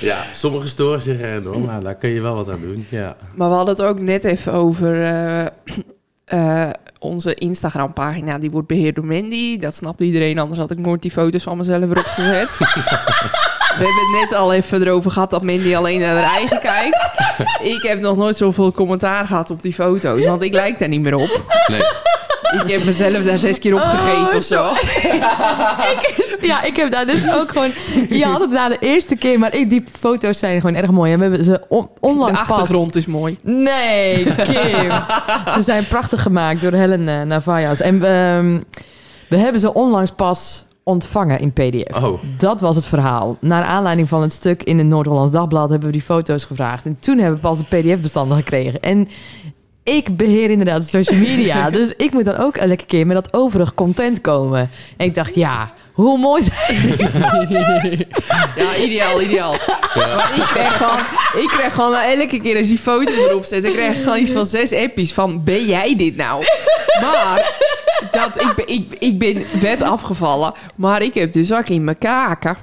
Ja, 0.00 0.24
sommige 0.34 0.66
storen 0.68 1.00
zich 1.00 1.18
maar 1.64 1.80
daar 1.82 1.94
kun 1.94 2.10
je 2.10 2.20
wel 2.20 2.34
wat 2.36 2.48
aan 2.50 2.60
doen. 2.60 2.86
Ja. 2.88 3.16
Maar 3.34 3.48
we 3.48 3.54
hadden 3.54 3.74
het 3.76 3.84
ook 3.84 4.00
net 4.00 4.24
even 4.24 4.52
over 4.52 5.02
eh, 5.02 5.46
eh, 6.30 6.70
onze 6.98 7.34
Instagram-pagina. 7.34 8.38
Die 8.38 8.50
wordt 8.50 8.68
beheerd 8.68 8.94
door 8.94 9.04
Mandy. 9.04 9.58
Dat 9.58 9.74
snapt 9.74 10.00
iedereen, 10.00 10.38
anders 10.38 10.60
had 10.60 10.70
ik 10.70 10.78
nooit 10.78 11.02
die 11.02 11.10
foto's 11.10 11.42
van 11.42 11.56
mezelf 11.56 11.90
erop 11.90 12.04
gezet. 12.04 12.48
We 13.78 13.86
hebben 13.86 14.20
het 14.20 14.30
net 14.30 14.38
al 14.38 14.52
even 14.52 14.82
erover 14.82 15.10
gehad 15.10 15.30
dat 15.30 15.42
Mandy 15.42 15.76
alleen 15.76 16.00
naar 16.00 16.14
haar 16.14 16.34
eigen 16.34 16.60
kijkt. 16.60 17.10
Ik 17.62 17.82
heb 17.82 18.00
nog 18.00 18.16
nooit 18.16 18.36
zoveel 18.36 18.72
commentaar 18.72 19.26
gehad 19.26 19.50
op 19.50 19.62
die 19.62 19.72
foto's, 19.72 20.24
want 20.24 20.42
ik 20.42 20.52
lijk 20.52 20.78
daar 20.78 20.88
niet 20.88 21.00
meer 21.00 21.14
op. 21.14 21.42
Nee. 21.66 21.82
Ik 22.52 22.68
heb 22.70 22.84
mezelf 22.84 23.24
daar 23.24 23.38
zes 23.38 23.58
keer 23.58 23.74
op 23.74 23.80
Oh, 23.80 23.90
gegeten 23.90 24.38
of 24.38 24.44
zo. 24.44 24.68
Ik, 25.92 26.38
ja, 26.40 26.62
ik 26.62 26.76
heb 26.76 26.90
daar 26.90 27.06
dus 27.06 27.32
ook 27.32 27.50
gewoon... 27.50 27.70
Je 28.08 28.24
had 28.24 28.40
het 28.40 28.50
na 28.50 28.68
de 28.68 28.76
eerste 28.80 29.16
keer, 29.16 29.38
maar 29.38 29.54
ik, 29.54 29.70
die 29.70 29.84
foto's 29.98 30.38
zijn 30.38 30.60
gewoon 30.60 30.76
erg 30.76 30.90
mooi. 30.90 31.12
En 31.12 31.18
we 31.18 31.24
hebben 31.24 31.44
ze 31.44 31.60
on, 31.68 31.82
De 31.82 31.88
onlangs 32.00 32.40
pas... 32.40 32.50
achtergrond 32.50 32.96
is 32.96 33.06
mooi. 33.06 33.38
Nee, 33.42 34.24
Kim. 34.24 34.90
ze 35.54 35.62
zijn 35.62 35.86
prachtig 35.86 36.22
gemaakt 36.22 36.60
door 36.60 36.72
Helen 36.72 37.00
uh, 37.08 37.22
Navajas. 37.22 37.80
En 37.80 37.94
ehm, 37.94 38.60
we 39.28 39.36
hebben 39.36 39.60
ze 39.60 39.74
onlangs 39.74 40.10
pas 40.10 40.64
ontvangen 40.82 41.38
in 41.38 41.52
PDF. 41.52 42.02
Oh, 42.02 42.22
Dat 42.38 42.60
was 42.60 42.76
het 42.76 42.86
verhaal. 42.86 43.36
Naar 43.40 43.62
aanleiding 43.64 44.08
van 44.08 44.22
het 44.22 44.32
stuk 44.32 44.62
in 44.62 44.78
het 44.78 44.86
Noord-Hollands 44.86 45.32
Dagblad 45.32 45.70
hebben 45.70 45.86
we 45.88 45.92
die 45.92 46.02
foto's 46.02 46.44
gevraagd. 46.44 46.84
En 46.84 46.96
toen 47.00 47.18
hebben 47.18 47.34
we 47.34 47.40
pas 47.48 47.58
de 47.58 47.64
PDF-bestanden 47.64 48.36
gekregen. 48.36 48.80
En 48.80 49.08
ik 49.82 50.16
beheer 50.16 50.50
inderdaad 50.50 50.88
social 50.88 51.18
media. 51.18 51.70
dus 51.78 51.92
ik 51.96 52.12
moet 52.12 52.24
dan 52.24 52.36
ook 52.36 52.56
elke 52.56 52.86
keer 52.86 53.06
met 53.06 53.16
dat 53.16 53.32
overig 53.32 53.74
content 53.74 54.20
komen. 54.20 54.70
En 54.96 55.06
ik 55.06 55.14
dacht, 55.14 55.34
ja, 55.34 55.70
hoe 55.92 56.18
mooi 56.18 56.42
zijn 56.42 56.80
die 56.96 57.06
foto's? 57.24 58.04
Ja, 58.56 58.76
ideaal, 58.76 59.22
ideaal. 59.22 59.56
Maar 59.94 60.32
ik 60.36 60.42
krijg 60.42 60.76
gewoon, 60.76 61.00
ik 61.42 61.48
krijg 61.48 61.74
gewoon 61.74 61.94
elke 61.94 62.40
keer 62.40 62.56
als 62.56 62.66
die 62.66 62.78
foto's 62.78 63.16
erop 63.16 63.44
zet, 63.44 63.64
ik 63.64 63.72
krijg 63.72 64.02
gewoon 64.02 64.18
iets 64.18 64.32
van 64.32 64.46
zes 64.46 64.72
appies 64.72 65.12
van, 65.12 65.44
ben 65.44 65.64
jij 65.64 65.96
dit 65.96 66.16
nou? 66.16 66.44
Maar, 67.00 67.52
dat, 68.10 68.42
ik, 68.42 68.52
ben, 68.56 68.68
ik, 68.68 68.96
ik 68.98 69.18
ben 69.18 69.42
vet 69.56 69.82
afgevallen, 69.82 70.52
maar 70.74 71.02
ik 71.02 71.14
heb 71.14 71.32
dus 71.32 71.52
ook 71.52 71.68
in 71.68 71.84
mijn 71.84 71.98
kaken, 71.98 72.56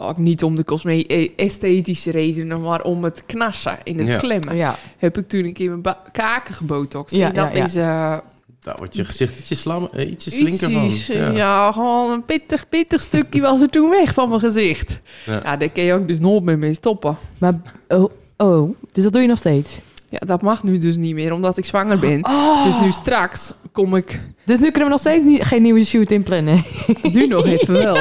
ook 0.00 0.16
niet 0.18 0.42
om 0.42 0.54
de 0.56 0.64
cosme 0.64 1.06
esthetische 1.36 2.10
redenen, 2.10 2.60
maar 2.60 2.82
om 2.82 3.04
het 3.04 3.22
knassen 3.26 3.78
in 3.84 3.98
het 3.98 4.06
Ja. 4.08 4.16
klemmen, 4.16 4.56
Ja, 4.56 4.76
heb 4.98 5.18
ik 5.18 5.28
toen 5.28 5.44
een 5.44 5.52
keer 5.52 5.78
mijn 5.78 5.96
kaken 6.12 6.54
gebotoxt. 6.54 7.14
Ja, 7.14 7.28
en 7.28 7.34
dat 7.34 7.52
ja, 7.52 7.58
ja. 7.58 7.64
is... 7.64 7.76
eh, 7.76 8.74
wordt 8.76 8.96
je 8.96 9.04
gezicht 9.04 9.38
ietsje, 9.38 9.54
slam, 9.54 9.88
eh, 9.92 10.10
ietsje 10.10 10.30
slinker 10.30 10.70
van. 10.70 11.16
Eh, 11.16 11.36
ja. 11.36 11.72
gewoon 11.72 12.12
een 12.12 12.24
pittig, 12.24 12.68
pittig 12.68 13.00
stukje 13.00 13.40
was 13.40 13.60
er 13.60 13.68
toen 13.70 13.90
weg 13.90 14.12
van 14.14 14.28
mijn 14.28 14.40
gezicht. 14.40 15.00
Ja. 15.26 15.40
Ja, 15.44 15.56
daar 15.56 15.68
kun 15.68 15.82
je 15.82 15.92
ook 15.94 16.08
dus 16.08 16.18
nooit 16.20 16.42
meer 16.42 16.58
mee 16.58 16.74
stoppen. 16.74 17.16
maar... 17.38 17.54
Oh, 17.88 18.10
oh, 18.36 18.74
dus 18.92 19.04
dat 19.04 19.12
doe 19.12 19.22
je 19.22 19.28
nog 19.28 19.38
steeds? 19.38 19.80
Ja, 20.08 20.18
dat 20.18 20.42
mag 20.42 20.62
nu 20.62 20.78
dus 20.78 20.96
niet 20.96 21.14
meer, 21.14 21.32
omdat 21.32 21.58
ik 21.58 21.64
zwanger 21.64 21.98
ben. 21.98 22.24
Oh. 22.24 22.64
Dus 22.64 22.80
nu 22.80 22.90
straks 22.90 23.52
kom 23.72 23.96
ik... 23.96 24.20
Dus 24.50 24.58
nu 24.58 24.70
kunnen 24.70 24.84
we 24.84 24.90
nog 24.90 25.00
steeds 25.00 25.24
niet, 25.24 25.42
geen 25.42 25.62
nieuwe 25.62 25.84
shoot 25.84 26.10
inplannen. 26.10 26.62
Nu 27.12 27.26
nog 27.26 27.46
even 27.46 27.72
wel. 27.72 27.94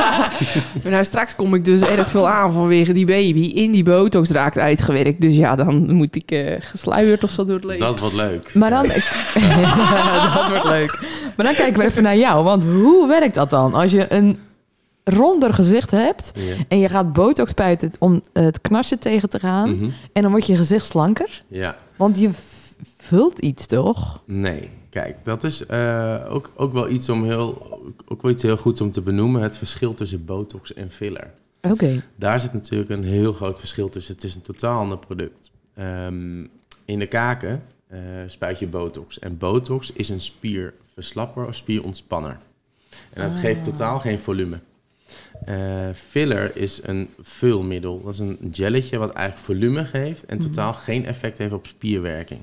maar 0.82 0.90
nou, 0.90 1.04
straks 1.04 1.36
kom 1.36 1.54
ik 1.54 1.64
dus 1.64 1.80
erg 1.80 2.10
veel 2.10 2.28
aan 2.28 2.52
vanwege 2.52 2.92
die 2.92 3.06
baby. 3.06 3.40
In 3.40 3.70
die 3.70 3.82
botox 3.82 4.30
raakt 4.30 4.58
uitgewerkt. 4.58 5.20
Dus 5.20 5.36
ja, 5.36 5.56
dan 5.56 5.94
moet 5.94 6.16
ik 6.16 6.30
eh, 6.30 6.56
gesluierd 6.60 7.24
of 7.24 7.30
zo 7.30 7.44
door 7.44 7.54
het 7.54 7.64
leven. 7.64 7.86
Dat 7.86 8.00
wordt 8.00 8.14
leuk. 8.14 8.54
Maar 8.54 8.70
dan... 8.70 8.82
dat 10.34 10.48
wordt 10.48 10.64
leuk. 10.64 10.98
Maar 11.36 11.46
dan 11.46 11.54
kijken 11.54 11.78
we 11.78 11.84
even 11.84 12.02
naar 12.02 12.16
jou. 12.16 12.44
Want 12.44 12.62
hoe 12.64 13.08
werkt 13.08 13.34
dat 13.34 13.50
dan? 13.50 13.74
Als 13.74 13.90
je 13.90 14.12
een 14.12 14.38
ronder 15.04 15.54
gezicht 15.54 15.90
hebt... 15.90 16.32
Ja. 16.34 16.54
en 16.68 16.78
je 16.78 16.88
gaat 16.88 17.12
botox 17.12 17.50
spuiten 17.50 17.92
om 17.98 18.22
het 18.32 18.60
knasje 18.60 18.98
tegen 18.98 19.28
te 19.28 19.38
gaan... 19.38 19.76
Mhm. 19.76 19.90
en 20.12 20.22
dan 20.22 20.30
wordt 20.30 20.46
je 20.46 20.56
gezicht 20.56 20.86
slanker. 20.86 21.42
ja. 21.48 21.76
Want 21.96 22.18
je 22.18 22.30
vult 22.96 23.38
iets, 23.38 23.66
toch? 23.66 24.22
Nee, 24.26 24.70
kijk, 25.02 25.16
dat 25.22 25.44
is 25.44 25.66
eh, 25.66 26.26
ook, 26.28 26.52
ook 26.54 26.72
wel 26.72 26.88
iets 26.88 27.08
om 27.08 27.24
heel, 27.24 27.80
ook 28.08 28.22
wel 28.22 28.30
iets 28.30 28.42
heel 28.42 28.56
goeds 28.56 28.80
om 28.80 28.90
te 28.90 29.00
benoemen. 29.00 29.42
Het 29.42 29.56
verschil 29.56 29.94
tussen 29.94 30.24
botox 30.24 30.74
en 30.74 30.90
filler. 30.90 31.30
Oké. 31.60 32.02
Daar 32.14 32.40
zit 32.40 32.52
natuurlijk 32.52 32.90
een 32.90 33.04
heel 33.04 33.32
groot 33.32 33.58
verschil 33.58 33.88
tussen. 33.88 34.14
Het 34.14 34.24
is 34.24 34.34
een 34.34 34.42
totaal 34.42 34.80
ander 34.80 34.98
product. 34.98 35.50
Ehm, 35.74 36.44
in 36.84 36.98
de 36.98 37.06
kaken 37.06 37.62
eh, 37.86 37.98
spuit 38.26 38.58
je 38.58 38.66
botox. 38.66 39.18
En 39.18 39.38
botox 39.38 39.92
is 39.92 40.08
een 40.08 40.20
spierverslapper 40.20 41.46
of 41.46 41.54
spierontspanner. 41.54 42.38
En 43.12 43.30
dat 43.30 43.40
geeft 43.40 43.64
totaal 43.64 43.98
geen 43.98 44.18
volume. 44.18 44.58
Eh, 45.44 45.88
filler 45.94 46.56
is 46.56 46.80
een 46.82 47.08
vulmiddel. 47.20 48.02
Dat 48.02 48.12
is 48.12 48.18
een 48.18 48.38
gelletje 48.52 48.98
wat 48.98 49.12
eigenlijk 49.12 49.46
volume 49.46 49.84
geeft 49.84 50.24
en 50.24 50.38
totaal 50.38 50.72
geen 50.72 51.06
effect 51.06 51.38
heeft 51.38 51.52
op 51.52 51.66
spierwerking. 51.66 52.40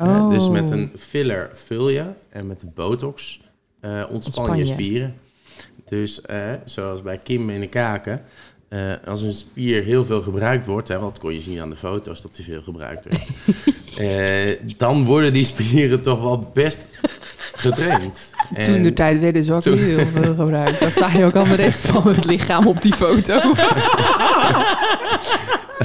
Oh. 0.00 0.30
dus 0.30 0.48
met 0.48 0.70
een 0.70 0.92
filler 0.98 1.50
vul 1.54 1.88
je 1.88 2.04
en 2.30 2.46
met 2.46 2.60
de 2.60 2.66
botox 2.74 3.40
eh 3.80 3.90
ontspan, 3.90 4.14
Ontspan 4.14 4.58
je 4.58 4.66
spieren. 4.66 5.14
Dus 5.88 6.20
eh, 6.20 6.52
zoals 6.64 7.02
bij 7.02 7.18
Kim 7.18 7.50
in 7.50 7.60
de 7.60 7.68
kaken, 7.68 8.22
eh, 8.68 8.92
als 9.06 9.22
een 9.22 9.32
spier 9.32 9.82
heel 9.82 10.04
veel 10.04 10.22
gebruikt 10.22 10.66
wordt, 10.66 10.88
hè, 10.88 10.98
want 10.98 11.12
dat 11.12 11.22
kon 11.22 11.32
je 11.32 11.40
zien 11.40 11.60
aan 11.60 11.70
de 11.70 11.76
foto's 11.76 12.22
dat 12.22 12.34
die 12.36 12.44
veel 12.44 12.62
gebruikt 12.62 13.04
werd, 13.08 13.28
dan 14.78 15.04
worden 15.04 15.32
die 15.32 15.44
spieren 15.44 16.02
toch 16.02 16.20
wel 16.20 16.50
best 16.54 16.88
getraind. 17.54 18.30
En- 18.54 18.64
Toen 18.64 18.82
de 18.82 18.92
tijd 18.92 19.20
werden 19.20 19.44
ze 19.44 19.52
ook 19.52 19.60
Toen- 19.60 19.78
heel 19.78 20.06
veel 20.14 20.34
gebruikt. 20.34 20.80
Dat 20.80 20.92
zag 20.92 21.16
je 21.16 21.24
ook 21.24 21.36
aan 21.36 21.48
de 21.48 21.54
rest 21.54 21.86
van 21.86 22.08
het 22.08 22.24
lichaam 22.24 22.66
op 22.66 22.82
die 22.82 22.94
foto. 22.94 23.40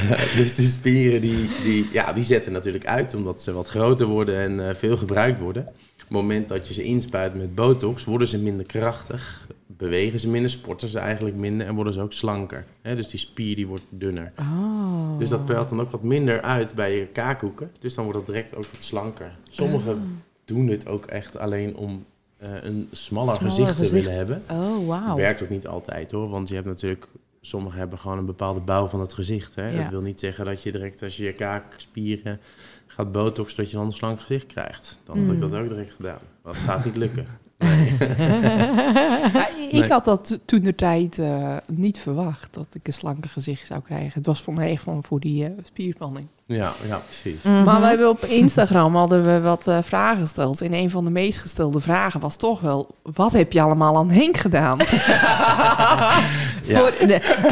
dus 0.38 0.56
die 0.56 0.68
spieren 0.68 1.22
die, 1.22 1.50
die, 1.64 1.90
ja, 1.92 2.14
die 2.14 2.24
zetten 2.24 2.52
natuurlijk 2.52 2.86
uit 2.86 3.16
omdat 3.16 3.42
ze 3.42 3.54
wat 3.54 3.68
groter 3.68 4.06
worden 4.08 4.38
en 4.38 4.70
eh, 4.70 4.76
veel 4.76 4.98
gebruikt 4.98 5.40
worden. 5.40 5.64
Op 5.68 6.02
het 6.02 6.10
moment 6.10 6.50
dat 6.50 6.68
je 6.68 6.74
ze 6.74 6.84
inspuit 6.84 7.36
met 7.36 7.56
botox, 7.56 8.04
worden 8.04 8.28
ze 8.28 8.40
minder 8.40 8.66
krachtig, 8.66 9.48
bewegen 9.66 10.20
ze 10.20 10.30
minder, 10.30 10.50
sporten 10.50 10.88
ze 10.88 11.00
eigenlijk 11.00 11.36
minder 11.36 11.68
en 11.68 11.76
worden 11.76 11.94
ze 11.94 12.02
ook 12.02 12.14
slanker. 12.14 12.66
Hè, 12.82 12.96
dus 12.96 13.08
die 13.08 13.20
spier 13.20 13.56
die 13.56 13.68
wordt 13.68 13.84
dunner. 13.90 14.32
Oh. 14.40 15.20
Dus 15.20 15.30
dat 15.30 15.46
pelt 15.46 15.70
dan 15.70 15.82
ook 15.82 15.92
wat 15.92 16.04
minder 16.04 16.42
uit 16.42 16.74
bij 16.74 16.98
je 16.98 17.06
kaakhoeken. 17.06 17.72
Dus 17.80 17.94
dan 17.94 18.04
wordt 18.04 18.20
het 18.20 18.28
direct 18.28 18.56
ook 18.56 18.66
wat 18.66 18.84
slanker. 18.84 19.38
Sommigen 19.50 20.22
doen 20.46 20.66
dit 20.66 20.88
ook 20.88 21.06
echt 21.06 21.38
alleen 21.38 21.76
om 21.76 22.06
eh, 22.38 22.50
een 22.64 22.88
smaller, 22.92 23.36
Smaller 23.36 23.52
gezicht 23.52 23.70
te 23.70 23.76
gezicht. 23.76 24.04
willen 24.06 24.18
hebben. 24.18 24.44
Oh, 24.52 24.88
wauw. 24.88 25.16
Werkt 25.16 25.44
ook 25.44 25.50
niet 25.50 25.68
altijd 25.68 26.12
hoor, 26.12 26.30
want 26.30 26.50
je 26.50 26.56
hebt 26.56 26.68
natuurlijk... 26.68 27.08
Sommigen 27.46 27.80
hebben 27.80 28.00
gewoon 28.00 28.18
een 28.18 28.26
bepaalde 28.26 28.60
bouw 28.60 28.88
van 28.88 29.00
het 29.00 29.14
gezicht. 29.14 29.56
Hè? 29.56 29.68
Ja. 29.70 29.82
Dat 29.82 29.90
wil 29.90 30.02
niet 30.02 30.20
zeggen 30.20 30.46
dat 30.46 30.64
je 30.64 30.72
direct 30.72 31.04
als 31.04 31.18
je 31.18 31.24
je 31.24 31.34
kaakspieren 31.34 32.40
gaat 32.88 33.12
botox, 33.12 33.56
dat 33.56 33.70
je 33.72 33.76
dan 33.78 33.86
een 33.86 33.92
slank 33.92 34.20
gezicht 34.20 34.46
krijgt. 34.46 35.00
Dan 35.04 35.18
had 35.18 35.26
ik 35.36 35.42
Mm. 35.42 35.50
dat 35.50 35.60
ook 35.60 35.68
direct 35.68 35.92
gedaan. 35.92 36.20
Dat 36.44 36.56
gaat 36.56 36.86
niet 36.86 36.96
lukken. 36.96 37.26
Ja, 39.34 39.48
ik 39.48 39.72
Nee. 39.72 39.88
had 39.90 40.06
dat 40.06 40.40
toen 40.46 40.60
de 40.62 40.76
tijd 40.76 41.20
eh, 41.20 41.58
niet 41.68 41.98
verwacht, 42.00 42.54
dat 42.54 42.68
ik 42.74 42.88
een 42.88 42.94
slanke 42.94 43.28
gezicht 43.28 43.68
zou 43.68 43.82
krijgen. 43.82 44.12
Het 44.14 44.26
was 44.26 44.42
voor 44.42 44.54
mij 44.54 44.70
echt 44.72 44.84
van 44.84 45.04
voor 45.04 45.20
die 45.20 45.46
eh, 45.46 45.52
spierspanning. 45.64 46.28
Ja, 46.48 46.74
ja 46.88 47.02
precies. 47.06 47.42
Mhm. 47.42 47.64
Maar 47.64 47.82
we 47.82 47.88
hebben 47.88 48.10
op 48.10 48.22
Instagram 48.26 48.96
hadden 48.96 49.24
we 49.24 49.42
wat 49.42 49.68
eh, 49.68 49.78
vragen 49.82 50.22
gesteld. 50.22 50.62
En 50.62 50.74
een 50.74 50.90
van 50.90 51.04
de 51.06 51.12
meest 51.12 51.42
gestelde 51.42 51.80
vragen 51.80 52.20
was 52.20 52.36
toch 52.36 52.60
wel... 52.60 52.88
wat 53.04 53.32
heb 53.32 53.52
je 53.52 53.62
allemaal 53.62 53.98
aan 53.98 54.10
Henk 54.10 54.38
gedaan? 54.38 54.78
Ja. 56.68 56.78
Voor 56.80 56.92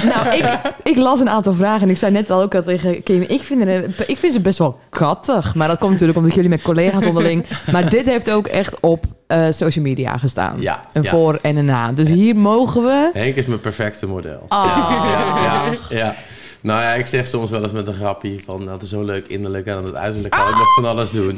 nou, 0.06 0.36
ik, 0.38 0.60
ik 0.84 0.98
las 0.98 1.20
een 1.20 1.30
aantal 1.30 1.54
vragen 1.54 1.82
en 1.82 1.90
ik 1.90 1.98
zei 1.98 2.12
net 2.12 2.30
al 2.30 2.42
ook 2.42 2.56
al 2.56 2.64
tegen 2.64 3.04
Kim, 3.04 3.22
ik 3.22 3.42
vind, 3.42 3.62
er- 3.62 4.10
ik 4.10 4.18
vind 4.18 4.34
ze 4.34 4.40
best 4.42 4.58
wel 4.58 4.80
kattig. 4.90 5.56
Maar 5.56 5.68
dat 5.68 5.78
komt 5.80 5.92
natuurlijk 5.92 6.18
omdat 6.18 6.34
jullie 6.34 6.50
met 6.50 6.62
collega's 6.62 7.06
onderling... 7.06 7.46
Maar 7.72 7.90
dit 7.90 8.06
heeft 8.06 8.32
ook 8.32 8.48
echt 8.48 8.80
op 8.80 9.06
eh, 9.28 9.46
social 9.50 9.84
media 9.86 10.18
gestaan. 10.18 10.62
Ja, 10.62 10.84
Een 10.94 11.04
ja. 11.04 11.10
voor 11.10 11.40
en 11.42 11.56
een 11.56 11.66
na. 11.66 11.92
Dus 11.92 12.10
hier 12.10 12.36
mogen 12.36 12.84
we... 12.84 13.10
Henk 13.14 13.36
is 13.36 13.46
mijn 13.46 13.60
perfecte 13.60 14.08
model. 14.08 14.46
Ah. 14.48 14.66
Ja, 14.66 15.10
ja, 15.12 15.44
ja, 15.90 15.98
ja. 15.98 16.16
Nou 16.64 16.82
ja, 16.82 16.94
ik 16.94 17.08
zeg 17.08 17.28
soms 17.28 17.50
wel 17.50 17.64
eens 17.64 17.72
met 17.72 17.88
een 17.88 17.94
grapje 17.94 18.40
van 18.46 18.66
dat 18.66 18.82
is 18.82 18.90
zo 18.90 19.04
leuk 19.04 19.28
innerlijk 19.28 19.66
en 19.66 19.76
aan 19.76 19.86
het 19.86 19.96
uiterlijk 19.96 20.34
kan 20.34 20.48
ik 20.50 20.56
nog 20.56 20.74
van 20.74 20.86
alles 20.86 21.12
doen. 21.12 21.36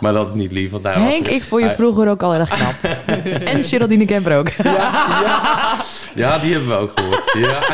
Maar 0.00 0.12
dat 0.12 0.26
is 0.28 0.34
niet 0.34 0.52
lief, 0.52 0.70
want 0.70 0.82
daar 0.82 1.00
was 1.00 1.12
Henk, 1.14 1.26
er- 1.26 1.32
ik 1.32 1.44
vond 1.44 1.62
je 1.62 1.70
vroeger 1.70 2.08
ook 2.08 2.22
al 2.22 2.34
erg 2.34 2.48
knap. 2.48 2.74
en 3.54 3.64
Geraldine 3.64 4.04
Kemper 4.04 4.36
ook. 4.38 4.48
Ja, 6.14 6.38
die 6.38 6.52
hebben 6.52 6.68
we 6.68 6.74
ook 6.76 6.92
gehoord. 6.94 7.30
Ja. 7.34 7.58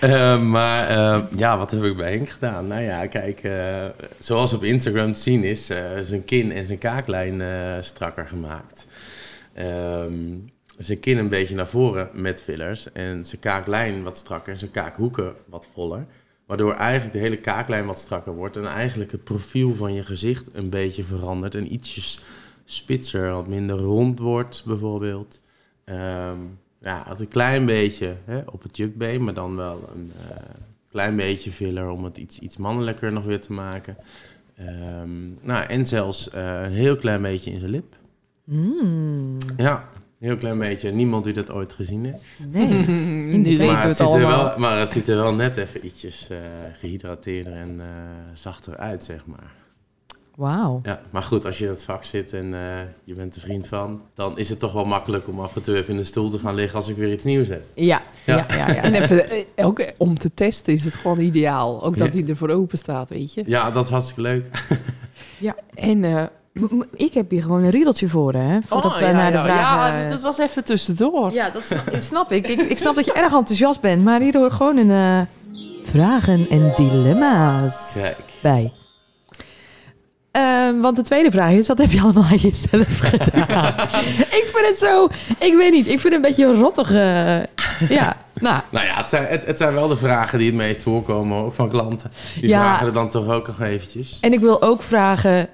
Eh, 0.00 0.40
maar 0.40 0.88
eh, 0.88 1.20
ja, 1.36 1.58
wat 1.58 1.70
heb 1.70 1.82
ik 1.82 1.96
bij 1.96 2.10
Henk 2.10 2.28
gedaan? 2.28 2.66
Nou 2.66 2.80
ja, 2.82 3.06
kijk, 3.06 3.40
eh, 3.42 3.84
zoals 4.18 4.52
op 4.52 4.62
Instagram 4.64 5.12
te 5.12 5.18
zien 5.20 5.44
is, 5.44 5.66
zijn 6.02 6.24
kin 6.24 6.52
en 6.52 6.66
zijn 6.66 6.78
kaaklijn 6.78 7.40
eh, 7.40 7.48
strakker 7.80 8.26
gemaakt. 8.28 8.86
Ehm, 9.54 10.12
zijn 10.84 11.00
kin 11.00 11.18
een 11.18 11.28
beetje 11.28 11.54
naar 11.54 11.68
voren 11.68 12.10
met 12.12 12.42
fillers. 12.42 12.92
En 12.92 13.24
zijn 13.24 13.40
kaaklijn 13.40 14.02
wat 14.02 14.16
strakker 14.16 14.52
en 14.52 14.58
zijn 14.58 14.70
kaakhoeken 14.70 15.34
wat 15.46 15.66
voller. 15.72 16.06
Waardoor 16.46 16.74
eigenlijk 16.74 17.12
de 17.12 17.18
hele 17.18 17.36
kaaklijn 17.38 17.86
wat 17.86 17.98
strakker 17.98 18.34
wordt. 18.34 18.56
En 18.56 18.66
eigenlijk 18.66 19.12
het 19.12 19.24
profiel 19.24 19.74
van 19.74 19.94
je 19.94 20.02
gezicht 20.02 20.48
een 20.52 20.70
beetje 20.70 21.04
verandert. 21.04 21.54
En 21.54 21.72
ietsjes 21.72 22.20
spitser, 22.64 23.32
wat 23.32 23.46
minder 23.46 23.76
rond 23.76 24.18
wordt 24.18 24.62
bijvoorbeeld. 24.66 25.40
Ehm, 25.84 26.38
ja, 26.80 27.04
het 27.08 27.20
een 27.20 27.28
klein 27.28 27.66
beetje 27.66 28.16
hè, 28.24 28.40
op 28.46 28.62
het 28.62 28.76
jukbeen, 28.76 29.24
maar 29.24 29.34
dan 29.34 29.56
wel 29.56 29.90
een 29.94 30.12
eh, 30.28 30.36
klein 30.90 31.16
beetje 31.16 31.50
filler 31.50 31.88
om 31.88 32.04
het 32.04 32.16
iets, 32.16 32.38
iets 32.38 32.56
mannelijker 32.56 33.12
nog 33.12 33.24
weer 33.24 33.40
te 33.40 33.52
maken. 33.52 33.96
Ehm, 34.56 35.28
nou, 35.40 35.64
en 35.66 35.86
zelfs 35.86 36.30
eh, 36.30 36.62
een 36.62 36.72
heel 36.72 36.96
klein 36.96 37.22
beetje 37.22 37.50
in 37.50 37.58
zijn 37.58 37.70
lip. 37.70 37.96
Mm, 38.44 39.36
Ja, 39.56 39.88
een 40.22 40.28
heel 40.28 40.36
klein 40.36 40.58
beetje. 40.58 40.90
Niemand 40.90 41.24
die 41.24 41.32
dat 41.32 41.50
ooit 41.52 41.72
gezien 41.72 42.04
heeft. 42.04 42.46
nee. 42.50 42.66
nu 42.68 43.42
weten 43.42 43.42
weten 43.42 43.66
maar, 43.66 43.76
het 43.78 43.86
het 43.88 43.96
ziet 43.96 44.06
er 44.06 44.12
allemaal. 44.12 44.44
wel, 44.44 44.58
maar 44.58 44.78
het 44.78 44.90
ziet 44.90 45.08
er 45.08 45.16
wel 45.16 45.34
net 45.34 45.56
even 45.56 45.86
ietsjes 45.86 46.28
eh, 46.30 46.38
gehydrateerder 46.78 47.52
en 47.52 47.80
eh, 47.80 47.86
zachter 48.34 48.76
uit, 48.76 49.04
zeg 49.04 49.26
maar. 49.26 49.52
Wauw. 50.36 50.80
Ja, 50.82 51.00
maar 51.10 51.22
goed, 51.22 51.44
als 51.44 51.58
je 51.58 51.64
in 51.64 51.70
het 51.70 51.84
vak 51.84 52.04
zit 52.04 52.32
en 52.32 52.54
eh, 52.54 52.60
je 53.04 53.14
bent 53.14 53.34
er 53.34 53.40
vriend 53.40 53.66
van, 53.66 54.00
dan 54.14 54.38
is 54.38 54.48
het 54.48 54.58
toch 54.58 54.72
wel 54.72 54.84
makkelijk 54.84 55.28
om 55.28 55.40
af 55.40 55.56
en 55.56 55.62
toe 55.62 55.76
even 55.76 55.90
in 55.90 55.96
de 55.96 56.04
stoel 56.04 56.30
te 56.30 56.38
gaan 56.38 56.54
liggen 56.54 56.76
als 56.76 56.88
ik 56.88 56.96
weer 56.96 57.12
iets 57.12 57.24
nieuws 57.24 57.48
heb. 57.48 57.62
Ja, 57.74 58.02
ja, 58.26 58.36
Ja. 58.36 58.46
ja. 58.56 58.68
ja, 58.74 58.82
En 58.82 58.94
even, 58.94 59.44
ook 59.56 59.92
om 59.98 60.18
te 60.18 60.34
testen 60.34 60.72
is 60.72 60.84
het 60.84 60.94
gewoon 60.94 61.18
ideaal. 61.20 61.84
Ook 61.84 61.96
dat 61.98 62.14
Ja. 62.14 62.20
hij 62.20 62.28
ervoor 62.28 62.48
open 62.50 62.78
staat, 62.78 63.08
weet 63.08 63.34
je. 63.34 63.42
Ja, 63.46 63.70
dat 63.70 63.84
is 63.84 63.90
hartstikke 63.90 64.20
leuk. 64.20 64.48
En, 65.74 66.04
eh, 66.04 66.12
M- 66.12 66.18
m- 66.18 66.28
Ik 66.94 67.14
heb 67.14 67.30
hier 67.30 67.42
gewoon 67.42 67.62
een 67.62 67.70
riedeltje 67.70 68.08
voor, 68.08 68.32
hè? 68.32 68.58
Voordat 68.66 68.92
oh, 68.92 68.98
wij 68.98 69.08
ja, 69.08 69.14
naar 69.16 69.30
de 69.30 69.36
ja, 69.36 69.44
vragen... 69.44 69.98
Ja, 70.02 70.08
dat 70.08 70.20
was 70.20 70.38
even 70.38 70.64
tussendoor. 70.64 71.32
Ja, 71.32 71.50
dat 71.50 71.64
snap, 71.64 71.92
dat 71.92 72.02
snap 72.02 72.32
ik. 72.32 72.48
ik. 72.48 72.60
Ik 72.60 72.78
snap 72.78 72.94
dat 72.94 73.04
je 73.04 73.12
erg 73.12 73.32
enthousiast 73.32 73.80
bent, 73.80 74.04
maar 74.04 74.20
hier 74.20 74.36
hoort 74.36 74.52
gewoon 74.52 74.76
een 74.76 74.90
eh, 74.90 75.26
vragen 75.84 76.46
en 76.50 76.72
dilemma's 76.76 77.92
Kijk. 77.94 78.16
bij. 78.42 78.72
Eh, 80.30 80.68
want 80.80 80.96
de 80.96 81.02
tweede 81.02 81.30
vraag 81.30 81.50
is, 81.50 81.68
wat 81.68 81.78
heb 81.78 81.90
je 81.90 82.00
allemaal 82.00 82.24
aan 82.24 82.36
jezelf 82.36 82.98
gedaan? 83.10 83.74
ik 84.38 84.50
vind 84.54 84.66
het 84.68 84.78
zo, 84.78 85.08
ik 85.38 85.54
weet 85.56 85.72
niet, 85.72 85.86
ik 85.88 86.00
vind 86.00 86.02
het 86.02 86.12
een 86.12 86.20
beetje 86.20 86.44
een 86.46 86.60
rottige, 86.60 87.48
ja, 87.88 88.16
nou, 88.34 88.60
Nou 88.70 88.86
ja, 88.86 88.96
het 88.96 89.08
zijn, 89.08 89.26
het, 89.26 89.46
het 89.46 89.58
zijn 89.58 89.74
wel 89.74 89.88
de 89.88 89.96
vragen 89.96 90.38
die 90.38 90.46
het 90.46 90.56
meest 90.56 90.82
voorkomen, 90.82 91.44
ook 91.44 91.54
van 91.54 91.68
klanten. 91.68 92.10
Die 92.34 92.48
Ja. 92.48 92.60
vragen 92.60 92.86
er 92.86 92.92
dan 92.92 93.08
toch 93.08 93.28
ook 93.28 93.46
nog 93.46 93.60
eventjes. 93.60 94.18
En 94.20 94.32
ik 94.32 94.40
wil 94.40 94.62
ook 94.62 94.82
vragen, 94.82 95.48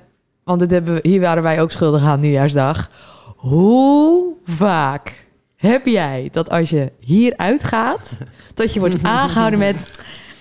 want 0.49 0.61
dit 0.61 0.71
hebben, 0.71 0.95
we- 0.95 1.09
hier 1.09 1.21
waren 1.21 1.43
wij 1.43 1.61
ook 1.61 1.71
schuldig 1.71 2.03
aan 2.03 2.21
nieuwjaarsdag. 2.21 2.89
Hoe 3.37 4.35
vaak 4.45 5.27
heb 5.57 5.87
jij 5.87 6.29
dat 6.33 6.51
als 6.51 6.71
je 6.71 6.93
hier 7.01 7.33
uitgaat, 7.37 8.19
dat 8.55 8.75
je 8.75 8.81
wordt 8.81 9.03
aangehouden 9.19 9.59
met... 9.59 9.77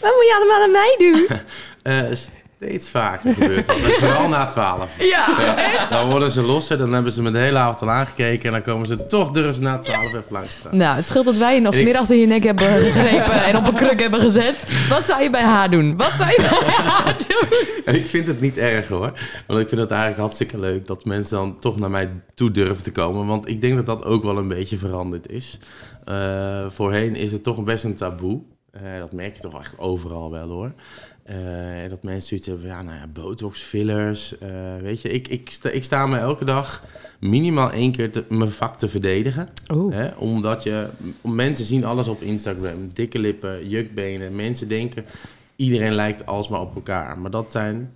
Wat 0.02 0.14
moet 0.16 0.26
je 0.26 0.36
allemaal 0.40 0.64
aan 0.64 0.72
mij 0.72 0.96
doen? 1.00 1.28
Eh, 1.94 2.12
steeds 2.58 2.90
vaker 2.90 3.34
gebeurt 3.34 3.68
dat. 3.68 3.76
En 3.76 3.92
vooral 3.92 4.30
na 4.30 4.46
12. 4.46 4.90
Ja, 5.00 5.26
Ja, 5.74 5.90
dan 5.90 6.10
worden 6.10 6.32
ze 6.32 6.42
losser, 6.42 6.78
dan 6.78 6.94
hebben 6.94 7.12
ze 7.12 7.22
me 7.22 7.32
de 7.32 7.38
hele 7.38 7.58
avond 7.58 7.82
al 7.82 7.90
aangekeken 7.90 8.46
en 8.46 8.52
dan 8.52 8.62
komen 8.62 8.88
ze 8.88 9.06
toch 9.06 9.32
durven 9.32 9.54
ze 9.54 9.62
na 9.62 9.78
12 9.78 10.06
even 10.06 10.24
langs 10.30 10.56
staan. 10.56 10.78
Nou, 10.78 10.96
het 10.96 11.06
scheelt 11.06 11.26
dat 11.26 11.38
wij 11.38 11.56
je 11.56 11.62
nog 11.62 11.76
smiddags 11.76 12.10
in 12.10 12.18
je 12.20 12.26
nek 12.26 12.44
hebben 12.44 12.68
gegrepen 12.92 13.44
en 13.44 13.58
op 13.58 13.68
een 13.68 13.76
kruk 13.76 14.00
hebben 14.00 14.20
gezet. 14.20 14.56
Wat 14.90 15.06
zou 15.06 15.24
je 15.24 15.30
bij 15.30 15.44
haar 15.44 15.72
doen? 15.72 15.98
Wat 15.98 16.12
zou 16.18 16.30
je 16.30 16.38
bij 16.38 16.74
haar 16.84 17.18
doen? 17.28 17.60
En 17.86 17.96
ik 17.96 18.08
vind 18.08 18.28
het 18.28 18.42
niet 18.42 18.58
erg 18.58 18.88
hoor. 18.88 19.14
Want 19.48 19.60
ik 19.60 19.68
vind 19.70 19.82
het 19.82 19.92
eigenlijk 19.92 20.20
hartstikke 20.20 20.60
leuk 20.60 20.88
dat 20.88 21.06
mensen 21.06 21.38
dan 21.38 21.60
toch 21.60 21.80
naar 21.80 21.92
mij 21.92 22.10
toe 22.34 22.52
durven 22.52 22.84
te 22.84 22.92
komen. 22.92 23.26
Want 23.26 23.48
ik 23.50 23.62
denk 23.62 23.76
dat 23.76 23.86
dat 23.86 24.06
ook 24.06 24.24
wel 24.24 24.38
een 24.38 24.48
beetje 24.48 24.78
veranderd 24.78 25.30
is. 25.30 25.60
Eh, 26.06 26.66
voorheen 26.70 27.16
is 27.16 27.32
het 27.32 27.44
toch 27.44 27.64
best 27.64 27.84
een 27.84 27.96
taboe. 27.96 28.42
Eh, 28.72 28.82
dat 29.00 29.12
merk 29.12 29.36
je 29.36 29.42
toch 29.42 29.60
echt 29.60 29.80
overal 29.80 30.32
wel 30.32 30.50
hoor. 30.50 30.72
Eh, 31.28 31.90
dat 31.90 32.04
mensen 32.04 32.28
zoiets 32.28 32.48
hebben 32.48 32.68
ja, 32.68 32.82
nou 32.82 32.96
ja, 32.98 33.08
botox, 33.08 33.60
fillers. 33.62 34.38
eh, 34.38 34.50
weet 34.82 35.02
je, 35.02 35.10
ik, 35.10 35.28
ik, 35.28 35.50
sta, 35.50 35.70
ik 35.70 35.84
sta 35.84 36.08
me 36.08 36.18
elke 36.18 36.46
dag 36.46 36.84
minimaal 37.20 37.72
één 37.72 37.92
keer 37.92 38.12
te- 38.12 38.24
mijn 38.30 38.52
vak 38.52 38.78
te 38.78 38.88
verdedigen. 38.88 39.50
Oeh. 39.74 39.94
Hè? 39.96 40.08
Omdat 40.16 40.64
je, 40.64 40.88
mensen 41.24 41.66
zien 41.66 41.86
alles 41.86 42.08
op 42.08 42.22
Instagram. 42.22 42.90
Dikke 42.94 43.20
lippen, 43.20 43.68
jukbenen. 43.70 44.36
Mensen 44.36 44.68
denken, 44.68 45.06
iedereen 45.56 45.94
lijkt 45.94 46.26
alsmaar 46.26 46.62
op 46.62 46.76
elkaar. 46.76 47.20
Maar 47.20 47.32
dat 47.32 47.52
zijn 47.52 47.96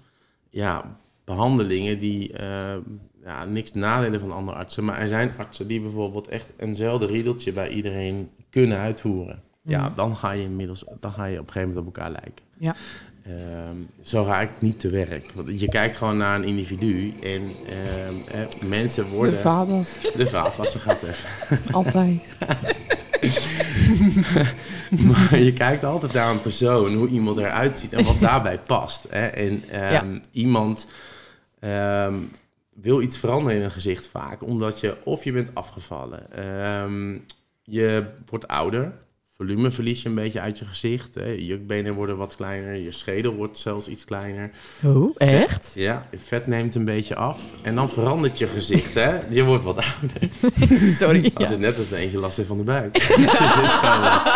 ja, 0.50 0.98
behandelingen 1.26 2.00
die 2.00 2.34
eh, 2.34 2.76
ja, 3.24 3.46
niks 3.46 3.74
nadelen 3.74 4.20
van 4.20 4.32
andere 4.32 4.58
artsen. 4.58 4.86
Maar 4.86 5.00
er 5.00 5.08
zijn 5.08 5.32
artsen 5.38 5.68
die 5.68 5.82
bijvoorbeeld 5.82 6.28
echt 6.28 6.48
eenzelfde 6.58 7.06
riedeltje 7.06 7.52
bij 7.52 7.70
iedereen 7.70 8.30
kunnen 8.50 8.78
uitvoeren. 8.78 9.42
Ja, 9.64 9.86
Mhm. 9.86 9.96
dan 9.96 10.18
ga 10.18 10.32
je 10.32 10.44
inmiddels, 10.44 10.84
dan 11.00 11.12
ga 11.12 11.26
je 11.26 11.40
op 11.40 11.46
een 11.48 11.52
gegeven 11.52 11.74
moment 11.74 11.88
op 11.88 11.96
elkaar 11.96 12.12
lijken. 12.12 12.46
Ja. 12.58 12.76
Ehm, 13.26 13.76
zo 14.02 14.24
ga 14.24 14.42
ik 14.42 14.50
niet 14.60 14.80
te 14.80 14.90
werk. 14.90 15.32
Want 15.36 15.60
je 15.60 15.70
kijkt 15.70 15.98
gewoon 15.98 16.18
naar 16.18 16.36
een 16.36 16.44
individu 16.44 17.14
en 17.24 17.42
ehm, 17.70 18.42
eh, 18.42 18.70
mensen 18.70 19.06
De 19.06 19.10
worden... 19.12 19.40
vaders, 19.40 19.98
De 20.16 20.28
vaatwasser 20.28 20.80
gaat 20.80 21.04
even. 21.04 21.30
altijd. 21.72 22.28
Maar 25.08 25.40
je 25.40 25.54
kijkt 25.54 25.84
altijd 25.84 26.14
naar 26.14 26.32
een 26.32 26.42
persoon, 26.42 26.94
hoe 26.94 27.08
iemand 27.08 27.38
eruit 27.38 27.80
ziet 27.80 27.94
en 27.94 28.04
wat 28.04 28.20
daarbij 28.30 28.60
past. 28.60 29.08
Hè? 29.10 29.26
En 29.28 29.70
ehm, 29.70 30.20
iemand 30.32 30.88
wil 32.74 33.02
iets 33.02 33.18
veranderen 33.18 33.58
in 33.58 33.64
een 33.64 33.72
gezicht 33.72 34.08
vaak, 34.08 34.44
omdat 34.44 34.80
je 34.80 34.98
of 35.04 35.24
je 35.24 35.32
bent 35.32 35.50
afgevallen, 35.54 36.28
je 37.64 38.06
wordt 38.30 38.48
ouder, 38.48 38.94
volume 39.42 39.72
verlies 39.72 40.02
je 40.02 40.10
een 40.10 40.16
beetje 40.16 40.40
uit 40.40 40.60
je 40.60 40.66
gezicht, 40.66 41.16
hè? 41.16 41.26
je 41.26 41.46
jukbenen 41.46 41.94
worden 41.94 42.18
wat 42.18 42.36
kleiner, 42.36 42.76
je 42.76 42.92
schedel 42.92 43.34
wordt 43.34 43.58
zelfs 43.58 43.88
iets 43.88 44.06
kleiner. 44.06 44.52
Oh, 44.86 45.14
echt? 45.18 45.72
Ja, 45.76 46.06
je 46.12 46.18
vet 46.18 46.48
neemt 46.48 46.76
een 46.76 46.86
beetje 46.86 47.16
af 47.16 47.42
en 47.62 47.76
dan 47.76 47.90
verandert 47.90 48.38
je 48.38 48.48
gezicht, 48.48 48.94
hè? 48.94 49.20
Je 49.30 49.44
wordt 49.44 49.64
wat 49.64 49.78
ouder. 49.78 50.30
Sorry. 51.00 51.24
Het 51.24 51.34
Ja. 51.38 51.50
is 51.50 51.58
net 51.58 51.78
als 51.78 51.92
eentje 51.92 52.20
last 52.20 52.38
heeft 52.38 52.50
van 52.50 52.58
de 52.58 52.64
buik. 52.64 52.94
Dit 53.18 53.30
zo 53.82 54.00
wat. 54.02 54.32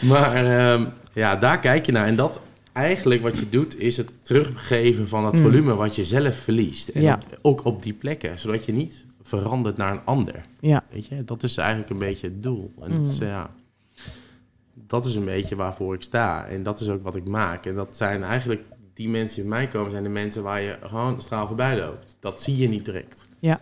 maar 0.12 0.34
ehm, 0.46 0.84
ja, 1.12 1.36
daar 1.36 1.58
kijk 1.58 1.86
je 1.86 1.92
naar. 1.92 2.06
En 2.06 2.16
dat 2.16 2.40
eigenlijk 2.76 3.22
wat 3.22 3.38
je 3.38 3.48
doet, 3.48 3.78
is 3.80 3.96
het 3.96 4.10
teruggeven 4.20 5.08
van 5.08 5.24
het 5.24 5.34
Mm. 5.34 5.40
volume 5.42 5.74
wat 5.74 5.94
je 5.96 6.04
zelf 6.04 6.36
verliest. 6.36 6.88
En 6.88 7.02
Ja. 7.02 7.20
ook 7.42 7.64
op 7.64 7.82
die 7.82 7.92
plekken, 7.92 8.38
zodat 8.38 8.64
je 8.64 8.72
niet 8.72 9.06
verandert 9.22 9.76
naar 9.76 9.92
een 9.92 10.04
ander. 10.04 10.40
Ja. 10.60 10.84
Weet 10.90 11.06
je, 11.06 11.24
dat 11.24 11.42
is 11.42 11.56
eigenlijk 11.56 11.90
een 11.90 11.98
beetje 11.98 12.26
het 12.26 12.42
doel. 12.42 12.72
En 12.82 12.90
dat, 12.96 13.06
is, 13.06 13.20
Mm. 13.20 13.26
ja, 13.26 13.50
dat 14.74 15.04
is 15.04 15.14
een 15.14 15.24
beetje 15.24 15.56
waarvoor 15.56 15.94
ik 15.94 16.02
sta. 16.02 16.46
En 16.46 16.62
dat 16.62 16.80
is 16.80 16.88
ook 16.88 17.02
wat 17.02 17.16
ik 17.16 17.24
maak. 17.24 17.66
En 17.66 17.74
dat 17.74 17.96
zijn 17.96 18.22
eigenlijk, 18.22 18.62
die 18.94 19.08
mensen 19.08 19.40
die 19.40 19.50
bij 19.50 19.58
mij 19.58 19.68
komen, 19.68 19.90
zijn 19.90 20.02
de 20.02 20.08
mensen 20.08 20.42
waar 20.42 20.60
je 20.60 20.78
gewoon 20.82 21.20
straal 21.20 21.46
voorbij 21.46 21.78
loopt. 21.78 22.16
Dat 22.20 22.42
zie 22.42 22.56
je 22.56 22.68
niet 22.68 22.84
direct. 22.84 23.28
Ja. 23.38 23.60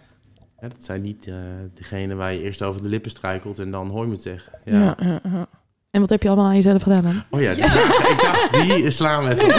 Dat 0.61 0.85
zijn 0.85 1.03
niet 1.03 1.27
eh 1.27 1.35
degene 1.75 2.15
waar 2.15 2.33
je 2.33 2.41
eerst 2.43 2.62
over 2.62 2.83
de 2.83 2.89
lippen 2.89 3.11
struikelt 3.11 3.59
en 3.59 3.71
dan 3.71 3.89
hooi 3.91 4.09
moet 4.09 4.23
zeggen. 4.23 4.53
Ja. 4.65 4.97
En 5.95 6.01
wat 6.01 6.11
heb 6.11 6.22
je 6.22 6.28
allemaal 6.28 6.47
aan 6.47 6.55
jezelf 6.57 6.82
gedaan 6.82 7.03
dan? 7.03 7.22
Oh 7.30 7.40
ja, 7.40 7.55
die 7.55 7.64
vraag, 7.64 8.09
ik 8.11 8.20
dacht, 8.20 8.53
die 8.66 8.90
slaan 8.90 9.24
we 9.24 9.30
even. 9.30 9.55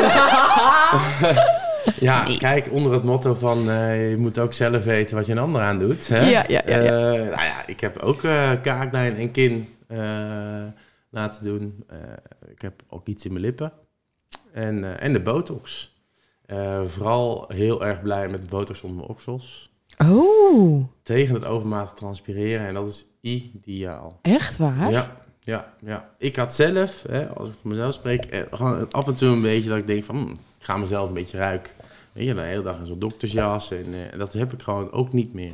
ja, 2.07 2.37
kijk, 2.37 2.71
onder 2.71 2.93
het 2.93 3.03
motto 3.03 3.33
van 3.33 3.69
eh, 3.69 4.09
je 4.09 4.17
moet 4.17 4.39
ook 4.39 4.53
zelf 4.53 4.83
weten 4.83 5.15
wat 5.15 5.25
je 5.25 5.31
een 5.31 5.37
ander 5.37 5.61
aan 5.61 5.79
doet. 5.79 6.07
Hè? 6.07 6.29
Ja, 6.29 6.43
ja, 6.47 6.61
ja, 6.65 6.77
ja. 6.79 7.13
Eh, 7.13 7.19
nou 7.19 7.29
ja, 7.43 7.65
ik 7.65 7.79
heb 7.79 7.97
ook 7.97 8.23
eh 8.23 8.51
kaaklijn 8.61 9.15
en 9.17 9.31
kin 9.31 9.69
eh, 9.87 9.97
laten 11.09 11.43
doen. 11.43 11.83
Eh, 11.87 11.97
ik 12.51 12.61
heb 12.61 12.81
ook 12.89 13.07
iets 13.07 13.25
in 13.25 13.31
mijn 13.31 13.43
lippen. 13.45 13.71
En, 14.53 14.83
eh, 14.83 15.03
en 15.05 15.13
de 15.13 15.21
botox. 15.21 15.93
Eh, 16.45 16.81
vooral 16.85 17.45
heel 17.53 17.85
erg 17.85 18.01
blij 18.01 18.27
met 18.27 18.41
de 18.41 18.47
botox 18.49 18.81
onder 18.81 18.97
mijn 18.97 19.09
oksels. 19.09 19.73
Oh, 19.97 20.83
Tegen 21.03 21.33
het 21.35 21.45
overmatig 21.45 21.93
transpireren. 21.93 22.67
En 22.67 22.73
dat 22.73 22.87
is 22.89 23.05
ideaal. 23.21 24.19
echt 24.21 24.57
waar? 24.57 24.91
Ja, 24.91 25.23
ja, 25.45 25.73
ja. 25.85 26.09
Ik 26.17 26.35
had 26.35 26.53
zelf, 26.53 27.03
hè, 27.07 27.27
als 27.29 27.49
ik 27.49 27.55
voor 27.61 27.69
mezelf 27.69 27.93
spreek, 27.93 28.25
eh, 28.25 28.41
gewoon 28.51 28.91
af 28.91 29.07
en 29.07 29.15
toe 29.15 29.29
een 29.29 29.41
beetje 29.41 29.69
dat 29.69 29.77
ik 29.77 29.87
denk 29.87 30.03
van, 30.03 30.15
hm, 30.15 30.29
ik 30.31 30.37
ga 30.65 30.77
mezelf 30.77 31.07
een 31.07 31.13
beetje 31.13 31.37
ruiken. 31.37 31.71
Weet 32.11 32.25
je, 32.27 32.33
de 32.33 32.41
hele 32.41 32.63
dag 32.63 32.79
in 32.79 32.85
zo'n 32.85 32.99
doktersjas 32.99 33.71
en 33.71 34.11
eh, 34.11 34.17
dat 34.19 34.33
heb 34.33 34.53
ik 34.53 34.61
gewoon 34.61 34.91
ook 34.91 35.13
niet 35.13 35.33
meer. 35.33 35.53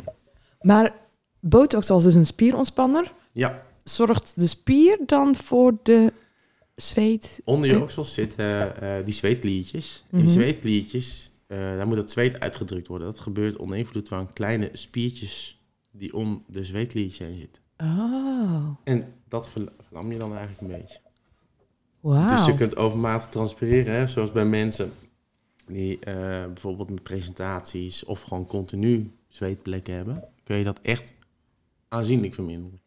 Maar 0.61 0.93
botox 1.39 1.89
als 1.89 2.03
dus 2.03 2.13
een 2.13 2.25
spierontspanner, 2.25 3.11
Ja, 3.31 3.63
zorgt 3.83 4.39
de 4.39 4.47
spier 4.47 4.97
dan 5.05 5.35
voor 5.35 5.73
de 5.83 6.13
zweet? 6.75 7.41
onder 7.45 7.69
je 7.69 7.81
oksels 7.81 8.13
zitten 8.13 8.81
eh, 8.81 9.05
die 9.05 9.13
zweetkliertjes. 9.13 10.03
En 10.11 10.17
Mhm. 10.17 10.25
die 10.25 10.33
zweetkliertjes, 10.35 11.31
eh, 11.47 11.57
daar 11.57 11.87
moet 11.87 11.97
het 11.97 12.11
zweet 12.11 12.39
uitgedrukt 12.39 12.87
worden. 12.87 13.07
Dat 13.07 13.19
gebeurt 13.19 13.55
onder 13.57 13.77
invloed 13.77 14.07
van 14.07 14.33
kleine 14.33 14.69
spiertjes 14.73 15.61
die 15.91 16.13
om 16.13 16.43
de 16.47 16.63
zweetkliertjes 16.63 17.27
heen 17.27 17.37
zitten. 17.37 17.60
Oh, 17.81 18.67
En 18.83 19.13
dat 19.27 19.49
verla- 19.49 19.71
verlam 19.87 20.11
je 20.11 20.17
dan 20.17 20.35
eigenlijk 20.37 20.61
een 20.61 20.79
beetje. 20.79 20.99
wauw. 21.99 22.27
Dus 22.27 22.45
je 22.45 22.55
kunt 22.55 22.77
overmatig 22.77 23.27
transpireren, 23.29 23.93
hè? 23.95 24.07
zoals 24.07 24.31
bij 24.31 24.45
mensen 24.45 24.91
die 25.67 25.99
eh, 25.99 26.13
bijvoorbeeld 26.45 26.89
met 26.89 27.03
presentaties 27.03 28.05
of 28.05 28.21
gewoon 28.21 28.45
continu 28.45 29.11
zweetplekken 29.27 29.93
hebben. 29.95 30.23
Kun 30.43 30.57
je 30.57 30.63
dat 30.63 30.79
echt 30.81 31.13
aanzienlijk 31.87 32.33
verminderen. 32.33 32.79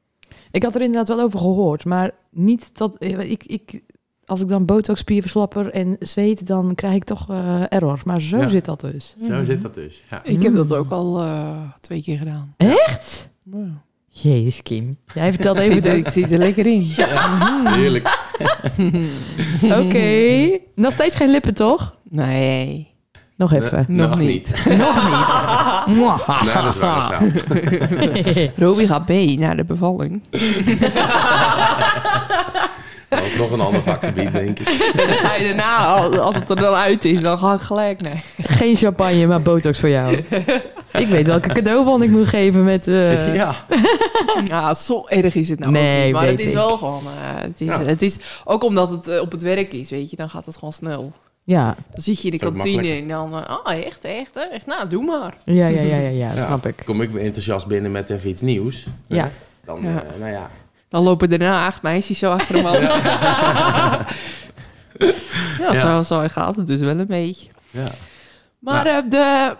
Ik 0.50 0.62
had 0.62 0.74
er 0.74 0.80
inderdaad 0.80 1.08
wel 1.16 1.20
over 1.24 1.38
gehoord, 1.38 1.84
maar 1.84 2.10
niet 2.30 2.70
dat... 2.78 2.98
eh, 2.98 3.30
Ik, 3.30 3.44
ik, 3.46 3.82
als 4.24 4.40
ik 4.40 4.48
dan 4.48 4.64
botox, 4.64 5.00
spierverslapper 5.00 5.70
en 5.70 5.96
zweet, 6.00 6.46
dan 6.46 6.74
krijg 6.74 6.94
ik 6.94 7.04
toch 7.04 7.30
eh, 7.30 7.72
error. 7.72 8.00
Maar 8.04 8.20
zo 8.20 8.36
Ja. 8.38 8.48
zit 8.48 8.64
dat 8.64 8.80
dus. 8.80 9.16
Zo 9.26 9.44
zit 9.44 9.60
dat 9.62 9.74
dus. 9.74 10.04
Ja. 10.10 10.24
Ik 10.24 10.42
heb 10.42 10.52
Mm. 10.52 10.56
dat 10.56 10.74
ook 10.74 10.90
al 10.90 11.20
eh, 11.20 11.62
twee 11.80 12.02
keer 12.02 12.18
gedaan. 12.18 12.54
Echt? 12.56 13.30
Ja. 13.42 13.82
Jezus, 14.22 14.62
Kim. 14.62 14.96
Jij 15.14 15.32
vertelt 15.32 15.58
even... 15.58 15.82
de- 15.82 15.96
ik 16.04 16.08
zit 16.08 16.32
er 16.32 16.38
lekker 16.38 16.66
in. 16.66 16.94
Heerlijk. 17.64 18.18
Oké. 19.80 20.58
Nog 20.74 20.92
steeds 20.92 21.16
geen 21.16 21.30
lippen, 21.30 21.54
toch? 21.54 21.94
Nee. 22.10 22.92
Nog 23.36 23.52
even. 23.52 23.84
Nog 23.88 24.08
nog 24.10 24.18
niet. 24.18 24.26
niet. 24.66 24.76
Nog 24.78 24.94
niet. 25.86 25.96
Mwah. 25.96 26.42
Na 26.44 26.62
de 26.62 26.70
zwangerschap. 26.70 27.22
Robbie 28.56 28.86
gaat 28.86 29.08
mee 29.08 29.38
naar 29.38 29.56
de 29.56 29.64
bevalling. 29.64 30.22
Dat 33.14 33.24
is 33.24 33.36
nog 33.38 33.50
een 33.50 33.60
ander 33.60 33.82
vakgebied, 33.82 34.32
denk 34.32 34.58
ik. 34.58 34.68
En 34.68 35.06
dan 35.08 35.16
ga 35.16 35.34
je 35.34 35.44
daarna, 35.46 35.86
al- 35.86 36.18
als 36.18 36.34
het 36.34 36.50
er 36.50 36.56
dan 36.56 36.74
uit 36.74 37.04
is, 37.04 37.20
dan 37.20 37.38
ga 37.38 37.54
ik 37.54 37.60
gelijk 37.60 38.00
nee. 38.00 38.22
Geen 38.38 38.76
champagne, 38.76 39.26
maar 39.26 39.42
botox 39.42 39.80
voor 39.80 39.88
jou. 39.88 40.16
Ik 40.92 41.06
weet 41.08 41.26
welke 41.26 41.48
cadeaubon 41.48 42.02
ik 42.02 42.10
moet 42.10 42.26
geven 42.28 42.64
met... 42.64 42.86
eh, 42.88 43.34
Ja. 43.42 43.54
Ja, 44.44 44.74
zo 44.74 45.06
erg 45.06 45.34
is 45.34 45.48
het 45.48 45.58
nou 45.58 45.72
Nee, 45.72 45.98
ook 45.98 46.04
niet. 46.04 46.12
Maar 46.14 46.26
het 46.26 46.40
is 46.40 46.46
ik. 46.48 46.54
wel 46.54 46.76
gewoon... 46.76 47.02
eh, 47.04 47.42
het, 47.42 47.60
is, 47.60 47.66
Ja. 47.66 47.84
het 47.84 48.02
is 48.02 48.18
ook 48.44 48.64
omdat 48.64 48.90
het 48.90 49.08
eh, 49.08 49.20
op 49.20 49.32
het 49.32 49.42
werk 49.42 49.72
is, 49.72 49.90
weet 49.90 50.10
je. 50.10 50.16
Dan 50.16 50.30
gaat 50.30 50.46
het 50.46 50.54
gewoon 50.54 50.72
snel. 50.72 51.12
Ja, 51.46 51.64
Dan 51.92 52.02
zit 52.02 52.20
je 52.20 52.24
in 52.30 52.38
de 52.38 52.44
kantine 52.44 52.88
en 52.88 53.08
dan... 53.08 53.46
ah, 53.64 53.84
echt, 53.84 54.04
echt, 54.04 54.36
echt? 54.52 54.66
Nou, 54.66 54.88
doe 54.88 55.04
maar. 55.04 55.34
ja, 55.44 55.66
ja, 55.66 55.80
ja, 55.80 55.96
ja, 55.96 56.08
ja, 56.08 56.32
Ja. 56.36 56.44
snap 56.46 56.66
ik. 56.66 56.74
Kom 56.84 57.00
ik 57.02 57.10
weer 57.10 57.24
enthousiast 57.24 57.66
binnen 57.66 57.92
met 57.92 58.10
even 58.10 58.30
iets 58.30 58.42
nieuws. 58.42 58.86
Ja. 59.06 59.30
Dan, 59.64 59.78
Ja. 59.82 59.88
eh, 59.88 60.20
nou 60.20 60.32
ja. 60.32 60.50
Dan 60.94 61.02
lopen 61.02 61.30
daarna 61.30 61.66
acht 61.66 61.82
meisjes 61.82 62.18
zo 62.18 62.30
achter 62.30 62.54
hem 62.56 62.66
aan. 62.66 62.80
Ja, 62.80 64.06
Ja. 65.72 65.80
Zo, 65.80 66.02
zo 66.02 66.28
gaat 66.28 66.56
het 66.56 66.66
dus 66.66 66.80
wel 66.80 66.98
een 66.98 67.06
beetje. 67.06 67.50
ja. 67.70 67.88
Maar 68.58 68.86
eh, 68.86 69.10
de, 69.10 69.56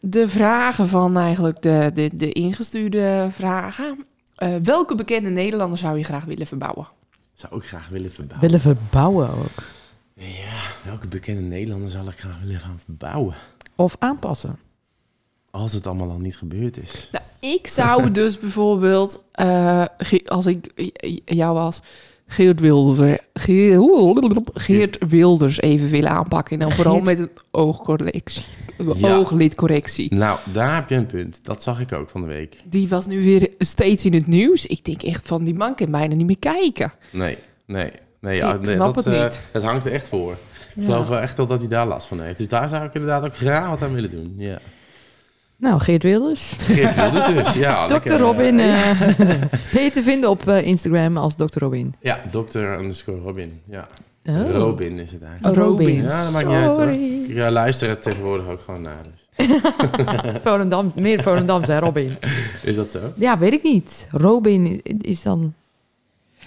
de 0.00 0.28
vragen 0.28 0.88
van 0.88 1.16
eigenlijk 1.16 1.62
de, 1.62 1.90
de, 1.94 2.10
de 2.14 2.32
ingestuurde 2.32 3.28
vragen. 3.30 4.06
Eh, 4.36 4.54
welke 4.62 4.94
bekende 4.94 5.30
Nederlander 5.30 5.78
zou 5.78 5.98
je 5.98 6.04
graag 6.04 6.24
willen 6.24 6.46
verbouwen? 6.46 6.86
Zou 7.34 7.56
ik 7.56 7.64
graag 7.64 7.88
willen 7.88 8.12
verbouwen. 8.12 8.40
Willen 8.50 8.60
verbouwen 8.60 9.28
ook. 9.30 9.62
Ja, 10.14 10.60
welke 10.82 11.08
bekende 11.08 11.40
Nederlander 11.42 11.90
zal 11.90 12.08
ik 12.08 12.18
graag 12.18 12.38
willen 12.44 12.60
gaan 12.60 12.80
verbouwen? 12.84 13.34
Of 13.76 13.96
aanpassen. 13.98 14.58
Als 15.54 15.72
het 15.72 15.86
allemaal 15.86 16.10
al 16.10 16.18
niet 16.18 16.36
gebeurd 16.36 16.78
is. 16.82 17.08
Nou, 17.12 17.24
ik 17.54 17.66
zou 17.66 18.10
dus 18.20 18.38
bijvoorbeeld, 18.38 19.22
eh, 19.32 19.84
als 20.26 20.46
ik 20.46 20.70
jou 21.24 21.54
was, 21.54 21.80
Geert 22.26 22.60
Wilders, 22.60 23.18
Geert, 23.34 24.50
Geert 24.54 24.98
Wilders 25.08 25.60
even 25.60 25.88
willen 25.88 26.10
aanpakken. 26.10 26.52
En 26.52 26.58
dan 26.58 26.70
vooral 26.76 26.92
Geert- 26.94 27.04
met 27.06 27.18
een 27.18 27.30
oogcorrectie. 27.50 28.44
Ja. 28.94 29.16
Ooglidcorrectie. 29.16 30.14
Nou, 30.14 30.38
daar 30.52 30.74
heb 30.74 30.88
je 30.88 30.94
een 30.94 31.06
punt. 31.06 31.40
Dat 31.42 31.62
zag 31.62 31.80
ik 31.80 31.92
ook 31.92 32.08
van 32.10 32.20
de 32.20 32.26
week. 32.26 32.56
Die 32.64 32.88
was 32.88 33.06
nu 33.06 33.24
weer 33.24 33.50
steeds 33.58 34.04
in 34.04 34.14
het 34.14 34.26
nieuws. 34.26 34.66
Ik 34.66 34.84
denk 34.84 35.02
echt 35.02 35.26
van, 35.28 35.44
die 35.44 35.54
man 35.54 35.74
kan 35.74 35.90
bijna 35.90 36.14
niet 36.14 36.26
meer 36.26 36.38
kijken. 36.38 36.92
Nee, 37.10 37.38
nee. 37.66 37.90
nee, 38.20 38.36
Ik 38.36 38.42
ja, 38.42 38.52
nee 38.56 38.74
snap 38.74 38.94
dat, 38.94 39.04
het 39.04 39.14
eh, 39.14 39.22
niet. 39.22 39.40
het 39.52 39.62
hangt 39.62 39.84
er 39.84 39.92
echt 39.92 40.08
voor. 40.08 40.36
Ik 40.76 40.84
geloof 40.84 41.08
wel 41.08 41.20
echt 41.20 41.36
wel 41.36 41.46
dat 41.46 41.58
hij 41.60 41.68
daar 41.68 41.86
last 41.86 42.06
van 42.06 42.20
heeft. 42.20 42.38
Dus 42.38 42.48
daar 42.48 42.68
zou 42.68 42.84
ik 42.84 42.94
inderdaad 42.94 43.24
ook 43.24 43.36
graag 43.36 43.68
wat 43.68 43.82
aan 43.82 43.94
willen 43.94 44.10
doen. 44.10 44.34
Ja. 44.36 44.58
Nou, 45.56 45.80
Geert 45.80 46.02
Wilders. 46.02 46.52
Geert 46.60 46.94
Wilders 46.94 47.26
dus, 47.26 47.54
ja. 47.54 47.86
Dr. 47.86 47.92
lekker, 47.92 48.18
Robin. 48.18 48.58
eh, 48.60 48.90
eh 48.90 49.18
ben 49.72 49.82
je 49.84 49.90
te 49.92 50.02
vinden 50.02 50.30
op 50.30 50.48
eh, 50.48 50.66
Instagram 50.66 51.16
als 51.16 51.34
Dr. 51.36 51.58
Robin? 51.58 51.94
ja, 52.00 52.18
Dr. 52.30 52.58
underscore 52.58 53.18
Robin. 53.18 53.60
Ja. 53.64 53.88
Oh. 54.26 54.50
Robin 54.50 54.98
is 54.98 55.12
het 55.12 55.22
eigenlijk. 55.22 55.56
Oh, 55.58 55.64
Robin. 55.64 55.94
Ja, 56.02 56.22
dat 56.22 56.32
maakt 56.32 56.46
niet 56.46 56.56
uit 56.56 56.76
hoor. 56.76 56.88
Ik 56.88 57.26
ja, 57.28 57.50
luister 57.50 57.88
het 57.88 58.02
tegenwoordig 58.02 58.48
ook 58.48 58.60
gewoon 58.60 58.82
naar. 58.82 59.00
Dus. 59.02 59.46
Volendam, 60.42 60.92
meer 60.94 61.22
Volendam 61.22 61.64
zijn 61.64 61.80
Robin. 61.80 62.16
Is 62.62 62.76
dat 62.76 62.90
zo? 62.90 62.98
Ja, 63.16 63.38
weet 63.38 63.52
ik 63.52 63.62
niet. 63.62 64.06
Robin 64.10 64.80
is 65.00 65.22
dan... 65.22 65.54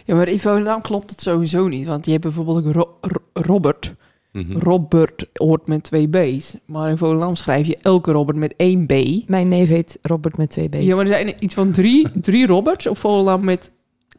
Ja, 0.05 0.15
maar 0.15 0.27
in 0.27 0.39
Volendam 0.39 0.81
klopt 0.81 1.09
het 1.11 1.21
sowieso 1.21 1.67
niet. 1.67 1.87
Want 1.87 2.05
je 2.05 2.11
hebt 2.11 2.23
bijvoorbeeld 2.23 2.65
ook 2.65 2.73
Ro- 2.73 2.97
Ro- 3.01 3.41
Robert. 3.43 3.93
Mhm. 4.37 4.57
Robert 4.57 5.25
hoort 5.33 5.67
met 5.67 5.83
twee 5.83 6.07
B's. 6.09 6.55
Maar 6.65 6.89
in 6.89 6.97
Volendam 6.97 7.35
schrijf 7.35 7.67
je 7.67 7.77
elke 7.81 8.11
Robert 8.11 8.37
met 8.37 8.53
één 8.57 8.85
B. 8.85 8.93
Mijn 9.29 9.47
neef 9.47 9.67
heet 9.69 9.99
Robert 10.01 10.37
met 10.37 10.49
twee 10.49 10.69
B's. 10.69 10.77
Ja, 10.85 10.91
maar 10.95 11.01
er 11.05 11.07
zijn 11.11 11.33
iets 11.39 11.53
van 11.53 11.71
drie, 11.71 12.07
drie 12.21 12.47
Roberts 12.47 12.87
op 12.87 12.97
Volendam 12.97 13.43
met 13.45 13.71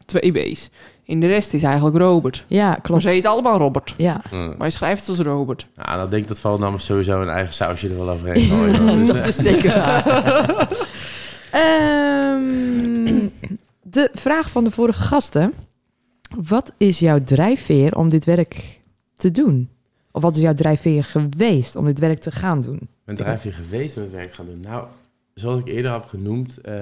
twee 0.05 0.31
B's. 0.31 0.69
In 1.03 1.19
de 1.19 1.27
rest 1.27 1.53
is 1.53 1.63
eigenlijk 1.63 1.95
Robert. 1.97 2.45
Ja, 2.47 2.67
Maar 2.67 2.81
klopt. 2.81 3.01
ze 3.01 3.09
heet 3.09 3.25
allemaal 3.25 3.57
Robert. 3.57 3.93
Ja, 3.97 4.21
Mm. 4.31 4.53
Maar 4.57 4.67
je 4.67 4.73
schrijft 4.73 4.99
het 5.07 5.09
als 5.17 5.27
Robert. 5.27 5.67
Nou, 5.75 5.97
dan 5.97 6.09
denk 6.09 6.21
ik 6.21 6.27
dat 6.27 6.39
Volendammers 6.39 6.85
sowieso 6.85 7.21
een 7.21 7.29
eigen 7.29 7.53
sausje 7.53 7.87
er 7.89 7.97
wel 7.97 8.09
overheen 8.09 8.43
gooien. 8.49 8.75
hoor. 8.87 8.97
Dus, 8.97 9.07
dat 9.07 9.15
eh, 9.15 9.27
is 9.27 9.35
zeker 9.35 9.73
waar. 9.73 10.67
Ehm, 11.51 13.27
de 13.81 14.09
vraag 14.13 14.49
van 14.49 14.63
de 14.63 14.71
vorige 14.71 15.01
gasten. 15.01 15.53
Wat 16.47 16.73
is 16.77 16.99
jouw 16.99 17.19
drijfveer 17.23 17.95
om 17.97 18.09
dit 18.09 18.25
werk 18.25 18.79
te 19.17 19.31
doen? 19.31 19.69
Of 20.11 20.21
wat 20.21 20.35
is 20.35 20.41
jouw 20.41 20.53
drijfveer 20.53 21.03
geweest 21.03 21.75
om 21.75 21.85
dit 21.85 21.99
werk 21.99 22.19
te 22.19 22.31
gaan 22.31 22.61
doen? 22.61 22.89
ben 23.05 23.15
drijfveer 23.15 23.53
geweest 23.53 23.97
om 23.97 24.03
het 24.03 24.11
werk 24.11 24.27
te 24.29 24.33
gaan 24.33 24.45
doen? 24.45 24.59
Nou, 24.59 24.87
zoals 25.33 25.59
ik 25.59 25.67
eerder 25.67 25.91
heb 25.91 26.05
genoemd, 26.05 26.57
eh, 26.57 26.73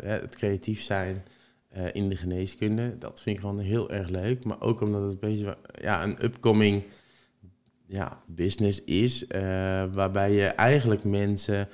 het 0.00 0.36
creatief 0.36 0.82
zijn 0.82 1.22
eh, 1.68 1.84
in 1.92 2.08
de 2.08 2.16
geneeskunde, 2.16 2.98
dat 2.98 3.20
vind 3.20 3.36
ik 3.36 3.42
gewoon 3.42 3.58
heel 3.58 3.90
erg 3.90 4.08
leuk. 4.08 4.44
Maar 4.44 4.60
ook 4.60 4.80
omdat 4.80 5.02
het 5.02 5.10
een 5.10 5.18
beetje 5.20 5.56
ja, 5.80 6.02
een 6.02 6.24
upcoming 6.24 6.82
ja, 7.86 8.18
business 8.26 8.84
is, 8.84 9.26
eh, 9.26 9.40
waarbij 9.92 10.32
je 10.32 10.46
eigenlijk 10.46 11.04
mensen 11.04 11.68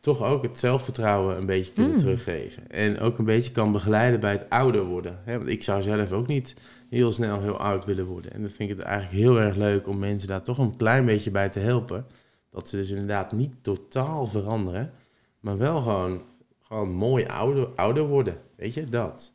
toch 0.00 0.22
ook 0.22 0.42
het 0.42 0.58
zelfvertrouwen 0.58 1.36
een 1.36 1.46
beetje 1.46 1.72
kunnen 1.72 1.92
Mm. 1.92 1.98
teruggeven. 1.98 2.70
En 2.70 2.98
ook 2.98 3.18
een 3.18 3.24
beetje 3.24 3.52
kan 3.52 3.72
begeleiden 3.72 4.20
bij 4.20 4.32
het 4.32 4.46
ouder 4.48 4.84
worden. 4.84 5.18
Hè? 5.24 5.36
Want 5.36 5.50
ik 5.50 5.62
zou 5.62 5.82
zelf 5.82 6.12
ook 6.12 6.26
niet 6.26 6.54
heel 6.90 7.12
snel 7.12 7.40
heel 7.40 7.56
oud 7.58 7.84
willen 7.84 8.04
worden. 8.06 8.32
En 8.32 8.42
dat 8.42 8.52
vind 8.52 8.70
ik 8.70 8.76
het 8.76 8.86
eigenlijk 8.86 9.16
heel 9.22 9.40
erg 9.40 9.56
leuk 9.56 9.88
om 9.88 9.98
mensen 9.98 10.28
daar 10.28 10.42
toch 10.42 10.58
een 10.58 10.76
klein 10.76 11.04
beetje 11.06 11.30
bij 11.30 11.48
te 11.48 11.60
helpen. 11.60 12.06
Dat 12.50 12.68
ze 12.68 12.76
dus 12.76 12.90
inderdaad 12.90 13.32
niet 13.32 13.52
totaal 13.62 14.26
veranderen, 14.26 14.92
maar 15.40 15.58
wel 15.58 15.80
gewoon, 15.82 16.22
gewoon 16.62 16.90
mooi 16.90 17.26
ouder, 17.26 17.66
ouder 17.76 18.06
worden. 18.06 18.36
Weet 18.56 18.74
je, 18.74 18.84
dat. 18.84 19.32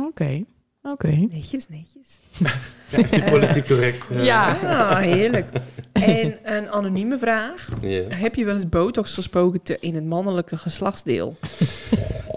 Oké, 0.00 0.44
oké. 0.82 1.08
Netjes, 1.30 1.68
netjes. 1.68 2.20
Ja, 2.90 2.98
is 2.98 3.10
die 3.10 3.22
politiek 3.30 3.66
correct? 3.66 4.10
eh? 4.10 4.24
Ja. 4.24 4.98
Heerlijk. 4.98 5.46
En 5.92 6.56
een 6.56 6.70
anonieme 6.70 7.18
vraag. 7.18 7.68
Ja. 7.80 8.02
Heb 8.08 8.34
je 8.34 8.44
wel 8.44 8.54
eens 8.54 8.68
botox 8.68 9.14
gesproken 9.14 9.62
te- 9.62 9.76
in 9.80 9.94
het 9.94 10.04
mannelijke 10.04 10.56
geslachtsdeel? 10.56 11.36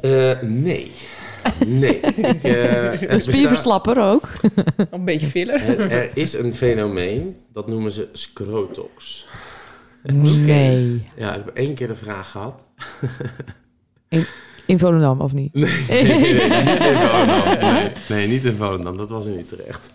Eh, 0.01 0.41
nee. 0.41 0.91
Nee. 1.65 1.99
Ik, 1.99 2.43
eh, 2.43 3.01
er 3.01 3.11
Een 3.11 3.21
spierverslapper 3.21 4.01
ook. 4.01 4.29
Een 4.91 5.05
beetje 5.05 5.25
filler. 5.25 5.61
Er, 5.61 5.91
er 5.91 6.09
is 6.13 6.33
een 6.33 6.53
fenomeen, 6.53 7.35
dat 7.53 7.67
noemen 7.67 7.91
ze 7.91 8.07
scrotox. 8.11 9.27
Nee. 10.13 11.03
Ja, 11.15 11.35
ik 11.35 11.41
heb 11.45 11.55
één 11.55 11.73
keer 11.75 11.87
de 11.87 11.95
vraag 11.95 12.31
gehad. 12.31 12.63
In 14.65 14.79
Volendam, 14.79 15.21
of 15.21 15.33
niet? 15.33 15.53
Nee, 15.53 15.69
nee, 16.03 16.03
nee, 16.47 16.63
niet 16.63 16.83
in 16.83 16.97
Volendam. 16.97 17.59
Nee, 17.59 17.91
nee, 18.09 18.27
niet 18.27 18.45
in 18.45 18.55
Volendam. 18.55 18.97
Dat 18.97 19.09
was 19.09 19.25
in 19.25 19.37
Utrecht. 19.39 19.91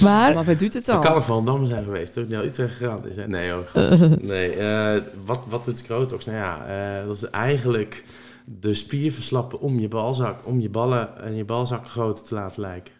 Maar, 0.00 0.34
Maar 0.34 0.44
wat 0.44 0.58
doet 0.58 0.74
het 0.74 0.84
Dat 0.86 0.94
dan? 0.94 1.00
kan 1.00 1.16
een 1.16 1.22
Volendam 1.22 1.66
zijn 1.66 1.84
geweest, 1.84 2.14
toch? 2.14 2.28
Naar 2.28 2.44
Utrecht 2.44 2.74
gegaan 2.76 3.08
is. 3.08 3.16
hè? 3.16 3.26
Nee, 3.28 3.50
hoor. 3.50 3.70
Nee, 4.20 4.50
eh, 4.50 5.00
wat, 5.24 5.40
wat 5.48 5.64
doet 5.64 5.78
scrotox? 5.78 6.24
Nou 6.24 6.36
ja, 6.38 6.64
eh, 7.00 7.06
dat 7.06 7.16
is 7.16 7.30
eigenlijk 7.30 8.04
de 8.50 8.74
spier 8.74 9.12
verslappen 9.12 9.60
om 9.60 9.78
je 9.78 9.88
balzak, 9.88 10.46
om 10.46 10.60
je 10.60 10.68
ballen 10.70 11.22
en 11.22 11.34
je 11.34 11.44
balzak 11.44 11.88
groter 11.88 12.24
te 12.24 12.34
laten 12.34 12.60
lijken. 12.60 12.94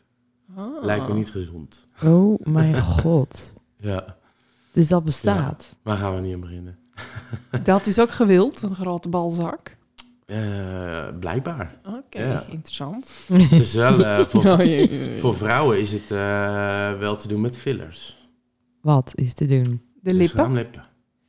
Ah. 0.57 0.84
Lijkt 0.84 1.09
me 1.09 1.14
niet 1.14 1.30
gezond. 1.30 1.86
oh 2.05 2.40
mijn 2.47 2.80
god. 3.01 3.55
Ja, 3.78 4.16
Dus 4.72 4.88
dat 4.88 5.05
bestaat. 5.05 5.76
maar 5.82 5.97
gaan 5.97 6.14
we 6.14 6.20
niet 6.20 6.34
aan 6.34 6.40
beginnen. 6.40 6.78
Dat 7.62 7.86
is 7.86 7.99
ook 7.99 8.11
gewild, 8.11 8.62
een 8.62 8.74
grote 8.74 9.09
balzak. 9.09 9.76
Eh, 10.26 11.09
blijkbaar. 11.20 11.74
Oké, 11.86 12.22
Ja. 12.22 12.43
interessant. 12.49 13.26
Het 13.32 13.53
is 13.53 13.74
wel, 13.74 14.05
eh, 14.05 14.24
voor, 14.30 14.43
voor 15.18 15.36
vrouwen 15.36 15.80
is 15.80 15.93
het 15.93 16.11
eh, 16.11 16.18
wel 16.99 17.16
te 17.16 17.28
doen 17.28 17.40
met 17.40 17.57
fillers. 17.59 18.28
Wat 18.80 19.12
is 19.14 19.34
te 19.34 19.47
doen? 19.47 19.62
De 19.62 19.80
Dus 20.03 20.12
lippen, 20.12 20.28
schaamlippen. 20.28 20.84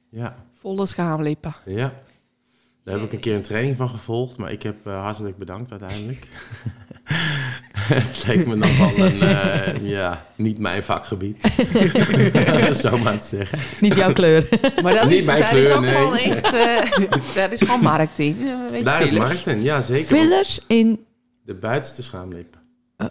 Ja, 0.09 0.36
volle 0.53 0.86
schaamlippen. 0.86 1.53
ja. 1.66 1.93
Daar 2.84 2.96
heb 2.96 3.04
ik 3.04 3.14
een 3.14 3.20
keer 3.20 3.36
een 3.36 3.42
training 3.42 3.78
van 3.78 3.90
gevolgd, 3.90 4.38
maar 4.38 4.52
ik 4.52 4.64
heb 4.64 4.88
eh, 4.88 5.02
hartelijk 5.02 5.38
bedankt 5.38 5.72
uiteindelijk. 5.72 6.28
het 7.74 8.24
leek 8.28 8.48
me 8.48 8.56
nogal 8.56 8.98
een, 8.98 9.22
eh, 9.22 9.90
ja, 9.90 10.26
niet 10.36 10.60
mijn 10.60 10.84
vakgebied. 10.84 11.38
Zo 12.82 12.98
maar 12.98 13.20
te 13.20 13.28
zeggen. 13.28 13.60
Niet 13.80 13.96
jouw 13.96 14.14
kleur. 14.14 14.48
Maar 14.84 14.94
dat 14.94 15.08
Niet 15.08 15.20
is, 15.20 15.26
mijn 15.26 15.40
daar 15.40 15.50
kleur, 15.50 15.64
is 15.64 15.72
ook 15.72 15.82
nee. 15.82 15.92
gewoon 15.92 16.18
echt... 16.18 16.44
eh, 16.44 17.36
daar 17.36 17.52
is 17.52 17.62
gewoon 17.62 17.80
markt 17.80 18.20
in. 18.20 18.38
weet 18.70 18.78
je, 18.78 18.84
Daar 18.84 19.02
is 19.02 19.12
markt 19.12 19.48
in, 19.48 19.62
ja 19.62 19.82
zeker. 19.82 20.18
Fillers 20.18 20.60
in... 20.68 21.06
De 21.46 21.54
buitenste 21.54 22.04
schaamlip. 22.04 22.58
Oh. 22.98 23.08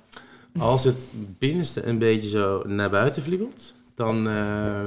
Als 0.63 0.85
het 0.85 1.13
binnenste 1.39 1.87
een 1.87 1.99
beetje 1.99 2.29
zo 2.29 2.63
naar 2.67 2.91
buiten 2.91 3.23
vliegelt, 3.23 3.75
dan 3.95 4.29
eh, 4.29 4.35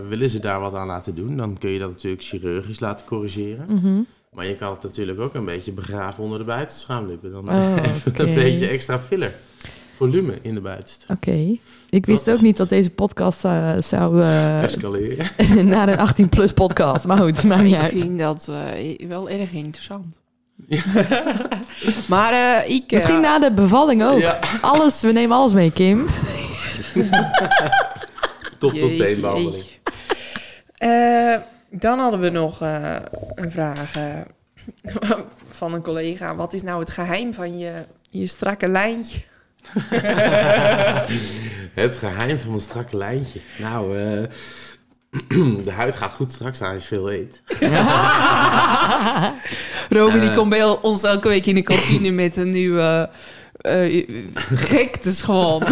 willen 0.10 0.30
ze 0.30 0.40
daar 0.40 0.60
wat 0.60 0.74
aan 0.74 0.88
laten 0.88 1.16
doen. 1.16 1.38
Dan 1.38 1.58
kun 1.58 1.70
je 1.70 1.80
dat 1.80 1.90
natuurlijk 1.90 2.24
chirurgisch 2.24 2.80
laten 2.80 3.06
corrigeren. 3.06 3.66
Mhm. 3.70 4.02
Maar 4.36 4.46
je 4.46 4.56
kan 4.56 4.72
het 4.72 4.84
natuurlijk 4.84 5.20
ook 5.20 5.34
een 5.34 5.46
beetje 5.46 5.72
begraven 5.72 6.24
onder 6.24 6.40
de 6.40 6.46
buitenste 6.46 6.80
schaamlippen. 6.82 7.32
Dan 7.32 7.50
Oh, 7.50 7.76
even 7.90 8.28
een 8.28 8.34
beetje 8.34 8.68
extra 8.68 9.00
filler. 9.00 9.32
Volume 9.96 10.38
in 10.42 10.54
de 10.54 10.62
buitenste. 10.62 11.06
Oké. 11.14 11.58
Ik 11.90 12.06
wist 12.06 12.26
Dat 12.26 12.34
ook 12.34 12.40
is 12.40 12.46
niet 12.46 12.58
dat 12.58 12.70
deze 12.70 12.90
podcast 12.90 13.46
eh, 13.46 13.72
zou 13.80 14.22
eh, 14.22 14.64
Escaleren. 14.70 15.30
naar 15.68 15.90
een 15.90 16.10
18-plus 16.30 16.54
podcast. 16.54 17.06
Maar 17.06 17.18
goed, 17.18 17.44
maakt 17.44 17.64
niet 17.64 17.74
Ik 17.76 17.80
uit. 17.82 17.92
vind 17.92 18.20
dat 18.20 18.48
eh, 18.48 19.08
wel 19.08 19.30
erg 19.30 19.52
interessant. 19.52 20.20
maar 22.08 22.34
eh, 22.64 22.70
ik... 22.76 22.92
Misschien 22.92 23.22
na 23.22 23.40
de 23.40 23.52
bevalling 23.52 24.04
ook. 24.04 24.20
Ja, 24.20 24.40
Alles, 24.62 25.02
we 25.02 25.12
nemen 25.12 25.38
alles 25.38 25.54
mee, 25.54 25.72
Kim. 25.72 26.06
tot 28.58 28.74
behandeling. 28.74 29.54
jeetje. 29.54 29.64
Eh, 30.78 31.36
dan 31.80 32.00
hadden 32.00 32.20
we 32.20 32.30
nog 32.30 32.62
eh, 32.62 32.96
een 33.36 33.52
vraag 33.52 33.96
eh, 33.96 34.04
van 35.50 35.74
een 35.74 35.82
collega. 35.82 36.36
Wat 36.36 36.54
is 36.54 36.64
nou 36.64 36.80
het 36.80 36.90
geheim 36.90 37.34
van 37.34 37.58
je, 37.58 37.74
je 38.10 38.28
strakke 38.28 38.68
lijntje? 38.68 39.22
Het 41.74 41.98
geheim 41.98 42.38
van 42.38 42.50
mijn 42.50 42.62
strakke 42.62 42.98
lijntje. 42.98 43.40
Nou, 43.58 43.98
eh, 43.98 44.24
de 45.66 45.72
huid 45.72 45.96
gaat 45.96 46.12
goed 46.12 46.32
strak 46.32 46.56
staan 46.56 46.74
als 46.74 46.82
je 46.82 46.96
veel 46.96 47.12
eet. 47.12 47.44
Robin 49.98 50.20
die 50.20 50.34
komt 50.34 50.50
bij 50.50 50.64
ons 50.64 51.04
elke 51.04 51.28
week 51.28 51.46
in 51.46 51.56
de 51.56 51.62
kantine 51.62 52.12
met 52.12 52.38
een 52.38 52.52
nieuwe 52.52 53.10
eh 53.66 54.08
gektes 54.54 55.22
gewoon. 55.28 55.64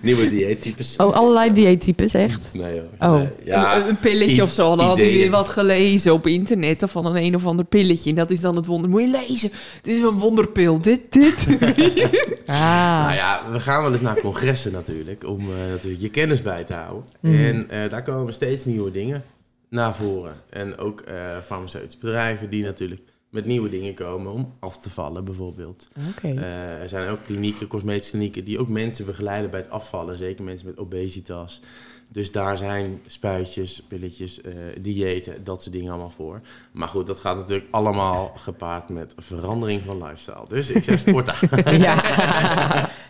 Nieuwe 0.00 0.28
dieettypes. 0.28 0.96
Oh, 0.96 1.12
allerlei 1.14 1.52
dieettypes, 1.52 2.14
echt? 2.14 2.40
Nee 2.52 2.72
hoor. 2.80 3.10
Oh. 3.10 3.14
Nee. 3.18 3.28
Ja, 3.44 3.76
een, 3.76 3.88
een 3.88 3.98
pilletje 3.98 4.36
i- 4.36 4.42
of 4.42 4.50
zo. 4.50 4.76
Dan 4.76 4.86
had 4.86 4.96
hij 4.96 5.06
ideeën. 5.06 5.20
weer 5.22 5.30
wat 5.30 5.48
gelezen 5.48 6.12
op 6.12 6.26
internet 6.26 6.82
of 6.82 6.90
van 6.90 7.06
een 7.06 7.16
een 7.16 7.34
of 7.34 7.46
ander 7.46 7.64
pilletje. 7.64 8.10
En 8.10 8.16
dat 8.16 8.30
is 8.30 8.40
dan 8.40 8.56
het 8.56 8.66
wonder. 8.66 8.90
Moet 8.90 9.00
je 9.02 9.24
lezen. 9.28 9.50
Dit 9.82 9.96
is 9.96 10.02
een 10.02 10.18
wonderpil. 10.18 10.80
Dit, 10.80 11.12
dit. 11.12 11.44
Ah. 12.46 13.02
Nou 13.04 13.14
ja, 13.14 13.42
we 13.52 13.60
gaan 13.60 13.82
wel 13.82 13.92
eens 13.92 14.00
naar 14.00 14.20
congressen 14.20 14.72
natuurlijk, 14.72 15.24
om 15.28 15.40
eh, 15.40 15.70
natuurlijk 15.70 16.02
je 16.02 16.10
kennis 16.10 16.42
bij 16.42 16.64
te 16.64 16.72
houden. 16.74 17.04
Mhm. 17.20 17.34
En 17.44 17.70
eh, 17.70 17.90
daar 17.90 18.02
komen 18.02 18.32
steeds 18.32 18.64
nieuwe 18.64 18.90
dingen 18.90 19.24
naar 19.70 19.94
voren. 19.94 20.34
En 20.50 20.78
ook 20.78 21.00
eh 21.00 21.14
farmaceutische 21.44 21.98
bedrijven 22.00 22.50
die 22.50 22.64
natuurlijk 22.64 23.00
met 23.36 23.46
nieuwe 23.46 23.68
dingen 23.68 23.94
komen 23.94 24.32
om 24.32 24.52
af 24.58 24.78
te 24.78 24.90
vallen 24.90 25.24
bijvoorbeeld. 25.24 25.88
Eh, 26.22 26.80
er 26.80 26.88
zijn 26.88 27.08
ook 27.08 27.24
klinieken, 27.24 27.66
cosmetische 27.66 28.10
klinieken, 28.10 28.44
die 28.44 28.58
ook 28.58 28.68
mensen 28.68 29.06
begeleiden 29.06 29.50
bij 29.50 29.60
het 29.60 29.70
afvallen. 29.70 30.18
Zeker 30.18 30.44
mensen 30.44 30.66
met 30.66 30.78
obesitas. 30.78 31.60
Dus 32.08 32.32
daar 32.32 32.58
zijn 32.58 33.00
spuitjes, 33.06 33.82
pilletjes, 33.88 34.40
eh, 34.40 34.52
diëten, 34.80 35.44
dat 35.44 35.62
soort 35.62 35.74
dingen 35.74 35.90
allemaal 35.90 36.10
voor. 36.10 36.40
Maar 36.72 36.88
goed, 36.88 37.06
dat 37.06 37.20
gaat 37.20 37.36
natuurlijk 37.36 37.68
allemaal 37.70 38.32
gepaard 38.36 38.88
met 38.88 39.14
verandering 39.18 39.82
van 39.86 40.02
lifestyle. 40.02 40.44
Dus 40.48 40.70
ik 40.70 40.84
zeg 40.84 40.98
sporten. 40.98 41.34
ja. 41.86 41.94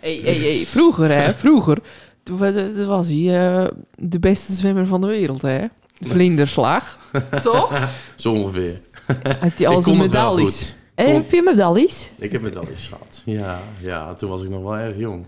hey, 0.00 0.20
hey, 0.22 0.38
hey. 0.38 0.64
Vroeger, 0.66 1.10
hè. 1.10 1.34
Vroeger. 1.34 1.78
Toen 2.22 2.38
was, 2.38 2.54
toen 2.54 2.86
was 2.86 3.08
hij 3.08 3.48
eh, 3.48 3.70
de 3.94 4.18
beste 4.18 4.52
zwemmer 4.52 4.86
van 4.86 5.00
de 5.00 5.06
wereld, 5.06 5.42
hè. 5.42 5.66
Vlinderslag. 6.00 6.98
Toch? 7.42 7.88
Zo 8.14 8.32
ongeveer. 8.32 8.80
Had 9.40 9.52
hij 9.58 9.66
al 9.66 9.80
zijn 9.80 9.96
wel 9.98 10.04
medailles. 10.06 10.74
heb 10.94 11.30
je 11.30 11.42
medailles? 11.42 12.10
Ik 12.18 12.32
heb 12.32 12.42
medailles 12.42 12.88
gehad. 12.88 13.22
Ja, 13.24 13.60
ja, 13.80 14.14
toen 14.14 14.30
was 14.30 14.42
ik 14.42 14.48
nog 14.50 14.62
wel 14.62 14.76
erg 14.76 14.96
jong. 14.96 15.24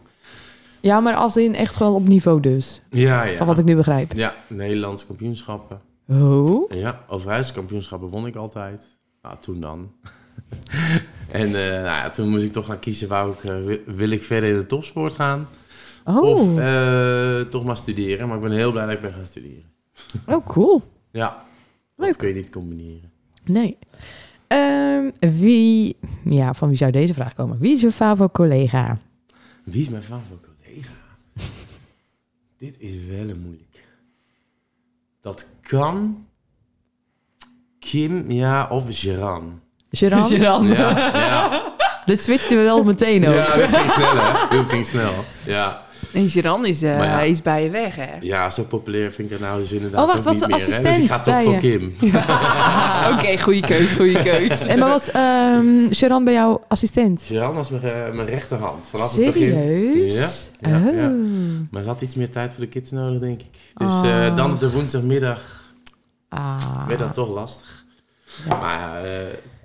Ja, 0.81 1.01
maar 1.01 1.15
als 1.15 1.37
in 1.37 1.55
echt 1.55 1.77
gewoon 1.77 1.95
op 1.95 2.09
niveau 2.09 2.41
dus. 2.41 2.81
Ja, 2.91 3.25
ja. 3.25 3.37
Van 3.37 3.47
wat 3.47 3.59
ik 3.59 3.65
nu 3.65 3.75
begrijp. 3.75 4.13
Ja, 4.13 4.35
Nederlandse 4.49 5.07
kampioenschappen. 5.07 5.81
Oh. 6.09 6.71
Ja, 6.73 7.05
overheidskampioenschappen 7.09 8.09
won 8.09 8.27
ik 8.27 8.37
altijd. 8.37 8.87
Nou, 9.23 9.37
toen 9.41 9.61
dan. 9.61 9.91
en 11.31 11.47
eh, 11.47 11.71
nou 11.71 11.85
ja, 11.85 12.11
toen 12.11 12.29
moest 12.29 12.45
ik 12.45 12.53
toch 12.53 12.67
gaan 12.67 12.79
kiezen, 12.79 13.09
wou 13.09 13.33
ik, 13.33 13.45
eh, 13.45 13.65
wi- 13.65 13.81
wil 13.87 14.11
ik 14.11 14.23
verder 14.23 14.51
in 14.51 14.57
de 14.57 14.67
topsport 14.67 15.15
gaan? 15.15 15.49
Oh. 16.05 16.23
Of 16.23 16.59
eh, 16.59 17.41
toch 17.41 17.65
maar 17.65 17.77
studeren. 17.77 18.27
Maar 18.29 18.37
ik 18.37 18.43
ben 18.43 18.53
heel 18.53 18.71
blij 18.73 18.85
dat 18.87 18.95
ik 18.95 19.01
ben 19.01 19.13
gaan 19.13 19.27
studeren. 19.27 19.63
oh, 20.27 20.47
cool. 20.47 20.83
Ja, 21.13 21.45
Leuk. 21.97 22.09
dat 22.09 22.17
kun 22.17 22.29
je 22.29 22.35
niet 22.35 22.51
combineren. 22.51 23.11
Nee. 23.49 23.79
Ehm, 24.47 25.11
wie... 25.21 25.97
Ja, 26.25 26.55
van 26.55 26.69
wie 26.69 26.77
zou 26.77 26.91
deze 26.91 27.15
vraag 27.15 27.35
komen? 27.35 27.59
Wie 27.59 27.73
is 27.73 27.81
je 27.81 27.93
favoriete 27.93 28.37
collega? 28.37 28.99
Wie 29.65 29.81
is 29.81 29.89
mijn 29.89 30.03
favoriete 30.03 30.49
collega? 30.65 30.91
Dit 32.59 32.75
is 32.79 32.95
wel 33.09 33.29
een 33.29 33.41
moeilijk. 33.41 33.85
Dat 35.21 35.47
kan 35.61 36.27
Kim, 37.79 38.31
ja, 38.31 38.67
of 38.71 38.85
Geran. 38.89 39.61
Geran? 39.91 40.25
Geran. 40.27 40.67
Ja, 40.77 40.91
ja. 41.19 41.77
Dit 42.05 42.23
switchten 42.23 42.57
we 42.57 42.63
wel 42.63 42.85
meteen 42.85 43.27
ook. 43.29 43.35
ja, 43.35 43.57
dat 43.57 43.69
ging 43.77 43.91
snel, 43.91 44.17
hè? 44.17 44.57
Dat 44.57 44.69
ging 44.69 44.87
snel. 44.87 45.13
Ja. 45.45 45.83
En 46.19 46.29
Geran 46.29 46.67
is, 46.67 46.83
eh, 46.83 46.99
ja. 46.99 47.21
is 47.21 47.43
bij 47.43 47.63
je 47.63 47.71
weg, 47.71 47.97
hè? 47.97 48.17
ja, 48.21 48.51
zo 48.51 48.63
populair 48.63 49.13
vind 49.13 49.31
ik 49.31 49.39
het 49.39 49.49
nou 49.49 49.61
dus 49.61 49.73
inderdaad 49.73 50.01
Oh, 50.01 50.07
wacht, 50.07 50.25
niet 50.31 50.41
de 50.41 50.47
meer. 50.47 50.57
hè. 50.59 50.65
Dus 50.65 50.75
assistent 50.75 51.03
ik 51.05 51.11
ga 51.11 51.21
toch 51.21 51.35
bij 51.35 51.45
voor 51.45 51.53
je? 51.53 51.59
Kim. 51.59 51.95
Oké, 53.13 53.39
goede 53.43 53.61
keus, 53.61 53.93
goede 53.93 54.23
keus. 54.23 54.67
En 54.67 54.79
maar 54.79 54.89
was 54.89 55.11
ehm 55.11 55.67
Geran 55.91 56.25
bij 56.25 56.33
jouw 56.33 56.65
assistent? 56.69 57.23
Geran 57.23 57.55
was 57.55 57.69
mijn, 57.69 57.83
eh, 57.83 58.13
mijn 58.13 58.29
rechterhand 58.29 58.87
vanaf 58.91 59.17
het 59.17 59.25
begin. 59.25 59.53
Serieus? 59.53 60.51
Ja, 60.61 60.69
ja, 60.71 60.79
oh. 60.89 60.95
ja. 60.97 61.11
Maar 61.71 61.83
ze 61.83 61.89
had 61.89 62.01
iets 62.01 62.15
meer 62.15 62.31
tijd 62.31 62.53
voor 62.53 62.61
de 62.61 62.69
kids 62.69 62.91
nodig, 62.91 63.21
denk 63.21 63.41
ik. 63.41 63.59
Dus 63.75 63.93
Oh. 63.93 64.27
eh, 64.27 64.37
dan 64.37 64.53
op 64.53 64.61
de 64.61 64.71
woensdagmiddag 64.71 65.67
Ah. 66.29 66.87
werd 66.87 66.99
dat 66.99 67.15
toch 67.15 67.29
lastig. 67.29 67.85
Ja. 68.49 68.57
Maar 68.61 68.97
eh, 68.97 69.03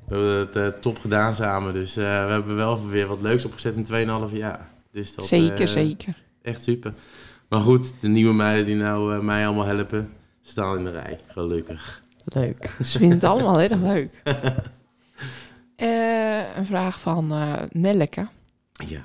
we 0.08 0.16
hebben 0.16 0.64
het 0.64 0.82
top 0.82 1.00
gedaan 1.00 1.36
samen. 1.36 1.74
Dus 1.74 1.90
eh, 1.98 2.04
we 2.26 2.32
hebben 2.32 2.56
wel 2.56 2.88
weer 2.90 3.08
wat 3.08 3.22
leuks 3.22 3.46
opgezet 3.46 3.76
in 3.76 3.84
2,5 4.30 4.34
jaar. 4.38 4.70
Dus 4.92 5.16
dat, 5.16 5.26
zeker, 5.26 5.68
zeker. 5.68 6.22
Echt 6.44 6.64
super. 6.64 6.94
Maar 7.50 7.60
goed, 7.60 7.94
de 8.00 8.08
nieuwe 8.08 8.34
meiden 8.34 8.66
die 8.66 8.76
nou 8.76 9.16
eh, 9.16 9.20
mij 9.20 9.46
allemaal 9.46 9.66
helpen, 9.66 10.10
staan 10.42 10.78
in 10.78 10.84
de 10.84 10.92
rij. 10.92 11.20
Gelukkig. 11.28 12.04
Leuk. 12.26 12.76
Ze 12.84 12.98
vinden 12.98 13.18
het 13.18 13.24
allemaal 13.24 13.58
heel 13.58 13.70
erg 13.70 13.82
leuk. 13.82 14.22
Eh, 15.76 16.56
een 16.58 16.66
vraag 16.66 17.00
van 17.00 17.32
eh 17.32 17.54
Nelleke. 17.72 18.28
Ja. 18.88 19.02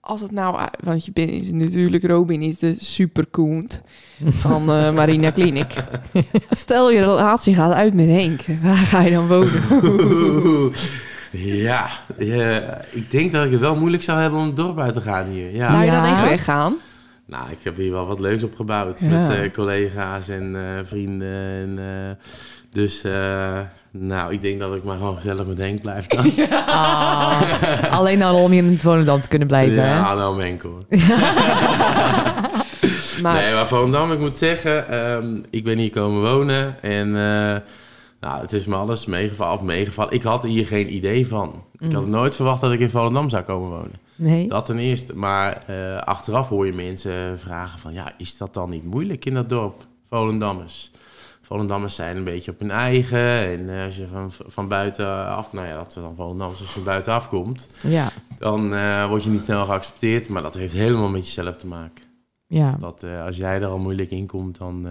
Als 0.00 0.20
het 0.20 0.30
nou, 0.30 0.68
want 0.80 1.04
je 1.04 1.12
bent 1.12 1.52
natuurlijk, 1.52 2.04
Robin 2.04 2.42
is 2.42 2.58
de 2.58 2.74
superkoont 2.78 3.80
van 4.24 4.64
Marina 4.94 5.32
Clinic. 5.32 5.84
Stel 6.50 6.90
je 6.90 7.00
relatie 7.00 7.54
gaat 7.54 7.72
uit 7.72 7.94
met 7.94 8.06
Henk, 8.06 8.40
waar 8.62 8.76
ga 8.76 9.00
je 9.00 9.10
dan 9.10 9.28
wonen? 9.28 10.72
ja, 11.32 11.86
ja, 12.18 12.60
ik 12.90 13.10
denk 13.10 13.32
dat 13.32 13.44
ik 13.44 13.50
het 13.50 13.60
wel 13.60 13.76
moeilijk 13.76 14.02
zou 14.02 14.20
hebben 14.20 14.38
om 14.40 14.46
het 14.46 14.56
dorp 14.56 14.78
uit 14.80 14.94
te 14.94 15.00
gaan 15.00 15.26
hier. 15.26 15.54
Ja. 15.54 15.68
Zou 15.70 15.80
je 15.84 15.90
Ja. 15.90 16.00
dan 16.02 16.12
echt 16.12 16.28
weggaan? 16.28 16.74
Nou, 17.26 17.50
ik 17.50 17.58
heb 17.62 17.76
hier 17.76 17.92
wel 17.92 18.06
wat 18.06 18.20
leuks 18.20 18.42
op 18.42 18.54
gebouwd. 18.56 19.00
Ja. 19.00 19.06
Met 19.06 19.30
eh, 19.30 19.52
collega's 19.52 20.28
en 20.28 20.54
eh, 20.56 20.62
vrienden. 20.84 21.28
En, 21.62 21.78
eh, 21.78 22.26
dus, 22.72 23.02
eh, 23.04 23.58
nou, 23.90 24.32
ik 24.32 24.42
denk 24.42 24.58
dat 24.60 24.74
ik 24.74 24.84
maar 24.84 24.96
gewoon 24.96 25.14
gezellig 25.16 25.46
met 25.46 25.58
Henk 25.58 25.80
blijf 25.82 26.06
dan. 26.06 26.30
Ah, 26.66 27.42
alleen 27.90 28.22
al 28.22 28.42
om 28.42 28.50
hier 28.50 28.64
in 28.64 28.70
het 28.70 28.80
Volendam 28.80 29.20
te 29.20 29.28
kunnen 29.28 29.48
blijven, 29.48 29.82
hè? 29.82 29.94
Ja, 29.94 30.14
nou 30.14 30.42
Henk 30.42 30.62
hoor. 30.62 30.84
Maar 33.22 33.34
Nee, 33.34 33.54
maar 33.54 33.68
Volendam, 33.68 34.12
ik 34.12 34.18
moet 34.18 34.36
zeggen, 34.38 34.88
ehm, 34.88 35.40
ik 35.50 35.64
ben 35.64 35.78
hier 35.78 35.90
komen 35.90 36.30
wonen 36.30 36.76
en 36.82 37.16
eh, 37.16 37.56
nou, 38.22 38.40
het 38.40 38.52
is 38.52 38.66
me 38.66 38.74
alles 38.76 39.06
meegevallen, 39.06 39.58
of 39.58 39.62
meegevallen. 39.64 40.12
Ik 40.12 40.22
had 40.22 40.42
hier 40.42 40.66
geen 40.66 40.94
idee 40.94 41.26
van. 41.26 41.64
Ik 41.78 41.92
had 41.92 42.04
Mm. 42.04 42.10
nooit 42.10 42.34
verwacht 42.34 42.60
dat 42.60 42.72
ik 42.72 42.80
in 42.80 42.90
Volendam 42.90 43.28
zou 43.30 43.42
komen 43.42 43.68
wonen. 43.70 43.92
Nee? 44.16 44.48
Dat 44.48 44.64
ten 44.64 44.78
eerste. 44.78 45.16
Maar 45.16 45.62
eh, 45.66 45.96
achteraf 45.96 46.48
hoor 46.48 46.66
je 46.66 46.72
mensen 46.72 47.38
vragen 47.38 47.78
van, 47.78 47.92
ja, 47.92 48.12
is 48.18 48.36
dat 48.36 48.54
dan 48.54 48.70
niet 48.70 48.84
moeilijk 48.84 49.24
in 49.24 49.34
dat 49.34 49.48
dorp, 49.48 49.86
Volendammers? 50.08 50.90
Volendammers 51.42 51.94
zijn 51.94 52.16
een 52.16 52.24
beetje 52.24 52.50
op 52.50 52.58
hun 52.60 52.70
eigen. 52.70 53.18
En 53.46 53.76
eh, 53.78 53.84
als 53.84 53.96
je 53.96 54.06
van, 54.06 54.30
van 54.46 54.68
buitenaf, 54.68 55.52
nou 55.52 55.66
ja, 55.66 55.74
dat 55.76 55.86
is 55.88 55.94
dan 55.94 56.14
Volendammers, 56.16 56.60
als 56.60 56.68
je 56.68 56.74
van 56.74 56.84
buitenaf 56.84 57.28
komt, 57.28 57.70
Ja. 57.82 58.08
dan 58.38 58.74
eh, 58.74 59.08
word 59.08 59.24
je 59.24 59.30
niet 59.30 59.44
snel 59.44 59.64
geaccepteerd. 59.64 60.28
Maar 60.28 60.42
dat 60.42 60.54
heeft 60.54 60.74
helemaal 60.74 61.08
met 61.08 61.24
jezelf 61.24 61.56
te 61.56 61.66
maken. 61.66 62.04
Ja. 62.46 62.76
Dat 62.80 63.04
als 63.26 63.36
jij 63.36 63.60
er 63.60 63.66
al 63.68 63.78
moeilijk 63.78 64.10
in 64.10 64.26
komt, 64.26 64.58
dan, 64.58 64.86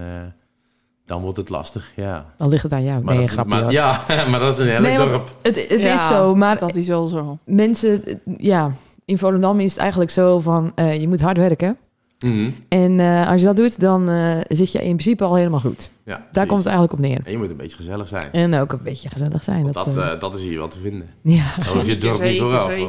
dan 1.12 1.22
wordt 1.22 1.38
het 1.38 1.50
lastig, 1.50 1.92
ja. 1.96 2.26
Dan 2.38 2.50
ligt 2.50 2.64
het 2.64 2.74
aan 2.74 2.84
jou. 2.84 3.04
Maar 3.04 3.14
nee, 3.16 3.24
dat, 3.24 3.34
grapje 3.34 3.62
maar. 3.62 3.72
Ja, 3.72 4.02
maar 4.30 4.40
dat 4.40 4.54
is 4.54 4.60
een 4.60 4.70
heel 4.72 4.80
Nee, 4.82 4.98
dorp. 4.98 5.36
Het, 5.42 5.56
het 5.70 5.80
Ja, 5.82 5.94
is 5.96 6.08
zo, 6.08 6.36
maar 6.36 6.58
dat 6.58 6.76
is 6.76 6.88
wel 6.88 7.06
zo. 7.06 7.38
mensen, 7.46 8.04
ja, 8.38 8.72
in 9.06 9.18
Volendam 9.18 9.60
is 9.60 9.72
het 9.72 9.80
eigenlijk 9.80 10.12
zo 10.12 10.40
van, 10.40 10.72
eh, 10.76 11.02
je 11.02 11.08
moet 11.08 11.22
hard 11.22 11.38
werken. 11.38 11.78
Mhm. 12.26 12.50
En 12.70 13.00
eh, 13.00 13.30
als 13.30 13.40
je 13.42 13.48
dat 13.48 13.56
doet, 13.56 13.80
dan 13.80 14.10
eh, 14.10 14.38
zit 14.48 14.72
je 14.72 14.78
in 14.80 14.96
principe 14.96 15.24
al 15.24 15.36
helemaal 15.36 15.60
goed. 15.60 15.92
Ja, 16.04 16.12
Daar 16.16 16.22
precies. 16.32 16.48
komt 16.50 16.64
het 16.64 16.68
eigenlijk 16.74 16.94
op 16.94 17.00
neer. 17.00 17.22
En 17.26 17.32
je 17.32 17.38
moet 17.38 17.50
een 17.50 17.58
beetje 17.58 17.76
gezellig 17.76 18.08
zijn. 18.08 18.32
En 18.32 18.54
ook 18.60 18.72
een 18.72 18.84
beetje 18.84 19.10
gezellig 19.10 19.44
zijn. 19.44 19.62
Want 19.64 19.74
Dat, 19.74 19.94
dat, 19.94 20.22
dat 20.22 20.36
is 20.36 20.42
hier 20.42 20.60
wat 20.60 20.72
te 20.72 20.80
vinden. 20.80 21.08
ja. 21.22 21.54
Dan 21.58 21.74
hoef 21.76 21.86
je 21.86 21.92
het 21.92 22.02
dorp 22.02 22.22
niet 22.22 22.40
vooraf, 22.40 22.72
zeker. 22.72 22.86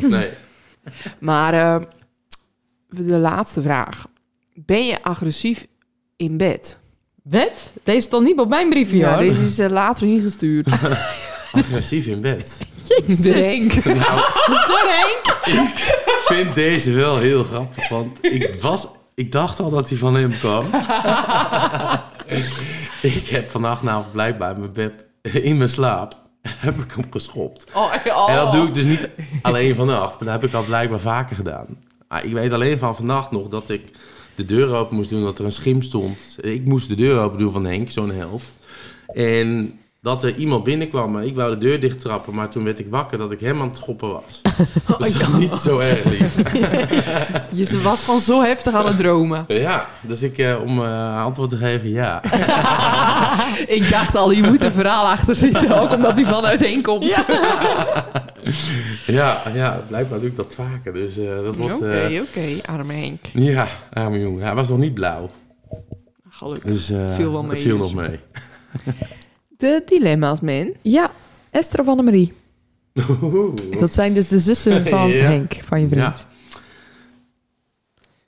hoor. 0.00 0.08
Nee. 0.10 0.28
Maar 1.20 1.54
eh, 1.54 1.82
de 2.88 3.18
laatste 3.18 3.62
vraag. 3.62 4.06
Ben 4.54 4.86
je 4.86 5.02
agressief 5.02 5.66
in 6.16 6.36
bed? 6.36 6.78
Wet? 7.30 7.70
Deze 7.82 8.00
stond 8.00 8.24
niet 8.24 8.38
op 8.38 8.48
mijn 8.48 8.68
briefje, 8.70 8.96
Ja, 8.96 9.08
hoor. 9.14 9.22
deze 9.22 9.42
is 9.44 9.58
eh, 9.58 9.70
later 9.70 10.06
ingestuurd. 10.06 10.66
Agressief 11.52 12.06
in 12.06 12.20
bed. 12.20 12.58
Jezus. 12.86 13.20
De 13.20 13.32
Henk. 13.32 13.84
Nou, 13.84 14.20
Doorheen. 14.70 15.16
ik 16.04 16.22
vind 16.26 16.54
deze 16.54 16.92
wel 16.92 17.18
heel 17.18 17.44
grappig. 17.44 17.88
Want 17.88 18.18
ik, 18.20 18.60
was, 18.60 18.86
ik 19.14 19.32
dacht 19.32 19.60
al 19.60 19.70
dat 19.70 19.88
hij 19.88 19.98
van 19.98 20.14
hem 20.14 20.30
kwam. 20.30 20.64
ik 23.16 23.28
heb 23.28 23.50
vannacht 23.50 23.82
namelijk 23.82 24.12
blijkbaar 24.12 24.54
in 24.54 24.58
mijn 24.60 24.72
bed, 24.72 25.06
in 25.42 25.56
mijn 25.56 25.68
slaap, 25.70 26.14
heb 26.48 26.78
ik 26.78 26.92
hem 26.94 27.04
geschopt. 27.10 27.64
Oh, 27.72 27.92
oh. 28.16 28.30
En 28.30 28.36
dat 28.36 28.52
doe 28.52 28.66
ik 28.66 28.74
dus 28.74 28.84
niet 28.84 29.08
alleen 29.42 29.74
vannacht. 29.74 30.10
Maar 30.20 30.28
dat 30.32 30.40
heb 30.40 30.44
ik 30.50 30.54
al 30.54 30.64
blijkbaar 30.64 31.00
vaker 31.00 31.36
gedaan. 31.36 31.66
Maar 32.08 32.24
ik 32.24 32.32
weet 32.32 32.52
alleen 32.52 32.78
van 32.78 32.96
vannacht 32.96 33.30
nog 33.30 33.48
dat 33.48 33.68
ik 33.68 33.82
de 34.36 34.44
deur 34.44 34.74
open 34.74 34.96
moest 34.96 35.10
doen. 35.10 35.22
Dat 35.22 35.38
er 35.38 35.44
een 35.44 35.52
schim 35.52 35.82
stond. 35.82 36.38
Ik 36.40 36.64
moest 36.64 36.88
de 36.88 36.94
deur 36.94 37.20
open 37.20 37.38
doen 37.38 37.52
van 37.52 37.64
Henk, 37.64 37.90
zo'n 37.90 38.10
held. 38.10 38.42
En 39.06 39.78
dat 40.06 40.22
er 40.22 40.34
iemand 40.34 40.64
binnenkwam. 40.64 41.12
Maar 41.12 41.24
ik 41.24 41.34
wou 41.34 41.50
de 41.50 41.58
deur 41.58 41.80
dicht 41.80 42.00
trappen. 42.00 42.34
Maar 42.34 42.48
toen 42.48 42.64
werd 42.64 42.78
ik 42.78 42.86
wakker 42.90 43.18
dat 43.18 43.32
ik 43.32 43.40
hem 43.40 43.60
aan 43.60 43.68
het 43.68 43.76
schoppen 43.76 44.08
was. 44.12 44.40
Dus 44.98 45.28
niet 45.28 45.54
zo 45.60 45.78
erg 45.78 46.04
lief. 46.04 46.34
Je 47.70 47.80
was 47.82 48.04
gewoon 48.04 48.20
zo 48.20 48.42
heftig 48.42 48.74
aan 48.74 48.86
het 48.86 48.96
dromen. 48.96 49.44
Ja, 49.48 49.88
dus 50.00 50.22
ik, 50.22 50.38
eh, 50.38 50.60
om 50.62 50.84
eh, 50.84 51.22
antwoord 51.24 51.50
te 51.50 51.56
geven, 51.56 51.88
ja. 51.88 52.22
Ik 53.78 53.90
dacht 53.90 54.14
al, 54.14 54.30
hier 54.30 54.44
moet 54.44 54.62
een 54.62 54.72
verhaal 54.72 55.06
achter 55.06 55.34
zitten. 55.34 55.80
Ook 55.80 55.90
omdat 55.90 56.16
die 56.16 56.26
vanuit 56.26 56.60
Henk 56.60 56.84
komt. 56.84 57.24
Ja, 59.06 59.42
ja, 59.54 59.80
blijkbaar 59.88 60.18
doe 60.20 60.28
ik 60.28 60.36
dat 60.36 60.54
vaker. 60.54 60.92
Dus 60.92 61.18
eh, 61.18 61.26
dat 61.26 61.46
Oké, 61.46 61.56
wordt... 61.56 61.82
oké, 62.28 62.40
eh, 62.40 62.58
arme 62.66 62.92
Henk. 62.92 63.20
ja, 63.32 63.66
arme 63.92 64.20
jongen. 64.20 64.44
Hij 64.44 64.54
was 64.54 64.68
nog 64.68 64.78
niet 64.78 64.94
blauw. 64.94 65.30
Gelukkig. 66.28 66.70
Dus 66.70 66.90
eh, 66.90 66.98
Het 66.98 67.10
viel 67.10 67.32
wel 67.32 67.42
mee, 67.42 67.50
het 67.50 67.60
viel 67.60 67.78
dus. 67.78 67.92
nog 67.92 68.06
mee. 68.08 68.20
De 69.56 69.82
dilemma's, 69.86 70.40
man. 70.40 70.72
Ja, 70.82 71.10
Esther 71.50 71.80
of 71.80 71.88
Annemarie. 71.88 72.32
Dat 73.80 73.92
zijn 73.92 74.14
dus 74.14 74.28
de 74.28 74.38
zussen 74.38 74.86
van 74.88 75.08
Ja. 75.08 75.22
Henk, 75.24 75.52
van 75.64 75.80
je 75.80 75.88
vriend. 75.88 76.26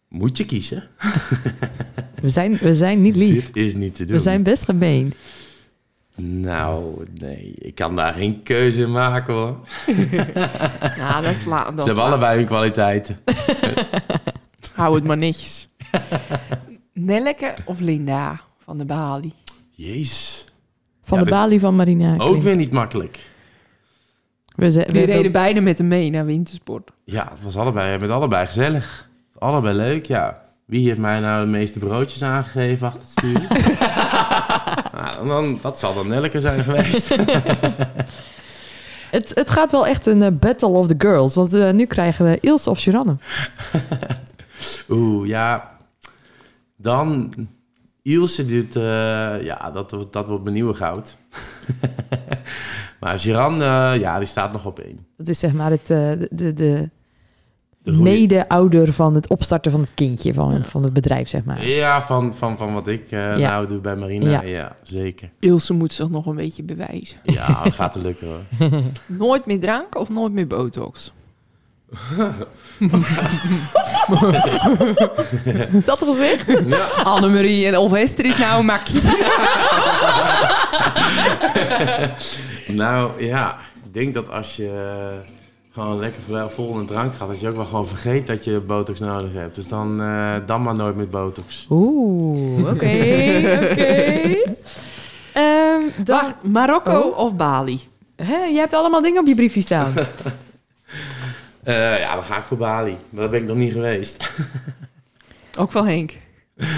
Moet 0.09 0.37
je 0.37 0.45
kiezen? 0.45 0.83
We, 2.22 2.29
zijn, 2.29 2.57
we 2.57 2.74
zijn 2.74 3.03
niet 3.03 3.16
lief. 3.16 3.51
Dit 3.53 3.64
is 3.64 3.74
niet 3.74 3.95
te 3.95 4.05
doen. 4.05 4.16
We 4.16 4.22
zijn 4.22 4.43
best 4.43 4.64
gemeen. 4.64 5.12
Nou, 6.14 7.05
nee. 7.20 7.55
Ik 7.59 7.74
kan 7.74 7.97
daar 7.97 8.12
geen 8.14 8.43
keuze 8.43 8.81
in 8.81 8.91
maken, 8.91 9.35
hoor. 9.35 9.57
Ja, 10.97 11.20
dat 11.20 11.31
is 11.37 11.45
la- 11.45 11.70
dat 11.70 11.81
Ze 11.81 11.87
hebben 11.87 12.05
allebei 12.05 12.37
hun 12.37 12.47
kwaliteiten. 12.47 13.18
Hou 14.72 14.95
het 14.95 15.05
maar 15.05 15.16
netjes. 15.18 15.68
Nelleke 16.93 17.55
of 17.64 17.81
Linda 17.81 18.41
van 18.64 18.79
de 18.79 18.85
Bali? 18.85 19.33
Jezus. 19.70 20.45
Van 21.09 21.18
Ja, 21.18 21.24
de 21.24 21.30
dit- 21.30 21.38
balie 21.38 21.61
van 21.61 21.76
Marina. 21.76 22.14
Ook 22.18 22.40
weer 22.42 22.56
niet 22.56 22.70
makkelijk. 22.70 23.18
We, 24.54 24.70
ze- 24.72 24.88
we 24.92 25.04
reden 25.04 25.32
beide 25.32 25.61
met 25.61 25.78
hem 25.78 25.88
mee 25.88 26.11
naar 26.11 26.24
wintersport. 26.24 26.90
Ja, 27.04 27.28
het 27.34 27.42
was 27.42 27.56
allebei, 27.56 27.98
met 27.98 28.11
allebei 28.11 28.46
gezellig. 28.46 29.09
Allebei 29.38 29.76
leuk, 29.76 30.06
ja. 30.06 30.42
Wie 30.64 30.86
heeft 30.88 30.98
mij 30.98 31.20
nou 31.20 31.44
de 31.44 31.50
meeste 31.50 31.78
broodjes 31.78 32.22
aangegeven 32.22 32.86
achter 32.86 33.00
het 33.02 33.11
stuur? 33.11 33.40
nou, 35.00 35.26
dan, 35.26 35.59
dat 35.62 35.78
zal 35.78 35.94
dan 35.94 36.09
Nelke 36.09 36.40
zijn 36.40 36.64
geweest. 36.64 37.09
het, 39.11 39.32
het 39.34 39.50
gaat 39.50 39.70
wel 39.70 39.86
echt 39.86 40.06
een 40.06 40.22
eh, 40.22 40.30
battle 40.32 40.68
of 40.68 40.86
the 40.86 40.94
girls. 40.98 41.34
Want 41.34 41.52
eh, 41.54 41.70
nu 41.70 41.86
krijgen 41.86 42.24
we 42.24 42.38
Ilse 42.40 42.70
of 42.70 42.78
Suranne. 42.78 43.16
Oeh, 44.90 45.28
ja. 45.28 45.76
Dan 46.76 47.32
Ilse, 48.09 48.46
dit, 48.46 48.76
eh, 48.76 48.82
ja, 49.42 49.70
dat, 49.74 49.90
wordt- 49.90 50.12
dat 50.12 50.26
wordt 50.28 50.42
mijn 50.42 50.54
nieuwe 50.54 50.74
goud. 50.74 51.16
maar 53.00 53.18
Giran, 53.18 53.52
eh, 53.62 54.00
ja, 54.00 54.18
die 54.18 54.26
staat 54.28 54.52
nog 54.52 54.66
op 54.66 54.78
één. 54.78 55.06
Dat 55.16 55.28
is 55.28 55.38
zeg 55.38 55.52
maar 55.52 55.70
het, 55.70 55.90
eh, 55.90 56.11
de, 56.30 56.52
de, 56.54 56.90
de 57.82 57.92
mede-ouder 57.92 58.92
van 58.92 59.14
het 59.14 59.28
opstarten 59.28 59.70
van 59.70 59.80
het 59.80 59.94
kindje 59.94 60.34
van, 60.34 60.64
van 60.64 60.82
het 60.82 60.92
bedrijf, 60.92 61.28
zeg 61.28 61.44
maar. 61.44 61.66
Ja, 61.66 62.02
van, 62.02 62.34
van, 62.34 62.56
van 62.56 62.74
wat 62.74 62.88
ik 62.88 63.02
eh, 63.11 63.18
Ja. 63.38 63.50
nou 63.50 63.66
doe 63.66 63.80
bij 63.80 63.96
Marina. 63.96 64.30
Ja. 64.30 64.42
Ja, 64.42 64.74
zeker. 64.82 65.30
Ilse 65.38 65.72
moet 65.72 65.92
zich 65.92 66.09
nog 66.09 66.26
een 66.26 66.36
beetje 66.36 66.62
bewijzen. 66.62 67.18
Ja, 67.24 67.62
dat 67.64 67.74
gaat 67.74 67.94
er 67.94 68.02
lukken 68.02 68.26
hoor. 68.26 68.70
Nooit 69.06 69.46
meer 69.46 69.61
drank 69.61 69.96
of 69.98 70.09
nooit 70.09 70.32
meer 70.32 70.46
botox? 70.46 71.12
Dat 75.84 75.99
gezegd? 76.05 76.62
Ja, 76.66 76.84
Annemarie 77.05 77.66
en 77.66 77.76
of 77.76 77.93
Esther 77.95 78.24
is 78.24 78.36
nou 78.36 78.59
een 78.59 78.64
makkie. 78.64 79.01
nou 82.66 83.11
ja, 83.24 83.57
ik 83.84 83.95
denk 83.95 84.14
dat 84.14 84.30
als 84.30 84.57
je 84.57 84.66
eh, 84.66 85.30
gewoon 85.72 85.99
lekker 85.99 86.51
vol- 86.51 86.72
in 86.72 86.78
de 86.86 86.93
drank 86.93 87.14
gaat, 87.14 87.28
dat 87.28 87.41
je 87.41 87.49
ook 87.49 87.57
wel 87.57 87.64
gewoon 87.64 87.86
vergeet 87.86 88.26
dat 88.26 88.45
je 88.45 88.61
botox 88.61 89.01
nodig 89.01 89.32
hebt. 89.32 89.55
Dus 89.55 89.68
dan, 89.68 90.01
eh, 90.03 90.34
dan 90.47 90.62
maar 90.62 90.74
nooit 90.74 90.97
met 90.97 91.11
botox. 91.11 91.66
Oeh, 91.70 92.61
oké, 92.61 92.70
oké. 93.70 94.36
Ehm, 95.32 95.80
dan- 96.05 96.16
Wacht, 96.20 96.36
Marokko 96.43 96.99
Oh. 97.01 97.18
of 97.18 97.34
Bali? 97.36 97.80
Hè, 98.16 98.36
je 98.45 98.59
hebt 98.59 98.74
allemaal 98.74 99.03
dingen 99.03 99.20
op 99.20 99.26
je 99.26 99.34
briefje 99.34 99.61
staan. 99.61 99.93
Eh, 101.69 101.99
ja, 101.99 102.14
dan 102.14 102.25
ga 102.25 102.37
ik 102.37 102.45
voor 102.45 102.57
Bali. 102.57 102.97
Maar 103.11 103.21
daar 103.21 103.31
ben 103.31 103.41
ik 103.41 103.47
nog 103.47 103.57
niet 103.57 103.73
geweest. 103.73 104.31
Ook 105.59 105.71
van 105.73 105.87
Henk. 105.87 106.12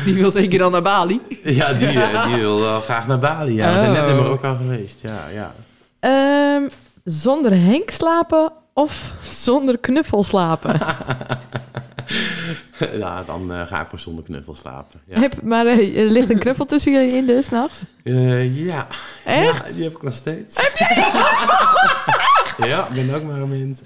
Die 0.05 0.15
wil 0.15 0.31
zeker 0.31 0.59
dan 0.59 0.73
naar 0.73 0.83
Bali. 0.83 1.21
ja, 1.43 1.73
die, 1.73 1.89
eh, 2.03 2.27
die 2.27 2.37
wil 2.37 2.61
wel 2.61 2.81
graag 2.81 3.07
naar 3.07 3.19
Bali. 3.19 3.55
Ja, 3.55 3.73
we 3.73 3.79
zijn 3.79 3.93
net 3.93 4.07
in 4.09 4.15
Oh. 4.15 4.21
Marokko 4.21 4.55
geweest. 4.55 5.01
Ja, 5.01 5.29
ja. 5.29 5.55
Ehm, 6.01 6.69
zonder 7.05 7.53
Henk 7.53 7.91
slapen 7.91 8.53
of 8.75 9.13
zonder 9.23 9.79
knuffel 9.79 10.23
slapen? 10.25 10.79
ja, 12.93 13.23
dan 13.27 13.53
eh, 13.53 13.67
ga 13.67 13.81
ik 13.81 13.87
voor 13.87 13.99
zonder 13.99 14.25
knuffel 14.25 14.55
slapen. 14.55 15.01
Ja, 15.07 15.21
Heb, 15.21 15.43
maar 15.43 15.67
er 15.67 15.77
ligt 16.05 16.31
een 16.31 16.39
knuffel 16.39 16.65
tussen 16.67 16.93
jullie 16.93 17.13
in 17.17 17.27
de 17.27 17.43
s'nachts? 17.43 17.83
Eh, 18.05 18.65
ja. 18.67 18.87
Echt? 19.25 19.67
Ja, 19.67 19.73
die 19.73 19.83
heb 19.83 19.93
ik 19.93 20.03
nog 20.03 20.15
steeds. 20.15 20.63
Heb 20.63 20.77
jij? 20.77 21.13
Ja, 22.67 22.89
ik 22.89 22.95
ben 22.95 23.15
ook 23.15 23.23
maar 23.23 23.41
een 23.41 23.49
mens. 23.49 23.81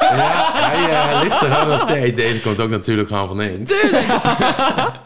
Ja, 0.00 0.52
hij 0.52 0.90
eh, 0.90 1.22
ligt 1.22 1.42
er 1.42 1.50
gewoon 1.52 1.68
nog 1.68 1.80
steeds. 1.80 2.16
Deze 2.16 2.40
komt 2.40 2.60
ook 2.60 2.70
natuurlijk 2.70 3.08
gewoon 3.08 3.28
van 3.28 3.40
één. 3.40 3.64
Tuurlijk. 3.64 4.06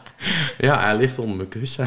Ja, 0.58 0.80
hij 0.80 0.96
ligt 0.96 1.18
onder 1.18 1.36
mijn 1.36 1.48
kussen. 1.48 1.86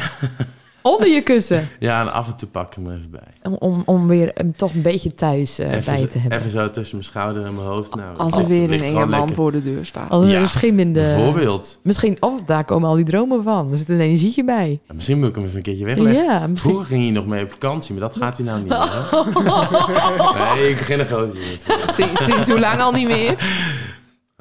Onder 0.86 1.08
je 1.08 1.20
kussen. 1.22 1.68
Ja, 1.78 2.00
en 2.00 2.12
af 2.12 2.26
en 2.26 2.36
toe 2.36 2.48
pak 2.48 2.66
ik 2.66 2.74
hem 2.74 2.90
even 2.90 3.10
bij. 3.10 3.20
Om, 3.42 3.54
om, 3.58 3.82
om 3.86 4.06
weer 4.08 4.30
hem 4.34 4.56
toch 4.56 4.74
een 4.74 4.82
beetje 4.82 5.14
thuis 5.14 5.58
eh, 5.58 5.70
Even, 5.70 5.84
bij 5.84 5.96
zo- 5.98 6.06
te 6.06 6.18
hebben. 6.18 6.38
even 6.38 6.50
zo 6.50 6.70
tussen 6.70 6.96
mijn 6.96 7.08
schouder 7.08 7.44
en 7.44 7.54
mijn 7.54 7.66
hoofd. 7.66 7.94
Nou, 7.94 8.16
Als 8.16 8.36
er 8.36 8.46
weer 8.46 8.72
een 8.72 8.82
enge 8.82 8.92
man 8.98 9.08
lekker. 9.10 9.34
voor 9.34 9.52
de 9.52 9.62
deur 9.62 9.84
staat. 9.84 10.10
Als 10.10 10.24
er 10.24 10.30
Ja, 10.30 10.40
een 10.40 10.48
schim 10.48 10.78
in 10.78 10.92
de... 10.92 11.00
Bijvoorbeeld. 11.00 11.78
Misschien, 11.82 12.16
of 12.20 12.42
daar 12.44 12.64
komen 12.64 12.88
al 12.88 12.94
die 12.94 13.04
dromen 13.04 13.42
van. 13.42 13.70
Er 13.70 13.76
zit 13.76 13.88
een 13.88 14.00
energietje 14.00 14.44
bij. 14.44 14.80
Ja, 14.88 14.94
misschien 14.94 15.18
moet 15.18 15.28
ik 15.28 15.34
hem 15.34 15.44
even 15.44 15.56
een 15.56 15.62
keertje 15.62 15.84
wegleggen. 15.84 16.24
Ja, 16.24 16.38
misschien. 16.46 16.56
Vroeger 16.70 16.86
ging 16.86 17.02
hij 17.02 17.12
nog 17.12 17.26
mee 17.26 17.42
op 17.42 17.50
vakantie, 17.50 17.92
maar 17.94 18.02
dat 18.08 18.16
gaat 18.16 18.36
hij 18.36 18.46
nou 18.46 18.58
niet 18.58 18.68
meer. 18.68 18.78
hè? 19.10 20.54
Nee, 20.54 20.70
ik 20.70 20.76
begin 20.76 21.00
een 21.00 21.06
grote 21.06 21.32
jongen. 21.38 21.88
Sinds, 21.94 22.24
sinds 22.24 22.46
hoe 22.48 22.60
lang 22.60 22.80
al 22.80 22.92
niet 22.92 23.06
meer? 23.08 23.36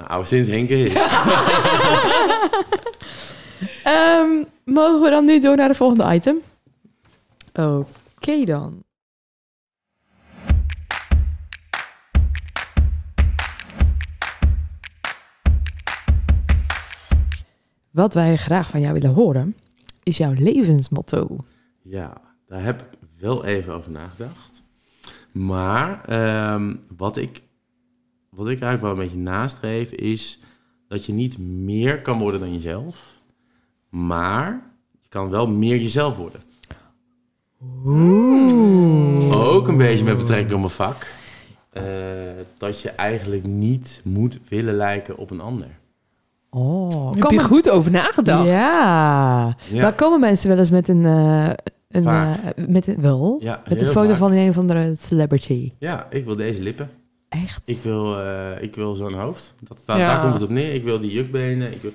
Nou, 0.07 0.25
sinds 0.25 0.49
Henk 0.49 0.69
er 0.69 0.85
is. 0.85 0.93
Ehm, 3.83 4.43
mogen 4.65 5.01
we 5.01 5.09
dan 5.09 5.25
nu 5.25 5.39
door 5.39 5.55
naar 5.55 5.67
de 5.67 5.75
volgende 5.75 6.15
item? 6.15 6.37
Oké 7.53 8.45
dan. 8.45 8.83
Wat 17.91 18.13
wij 18.13 18.37
graag 18.37 18.69
van 18.69 18.81
jou 18.81 18.93
willen 18.93 19.13
horen, 19.13 19.55
is 20.03 20.17
jouw 20.17 20.33
levensmotto. 20.33 21.37
Ja, 21.81 22.21
daar 22.47 22.63
heb 22.63 22.81
ik 22.81 22.99
wel 23.19 23.45
even 23.45 23.73
over 23.73 23.91
nagedacht. 23.91 24.63
Maar 25.31 26.05
ehm, 26.05 26.75
wat, 26.97 27.17
ik, 27.17 27.43
wat 28.29 28.49
ik 28.49 28.61
eigenlijk 28.61 28.81
wel 28.81 28.91
een 28.91 29.09
beetje 29.09 29.31
nastreef 29.31 29.91
is 29.91 30.39
dat 30.87 31.05
je 31.05 31.13
niet 31.13 31.37
meer 31.37 32.01
kan 32.01 32.19
worden 32.19 32.39
dan 32.39 32.53
jezelf. 32.53 33.21
Maar 33.93 34.61
je 35.01 35.09
kan 35.09 35.29
wel 35.29 35.47
meer 35.47 35.77
jezelf 35.77 36.15
worden. 36.17 36.41
Oeh. 37.85 39.45
Ook 39.53 39.67
een 39.67 39.77
beetje 39.77 40.03
met 40.03 40.17
betrekking 40.17 40.51
op 40.53 40.59
mijn 40.59 40.69
vak. 40.71 41.07
eh, 41.69 41.83
dat 42.57 42.81
je 42.81 42.89
eigenlijk 42.89 43.45
niet 43.45 44.01
moet 44.03 44.39
willen 44.49 44.73
lijken 44.73 45.17
op 45.17 45.31
een 45.31 45.41
ander. 45.41 45.67
Oh, 46.49 47.11
Heb 47.13 47.31
je 47.31 47.39
goed 47.43 47.69
over 47.69 47.91
nagedacht? 47.91 48.47
Ja. 48.47 49.55
Maar 49.73 49.93
komen 49.93 50.19
mensen 50.19 50.49
wel 50.49 50.57
eens 50.57 50.69
met 50.69 50.87
een... 50.89 51.05
eh, 51.05 51.49
een 51.89 52.05
eh, 52.07 52.31
met 52.67 52.87
een, 52.87 53.01
wel? 53.01 53.37
Ja, 53.41 53.61
met 53.69 53.81
een 53.81 53.87
foto 53.87 54.07
vaak. 54.07 54.17
van 54.17 54.31
een 54.31 54.49
of 54.49 54.57
andere 54.57 54.95
celebrity. 54.99 55.71
Ja, 55.77 56.07
ik 56.09 56.25
wil 56.25 56.35
deze 56.35 56.61
lippen. 56.61 56.89
Echt? 57.29 57.61
Ik 57.65 57.77
wil, 57.77 58.19
eh, 58.19 58.61
ik 58.61 58.75
wil 58.75 58.93
zo'n 58.93 59.13
hoofd. 59.13 59.53
Dat, 59.59 59.81
daar, 59.85 59.97
Ja. 59.99 60.07
daar 60.13 60.21
komt 60.21 60.33
het 60.33 60.43
op 60.43 60.49
neer. 60.49 60.73
Ik 60.73 60.83
wil 60.83 60.99
die 60.99 61.11
jukbenen. 61.11 61.71
Ik 61.73 61.81
wil... 61.81 61.91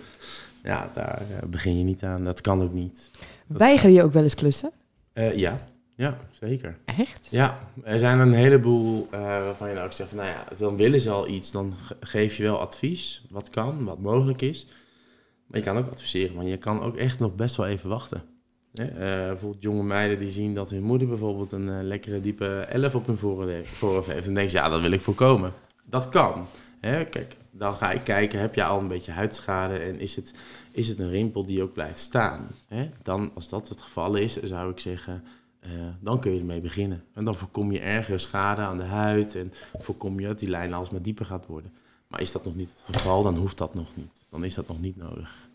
Ja, 0.68 0.90
daar 0.94 1.22
eh, 1.30 1.48
begin 1.48 1.78
je 1.78 1.84
niet 1.84 2.02
aan. 2.04 2.24
Dat 2.24 2.40
kan 2.40 2.62
ook 2.62 2.72
niet. 2.72 3.10
Dat- 3.46 3.58
Weiger 3.58 3.90
je 3.90 4.02
ook 4.02 4.12
wel 4.12 4.22
eens 4.22 4.34
klussen? 4.34 4.70
Eh, 5.12 5.36
ja. 5.36 5.60
ja, 5.94 6.16
zeker. 6.30 6.78
Echt? 6.84 7.28
Ja, 7.30 7.58
er 7.84 7.98
zijn 7.98 8.18
een 8.18 8.32
heleboel 8.32 9.08
eh, 9.10 9.20
waarvan 9.20 9.68
je 9.68 9.74
nou 9.74 9.86
ook 9.86 9.92
zegt, 9.92 10.08
van, 10.08 10.18
nou 10.18 10.30
ja, 10.30 10.44
dan 10.58 10.76
willen 10.76 11.00
ze 11.00 11.10
al 11.10 11.28
iets. 11.28 11.50
Dan 11.52 11.74
ge- 11.84 11.96
geef 12.00 12.36
je 12.36 12.42
wel 12.42 12.60
advies, 12.60 13.24
wat 13.30 13.50
kan, 13.50 13.84
wat 13.84 13.98
mogelijk 13.98 14.40
is. 14.42 14.66
Maar 15.46 15.58
je 15.58 15.64
kan 15.66 15.76
ook 15.76 15.90
adviseren, 15.90 16.36
want 16.36 16.48
je 16.48 16.56
kan 16.56 16.82
ook 16.82 16.96
echt 16.96 17.18
nog 17.18 17.34
best 17.34 17.56
wel 17.56 17.66
even 17.66 17.88
wachten. 17.88 18.22
Bijvoorbeeld 18.72 19.62
jonge 19.62 19.82
meiden 19.82 20.18
die 20.18 20.30
zien 20.30 20.54
dat 20.54 20.70
hun 20.70 20.82
moeder 20.82 21.08
bijvoorbeeld 21.08 21.52
een 21.52 21.84
lekkere 21.86 22.20
diepe 22.20 22.46
11 22.60 22.94
op 22.94 23.06
hun 23.06 23.16
voorhoofd 23.18 23.48
heeft- 23.48 23.68
voorhoofd 23.68 24.12
heeft. 24.12 24.26
En 24.26 24.34
denken 24.34 24.50
ze, 24.52 24.56
ja, 24.56 24.68
dat 24.68 24.80
wil 24.80 24.90
ik 24.90 25.00
voorkomen. 25.00 25.52
Dat 25.84 26.08
kan. 26.08 26.46
Hè, 26.80 27.04
kijk, 27.04 27.36
dan 27.50 27.74
ga 27.74 27.90
ik 27.90 28.04
kijken, 28.04 28.40
heb 28.40 28.54
je 28.54 28.64
al 28.64 28.80
een 28.80 28.88
beetje 28.88 29.12
huidschade 29.12 29.78
en 29.78 30.00
is 30.00 30.16
het, 30.16 30.34
is 30.72 30.88
het 30.88 30.98
een 30.98 31.10
rimpel 31.10 31.46
die 31.46 31.62
ook 31.62 31.72
blijft 31.72 31.98
staan? 31.98 32.48
Hè? 32.66 32.90
Dan, 33.02 33.30
als 33.34 33.48
dat 33.48 33.68
het 33.68 33.80
geval 33.80 34.14
is, 34.14 34.42
zou 34.42 34.70
ik 34.70 34.80
zeggen, 34.80 35.24
eh, 35.60 35.70
dan 36.00 36.20
kun 36.20 36.32
je 36.32 36.38
ermee 36.38 36.60
beginnen. 36.60 37.04
En 37.12 37.24
dan 37.24 37.34
voorkom 37.34 37.72
je 37.72 37.80
ergere 37.80 38.18
schade 38.18 38.60
aan 38.60 38.78
de 38.78 38.84
huid 38.84 39.34
en 39.34 39.52
voorkom 39.78 40.20
je 40.20 40.26
dat 40.26 40.38
die 40.38 40.48
lijn 40.48 40.74
alsmaar 40.74 41.02
dieper 41.02 41.26
gaat 41.26 41.46
worden. 41.46 41.72
Maar 42.08 42.20
is 42.20 42.32
dat 42.32 42.44
nog 42.44 42.54
niet 42.54 42.70
het 42.84 42.96
geval, 42.96 43.22
dan 43.22 43.36
hoeft 43.36 43.58
dat 43.58 43.74
nog 43.74 43.96
niet. 43.96 44.12
Dan 44.30 44.44
is 44.44 44.54
dat 44.54 44.68
nog 44.68 44.80
niet 44.80 44.96
nodig. 44.96 45.48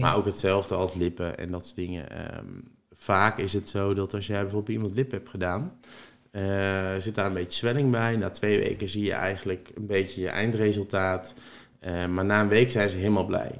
Maar 0.00 0.16
ook 0.16 0.24
hetzelfde 0.24 0.74
als 0.74 0.94
lippen 0.94 1.38
en 1.38 1.50
dat 1.50 1.64
soort 1.64 1.76
dingen. 1.76 2.10
Ehm, 2.10 2.46
vaak 2.92 3.38
is 3.38 3.52
het 3.52 3.68
zo 3.68 3.94
dat 3.94 4.14
als 4.14 4.26
jij 4.26 4.36
bijvoorbeeld 4.42 4.64
bij 4.64 4.74
iemand 4.74 4.94
lip 4.94 5.10
hebt 5.10 5.28
gedaan, 5.28 5.72
eh, 6.30 6.94
zit 6.98 7.14
daar 7.14 7.26
een 7.26 7.32
beetje 7.32 7.58
zwelling 7.58 7.90
bij. 7.90 8.16
Na 8.16 8.30
twee 8.30 8.58
weken 8.58 8.88
zie 8.88 9.04
je 9.04 9.12
eigenlijk 9.12 9.70
een 9.74 9.86
beetje 9.86 10.20
je 10.20 10.28
eindresultaat. 10.28 11.34
Eh, 11.80 12.06
maar 12.06 12.24
na 12.24 12.40
een 12.40 12.48
week 12.48 12.70
zijn 12.70 12.88
ze 12.88 12.96
helemaal 12.96 13.26
blij. 13.26 13.50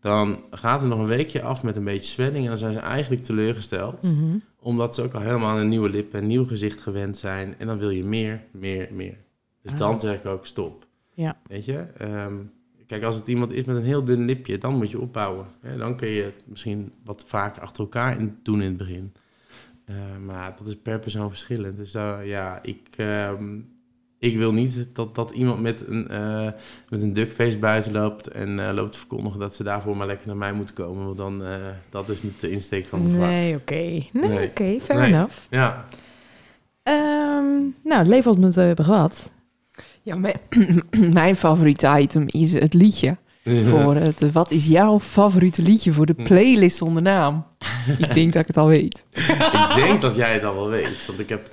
Dan 0.00 0.42
gaat 0.50 0.82
er 0.82 0.88
nog 0.88 0.98
een 0.98 1.06
weekje 1.06 1.42
af 1.42 1.62
met 1.62 1.76
een 1.76 1.84
beetje 1.84 2.12
zwelling 2.12 2.42
en 2.42 2.48
dan 2.48 2.56
zijn 2.56 2.72
ze 2.72 2.78
eigenlijk 2.78 3.22
teleurgesteld 3.22 4.02
Mhm. 4.02 4.36
omdat 4.60 4.94
ze 4.94 5.02
ook 5.02 5.12
al 5.14 5.20
helemaal 5.20 5.50
aan 5.50 5.58
een 5.60 5.68
nieuwe 5.68 5.90
lip 5.90 6.14
en 6.14 6.20
een 6.20 6.26
nieuw 6.26 6.44
gezicht 6.46 6.80
gewend 6.80 7.16
zijn. 7.16 7.54
En 7.58 7.66
dan 7.66 7.78
wil 7.78 7.90
je 7.90 8.04
meer, 8.04 8.40
meer, 8.52 8.88
meer. 8.92 9.16
Dus 9.62 9.72
Ah. 9.72 9.78
dan 9.78 10.00
zeg 10.00 10.14
ik 10.18 10.26
ook 10.26 10.46
stop. 10.46 10.86
Ja. 11.14 11.38
Weet 11.46 11.64
je? 11.64 11.78
Ehm, 11.98 12.34
kijk, 12.86 13.02
als 13.02 13.16
het 13.16 13.28
iemand 13.28 13.52
is 13.52 13.64
met 13.64 13.76
een 13.76 13.82
heel 13.82 14.04
dun 14.04 14.24
lipje, 14.24 14.58
dan 14.58 14.74
moet 14.76 14.90
je 14.90 15.00
opbouwen. 15.00 15.46
Hè? 15.60 15.76
Dan 15.76 15.96
kun 15.96 16.08
je 16.08 16.22
het 16.22 16.42
misschien 16.44 16.92
wat 17.04 17.24
vaker 17.26 17.62
achter 17.62 17.82
elkaar 17.82 18.18
doen 18.42 18.60
in 18.62 18.68
het 18.68 18.76
begin. 18.76 19.12
Eh, 19.84 19.94
maar 20.24 20.54
dat 20.58 20.68
is 20.68 20.76
per 20.76 20.98
persoon 20.98 21.30
verschillend. 21.30 21.76
Dus 21.76 21.94
eh, 21.94 22.18
ja, 22.24 22.58
ik, 22.62 22.80
ehm, 22.96 23.58
ik 24.18 24.36
wil 24.36 24.52
niet 24.52 24.88
dat, 24.92 25.14
dat 25.14 25.30
iemand 25.30 25.60
met 25.62 25.84
een, 25.88 26.08
eh 26.08 26.48
met 26.88 27.02
een 27.02 27.12
duckface 27.12 27.58
buiten 27.58 27.92
loopt 27.92 28.28
en 28.28 28.68
eh, 28.68 28.74
loopt 28.74 28.92
te 28.92 28.98
verkondigen 28.98 29.40
dat 29.40 29.54
ze 29.54 29.62
daarvoor 29.62 29.96
maar 29.96 30.06
lekker 30.06 30.26
naar 30.26 30.36
mij 30.36 30.52
moeten 30.52 30.74
komen. 30.74 31.04
Want 31.04 31.16
dan, 31.16 31.44
eh, 31.44 31.54
dat 31.90 32.08
is 32.08 32.22
niet 32.22 32.40
de 32.40 32.50
insteek 32.50 32.86
van 32.86 33.04
de 33.06 33.12
vraag. 33.12 33.28
Nee, 33.28 33.54
oké. 33.56 33.74
Nee, 33.74 34.08
Nee. 34.12 34.48
oké. 34.48 34.76
Fair 34.80 35.00
Nee. 35.00 35.12
enough. 35.12 35.36
Ja, 35.50 35.84
Ehm, 36.82 37.52
nou, 37.82 37.98
het 37.98 38.06
leven 38.06 38.40
wat 38.40 38.54
we 38.54 38.60
hebben 38.60 38.84
gehad. 38.84 39.30
Ja, 40.02 40.16
mijn, 40.16 40.34
mijn 41.12 41.36
favoriete 41.36 41.96
item 41.98 42.24
is 42.26 42.52
het 42.54 42.74
liedje. 42.74 43.16
Voor 43.44 43.94
het, 43.94 44.32
wat 44.32 44.50
is 44.50 44.66
jouw 44.66 45.00
favoriete 45.00 45.62
liedje 45.62 45.92
voor 45.92 46.06
de 46.06 46.14
Hm. 46.16 46.22
playlist 46.22 46.76
zonder 46.76 47.02
naam? 47.02 47.44
ik 47.98 48.14
denk 48.14 48.32
dat 48.32 48.42
ik 48.42 48.46
het 48.46 48.56
al 48.56 48.66
weet. 48.66 49.04
ik 49.68 49.72
denk 49.74 50.00
dat 50.00 50.16
jij 50.16 50.32
het 50.32 50.44
al 50.44 50.54
wel 50.54 50.68
weet. 50.68 51.06
Want 51.06 51.18
ik 51.20 51.28
heb... 51.28 51.50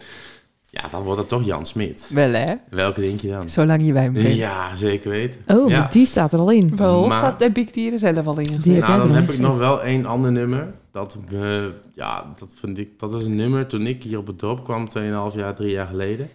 Ja, 0.70 0.88
dan 0.92 1.04
wordt 1.04 1.20
het 1.20 1.30
toch 1.30 1.46
Jan 1.46 1.66
Smit. 1.66 2.12
Wel 2.14 2.32
hè? 2.34 2.54
Welke 2.70 3.02
denk 3.02 3.20
je 3.22 3.32
dan? 3.32 3.50
Zolang 3.50 3.86
je 3.86 3.94
bij 3.94 4.12
me 4.12 4.22
bent. 4.22 4.36
Ja, 4.36 4.76
zeker 4.76 5.10
weten. 5.10 5.39
Oh, 5.48 5.70
Ja. 5.70 5.80
maar 5.80 5.92
die 5.92 6.06
staat 6.06 6.34
er 6.34 6.39
al 6.39 6.52
in. 6.52 6.76
Wel, 6.78 7.08
Maar- 7.08 7.18
staat, 7.18 7.39
heb 7.39 7.58
ik 7.58 7.74
die 7.74 7.92
er 7.92 8.00
zelf 8.00 8.26
al 8.28 8.39
in 8.39 8.48
gezet. 8.48 8.78
Nou, 8.80 8.98
dan 9.08 9.12
heb 9.16 9.32
ik 9.32 9.39
nog 9.39 9.58
wel 9.58 9.82
één 9.84 10.06
ander 10.06 10.32
nummer. 10.32 10.74
Dat, 10.92 11.18
eh, 11.32 11.64
ja, 11.94 12.34
dat, 12.39 12.56
vind 12.60 12.78
ik, 12.78 13.00
dat 13.00 13.12
was 13.12 13.26
een 13.26 13.36
nummer 13.36 13.68
toen 13.68 13.88
ik 13.88 14.04
hier 14.04 14.18
op 14.18 14.28
het 14.28 14.39
dorp 14.39 14.64
kwam, 14.64 14.88
2,5 14.89 15.36
jaar, 15.36 15.56
3 15.56 15.72
jaar 15.72 15.88
geleden. 15.88 16.30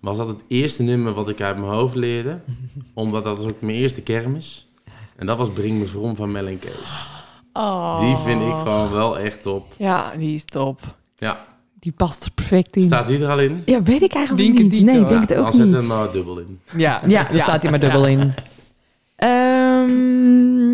Was 0.00 0.16
dat 0.16 0.28
het 0.28 0.44
eerste 0.48 0.82
nummer 0.82 1.12
wat 1.12 1.28
ik 1.28 1.40
uit 1.40 1.56
mijn 1.56 1.72
hoofd 1.72 1.94
leerde. 1.94 2.40
omdat 2.94 3.24
dat 3.24 3.36
was 3.36 3.46
ook 3.46 3.60
mijn 3.60 3.76
eerste 3.76 4.02
kermis. 4.02 4.65
En 5.16 5.26
dat 5.26 5.38
was 5.38 5.50
Bring 5.52 5.78
Me 5.78 5.86
From 5.86 6.16
van 6.16 6.32
Mel 6.32 6.46
en 6.46 6.58
Kees. 6.58 7.08
Oh. 7.52 8.00
Die 8.00 8.16
vind 8.16 8.40
ik 8.42 8.52
gewoon 8.54 8.90
wel 8.92 9.18
echt 9.18 9.42
top. 9.42 9.66
Ja, 9.76 10.12
die 10.18 10.34
is 10.34 10.44
top. 10.44 10.80
Ja, 11.18 11.44
Die 11.74 11.92
past 11.92 12.24
er 12.24 12.30
perfect 12.30 12.76
in. 12.76 12.82
staat 12.82 13.06
die 13.06 13.18
er 13.24 13.30
al 13.30 13.38
in? 13.40 13.62
Ja, 13.66 13.82
weet 13.82 14.02
ik 14.02 14.12
eigenlijk 14.14 14.46
Denk 14.46 14.58
niet. 14.58 14.72
niet, 14.72 14.84
nee, 14.84 15.00
ik 15.00 15.08
denk 15.08 15.28
het 15.28 15.38
ook 15.38 15.44
Dan 15.44 15.52
zet 15.52 15.64
niet. 15.66 15.74
hem 15.74 15.86
maar 15.86 16.12
dubbel 16.12 16.38
in. 16.38 16.60
Ja, 16.76 17.00
Ja, 17.06 17.24
daar 17.24 17.40
staat 17.40 17.62
hij 17.62 17.70
maar 17.70 17.80
dubbel 17.80 18.06
in. 18.06 18.32
Ehm, 19.16 20.72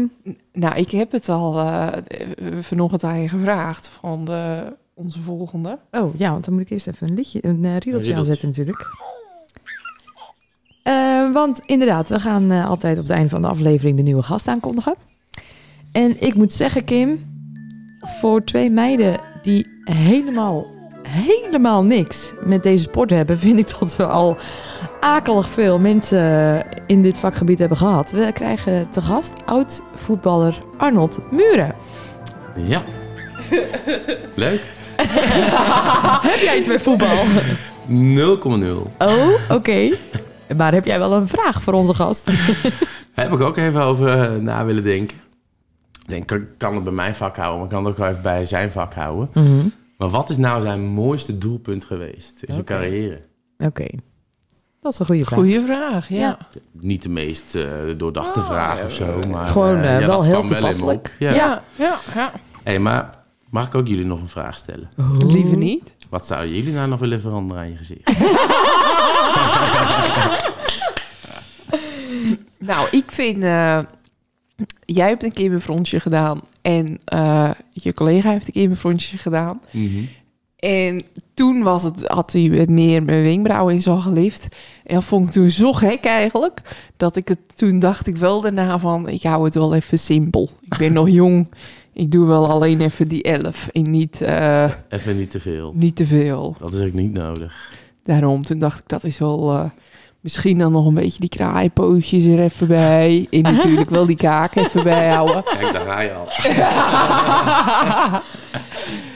Nou, 0.53 0.75
ik 0.77 0.91
heb 0.91 1.13
het 1.13 1.29
al 1.29 1.59
eh 1.61 1.89
vanochtend 2.61 3.05
aan 3.05 3.21
je 3.21 3.29
gevraagd 3.29 3.89
van 3.89 4.25
de, 4.25 4.63
onze 4.95 5.21
volgende. 5.21 5.79
oh 5.91 6.15
ja, 6.19 6.31
want 6.31 6.45
dan 6.45 6.55
moet 6.55 6.63
ik 6.63 6.71
eerst 6.71 6.87
even 6.87 7.09
een 7.09 7.15
liedje, 7.15 7.39
een 7.43 7.51
riedeltje 7.55 7.79
riedeltje. 7.85 8.15
aanzetten 8.15 8.49
natuurlijk. 8.49 8.87
Eh, 10.83 11.33
want 11.33 11.61
inderdaad, 11.67 12.09
we 12.09 12.21
gaan 12.21 12.51
eh, 12.51 12.69
altijd 12.69 12.97
op 12.97 13.03
het 13.03 13.13
einde 13.13 13.29
van 13.29 13.43
de 13.43 13.49
aflevering 13.49 13.97
de 13.97 14.03
nieuwe 14.03 14.23
gast 14.23 14.49
aankondigen. 14.49 14.95
En 15.93 16.21
ik 16.23 16.35
moet 16.35 16.53
zeggen, 16.53 16.85
Kim, 16.85 17.25
voor 18.21 18.45
twee 18.45 18.71
meiden 18.71 19.21
die 19.43 19.67
helemaal, 19.85 20.67
helemaal 21.09 21.85
niks 21.85 22.33
met 22.45 22.63
deze 22.63 22.83
sport 22.83 23.11
hebben, 23.11 23.39
vind 23.39 23.59
ik 23.59 23.79
dat 23.79 23.97
we 23.97 24.07
al 24.07 24.37
akelig 25.01 25.49
veel 25.49 25.79
mensen 25.79 26.65
in 26.87 27.03
dit 27.03 27.19
vakgebied 27.19 27.59
hebben 27.59 27.77
gehad. 27.77 28.11
We 28.11 28.31
krijgen 28.33 28.91
te 28.91 29.03
gast 29.03 29.33
oud-voetballer 29.47 30.63
Arnold 30.77 31.19
Muren. 31.31 31.75
Ja. 32.57 32.83
Leuk. 34.35 34.61
Heb 36.33 36.41
jij 36.41 36.59
iets 36.59 36.67
met 36.69 36.83
voetbal? 36.83 37.17
0,0. 37.89 37.95
Oh, 38.99 39.29
oké. 39.49 39.97
Maar 40.57 40.73
heb 40.73 40.85
jij 40.85 40.99
wel 40.99 41.13
een 41.13 41.29
vraag 41.29 41.63
voor 41.63 41.73
onze 41.73 41.95
gast? 41.95 42.31
Heb 43.13 43.33
ik 43.33 43.41
ook 43.41 43.57
even 43.57 43.83
over 43.83 44.09
eh, 44.09 44.41
na 44.41 44.65
willen 44.65 44.83
denken. 44.83 45.17
Ik 46.03 46.09
denk, 46.09 46.31
ik 46.31 46.45
kan 46.59 46.75
het 46.75 46.85
bij 46.85 46.93
mijn 46.93 47.15
vak 47.15 47.37
houden, 47.37 47.57
maar 47.57 47.67
ik 47.67 47.73
kan 47.73 47.85
het 47.85 47.93
ook 47.93 47.99
wel 47.99 48.09
even 48.09 48.23
bij 48.23 48.47
zijn 48.47 48.71
vak 48.71 48.95
houden. 48.95 49.29
Maar 49.99 50.09
wat 50.09 50.31
is 50.31 50.37
nou 50.37 50.63
zijn 50.63 50.81
mooiste 50.81 51.39
doelpunt 51.39 51.85
geweest 51.85 52.43
in 52.43 52.53
zijn 52.53 52.65
carrière? 52.65 53.21
Oké. 53.59 53.87
Dat 54.81 54.93
is 54.93 54.99
een 54.99 55.07
goede 55.07 55.25
vraag. 55.25 55.39
Goeie 55.39 55.61
vraag, 55.61 56.09
ja. 56.09 56.19
Ja. 56.19 56.39
Niet 56.73 57.03
de 57.03 57.09
meest 57.09 57.55
eh, 57.55 57.65
doordachte 57.97 58.41
Oh, 58.41 58.47
vraag 58.47 58.79
ja, 58.79 58.85
of 58.85 58.93
zo, 58.93 59.19
maar... 59.31 59.47
Gewoon, 59.47 59.77
eh, 59.77 60.01
ja, 60.01 60.07
wel 60.07 60.25
heel 60.25 60.43
toepasselijk. 60.43 61.17
Ja. 61.19 61.35
Ja, 61.35 61.63
ja, 61.75 61.99
ja. 62.15 62.33
Hey, 62.63 62.79
maar 62.79 63.25
mag 63.51 63.67
ik 63.67 63.75
ook 63.75 63.87
jullie 63.87 64.07
nog 64.07 64.21
een 64.21 64.29
vraag 64.29 64.59
stellen? 64.59 64.91
Liever 65.27 65.57
niet. 65.57 65.95
Wat 66.13 66.27
zouden 66.27 66.55
jullie 66.55 66.73
nou 66.73 66.89
nog 66.89 67.01
willen 67.01 67.21
veranderen 67.21 67.63
aan 67.63 67.69
je 67.69 67.77
gezicht? 67.77 68.11
Nou, 72.59 72.89
ik 72.91 73.05
vind... 73.11 73.43
eh, 73.43 73.79
jij 74.85 75.09
hebt 75.09 75.23
een 75.23 75.33
keer 75.33 75.49
mijn 75.49 75.61
frontje 75.61 76.01
gedaan. 76.01 76.41
En 76.63 76.99
eh, 77.05 77.51
je 77.71 77.95
collega 77.95 78.31
heeft 78.31 78.47
een 78.47 78.53
keer 78.53 78.67
mijn 78.67 78.77
frontje 78.79 79.19
gedaan. 79.19 79.61
Mhm. 79.71 80.05
En 80.57 81.03
toen 81.35 81.63
was 81.63 81.83
het, 81.83 82.07
had 82.07 82.33
hij 82.33 82.67
meer 82.69 83.03
mijn 83.03 83.23
wenkbrauwen 83.23 83.75
in 83.75 83.83
zo 83.83 83.97
gelift. 83.97 84.49
En 84.85 84.95
dat 84.95 85.05
vond 85.05 85.27
ik 85.27 85.33
toen 85.33 85.51
zo 85.51 85.73
gek 85.73 86.05
eigenlijk. 86.05 86.61
Dat 86.97 87.17
ik 87.17 87.29
het 87.29 87.57
toen 87.57 87.79
dacht 87.79 88.07
ik 88.07 88.17
wel 88.17 88.41
daarna 88.41 88.79
van... 88.79 89.09
Ik 89.09 89.23
hou 89.23 89.45
het 89.45 89.55
wel 89.55 89.75
even 89.75 89.99
simpel. 89.99 90.51
Ik 90.61 90.77
ben 90.79 90.93
nog 90.93 91.09
jong. 91.09 91.47
Ik 91.95 92.11
doe 92.11 92.27
wel 92.27 92.49
alleen 92.49 92.81
even 92.81 93.09
die 93.09 93.23
elf. 93.23 93.69
En 93.69 93.91
niet, 93.91 94.21
eh, 94.23 94.71
Even 94.89 95.17
niet 95.17 95.31
te 95.31 95.41
veel. 95.41 95.73
niet 95.75 95.97
te 95.97 96.07
veel. 96.07 96.57
Dat 96.59 96.73
is 96.73 96.87
ook 96.87 96.93
niet 96.93 97.13
nodig. 97.13 97.71
Daarom, 98.05 98.45
toen 98.45 98.59
dacht 98.59 98.79
ik 98.79 98.89
dat 98.89 99.05
is 99.05 99.19
wel... 99.19 99.51
eh, 99.53 99.65
misschien 100.21 100.59
dan 100.59 100.73
nog 100.73 100.87
een 100.87 100.95
beetje 100.95 101.21
die 101.21 101.29
kraaipootjes 101.29 102.27
er 102.27 102.39
even 102.39 102.67
bij. 102.69 103.27
En 103.31 103.43
natuurlijk 103.43 103.91
wel 103.91 104.07
die 104.07 104.17
kaak 104.17 104.55
even 104.55 104.83
bijhouden. 104.85 105.43
Kijk, 105.59 105.73
daar 105.73 105.87
ga 105.87 106.01
je 106.01 106.13
al. 106.13 106.29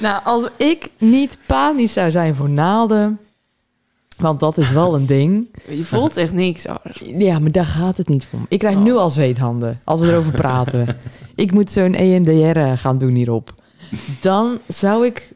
Nou, 0.00 0.20
als 0.24 0.48
ik 0.56 0.88
niet 0.98 1.38
panisch 1.46 1.92
zou 1.92 2.10
zijn 2.10 2.34
voor 2.34 2.50
naalden... 2.50 3.18
Want 4.16 4.40
dat 4.40 4.58
is 4.58 4.70
wel 4.70 4.94
een 4.94 5.06
ding. 5.06 5.48
Je 5.68 5.84
voelt 5.84 6.16
echt 6.16 6.32
niks. 6.32 6.64
hoor. 6.66 6.80
Ja, 7.18 7.38
maar 7.38 7.52
daar 7.52 7.66
gaat 7.66 7.96
het 7.96 8.08
niet 8.08 8.28
om. 8.32 8.46
Ik 8.48 8.58
krijg 8.58 8.76
Oh. 8.76 8.82
nu 8.82 8.92
al 8.92 9.10
zweethanden 9.10 9.80
als 9.84 10.00
we 10.00 10.06
erover 10.12 10.32
praten. 10.32 10.96
ik 11.34 11.52
moet 11.52 11.70
zo'n 11.70 11.94
EMDR 11.94 12.58
eh, 12.58 12.72
gaan 12.78 12.98
doen 12.98 13.14
hierop. 13.14 13.54
Dan 14.20 14.58
zou 14.68 15.06
ik 15.06 15.34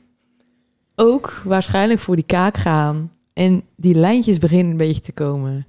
ook 0.95 1.43
waarschijnlijk 1.45 2.01
voor 2.01 2.17
die 2.17 2.25
kaak 2.25 2.57
gaan. 2.57 3.13
En 3.33 3.63
die 3.77 3.95
lijntjes 3.95 4.39
beginnen 4.39 4.71
een 4.71 4.77
beetje 4.77 5.01
te 5.01 5.13
komen. 5.13 5.67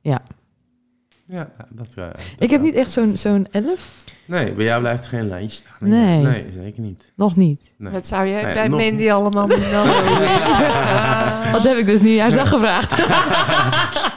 Ja, 0.00 0.22
nou, 1.26 1.46
dat, 1.70 1.86
eh, 1.96 2.04
dat 2.04 2.20
Ik 2.38 2.50
heb 2.50 2.60
wel. 2.60 2.70
niet 2.70 2.74
echt 2.78 2.90
zo'n 2.92 3.12
zo'n 3.16 3.46
elf. 3.50 4.02
Nee, 4.26 4.52
bij 4.52 4.64
jou 4.64 4.80
blijft 4.80 5.04
er 5.04 5.10
geen 5.10 5.28
lijntje 5.28 5.56
staan. 5.56 5.88
Nee. 5.88 6.18
Nee, 6.22 6.44
zeker 6.62 6.82
niet. 6.82 7.12
Nog 7.16 7.36
niet. 7.36 7.70
Nee. 7.78 7.92
Wat 7.92 8.06
zou 8.06 8.28
jij 8.28 8.42
Nee, 8.44 8.54
bij 8.54 8.68
nog- 8.68 8.80
Mandy 8.80 9.10
allemaal 9.10 9.46
doen? 9.46 9.58
Wat 11.52 11.62
heb 11.68 11.76
ik 11.76 11.86
dus 11.86 12.00
nieuwjaarsdag 12.00 12.48
gevraagd? 12.48 12.90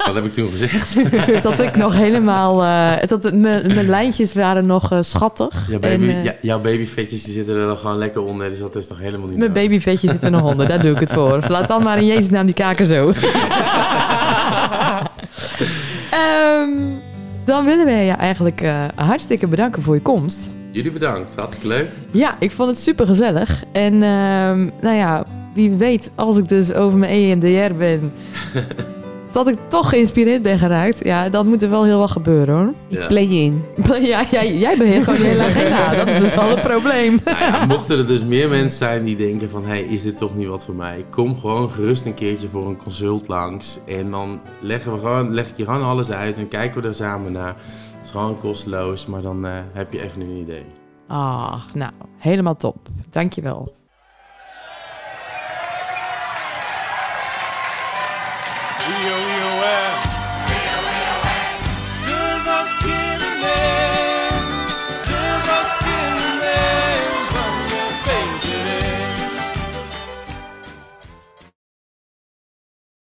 Wat 0.06 0.16
heb 0.20 0.26
ik 0.26 0.34
toen 0.34 0.50
gezegd? 0.52 1.44
dat 1.44 1.60
ik 1.60 1.76
nog 1.76 1.94
helemaal... 1.94 2.66
eh, 2.66 3.08
dat 3.08 3.24
het- 3.24 3.36
mijn 3.36 3.74
mijn 3.74 3.90
lijntjes 3.90 4.34
waren 4.34 4.66
nog 4.66 4.92
eh, 4.92 4.98
schattig. 5.02 5.66
Jouw, 5.70 5.80
baby, 5.80 6.10
En, 6.10 6.24
ja, 6.24 6.36
jouw 6.42 6.60
babyvetjes 6.62 7.24
die 7.24 7.34
zitten 7.34 7.56
er 7.56 7.68
nog 7.68 7.80
gewoon 7.82 7.98
lekker 7.98 8.24
onder, 8.24 8.50
dus 8.50 8.60
dat 8.60 8.76
is 8.76 8.88
nog 8.88 9.00
helemaal 9.00 9.28
niet 9.28 9.38
Mijn 9.38 9.52
nodig. 9.52 9.64
babyvetje 9.68 10.08
zit 10.10 10.24
er 10.24 10.32
nog 10.32 10.44
onder, 10.44 10.68
daar 10.68 10.82
doe 10.82 10.92
ik 10.92 11.00
het 11.00 11.12
voor. 11.12 11.44
Laat 11.48 11.68
dan 11.68 11.84
maar 11.84 11.98
in 11.98 12.06
Jezus 12.06 12.30
naam 12.30 12.46
die 12.46 12.56
kaken 12.56 12.86
zo. 12.86 13.14
Ehm, 16.12 16.72
dan 17.44 17.66
willen 17.66 17.86
wij 17.86 18.06
je 18.06 18.12
eigenlijk 18.12 18.62
eh, 18.62 18.84
hartstikke 18.96 19.48
bedanken 19.48 19.82
voor 19.82 19.96
je 19.96 20.02
komst. 20.02 20.52
Jullie 20.72 20.92
bedankt, 20.92 21.36
hartstikke 21.36 21.68
leuk. 21.68 21.90
Ja, 22.12 22.36
ik 22.40 22.52
vond 22.52 22.70
het 22.70 22.80
super 22.80 23.06
gezellig. 23.06 23.64
En 23.72 23.94
ehm, 23.94 24.70
nou 24.82 24.96
ja, 24.96 25.26
wie 25.54 25.72
weet, 25.72 26.12
als 26.16 26.38
ik 26.38 26.48
dus 26.48 26.74
over 26.74 26.98
mijn 27.00 27.12
EMDR 27.12 27.74
ben, 27.76 28.14
dat 29.38 29.48
ik 29.48 29.58
toch 29.68 29.90
geïnspireerd 29.90 30.42
ben 30.42 30.60
geraakt. 30.60 31.04
Ja, 31.04 31.30
dat 31.30 31.46
moet 31.46 31.64
er 31.64 31.70
wel 31.70 31.84
heel 31.84 32.00
wat 32.00 32.12
gebeuren 32.12 32.56
hoor. 32.56 32.74
Ik 32.88 33.08
play 33.08 33.24
in. 33.24 33.64
Ja, 34.02 34.24
jij, 34.32 34.58
jij 34.58 34.78
beheert 34.78 35.04
gewoon 35.04 35.22
heel 35.22 35.40
hele 35.40 35.44
agenda. 35.44 35.96
Dat 36.06 36.08
is 36.08 36.20
dus 36.20 36.36
wel 36.36 36.50
het 36.50 36.62
probleem. 36.62 37.20
Nou 37.26 37.40
ja, 37.40 37.66
mochten 37.66 37.98
er 37.98 38.08
dus 38.08 38.24
meer 38.24 38.50
mensen 38.50 38.78
zijn 38.78 39.04
die 39.04 39.16
denken 39.16 39.50
van... 39.50 39.64
hé, 39.64 39.70
hey, 39.70 39.82
is 39.82 40.02
dit 40.02 40.18
toch 40.18 40.36
niet 40.36 40.48
wat 40.48 40.66
voor 40.66 40.76
mij? 40.76 41.06
Kom 41.10 41.40
gewoon 41.40 41.72
gerust 41.72 42.06
een 42.06 42.14
keertje 42.14 42.50
voor 42.50 42.68
een 42.68 42.78
consult 42.78 43.28
langs. 43.28 43.80
En 43.86 44.12
dan 44.12 44.40
leggen 44.60 44.94
we 44.94 45.00
gewoon, 45.00 45.34
leg 45.34 45.50
ik 45.50 45.58
je 45.58 45.66
gewoon 45.66 45.84
alles 45.84 46.12
uit 46.12 46.38
en 46.38 46.48
kijken 46.48 46.82
we 46.82 46.88
er 46.88 46.94
samen 46.94 47.32
naar. 47.32 47.56
Het 47.96 48.06
is 48.06 48.12
gewoon 48.12 48.38
kosteloos, 48.38 49.06
maar 49.06 49.22
dan 49.22 49.46
eh, 49.46 49.52
heb 49.74 49.94
je 49.94 50.02
even 50.02 50.22
een 50.22 50.38
idee. 50.38 50.66
Ah, 51.08 51.56
nou, 51.74 51.92
helemaal 52.18 52.56
top. 52.56 52.78
Dankjewel. 53.10 53.76
wel 59.04 59.27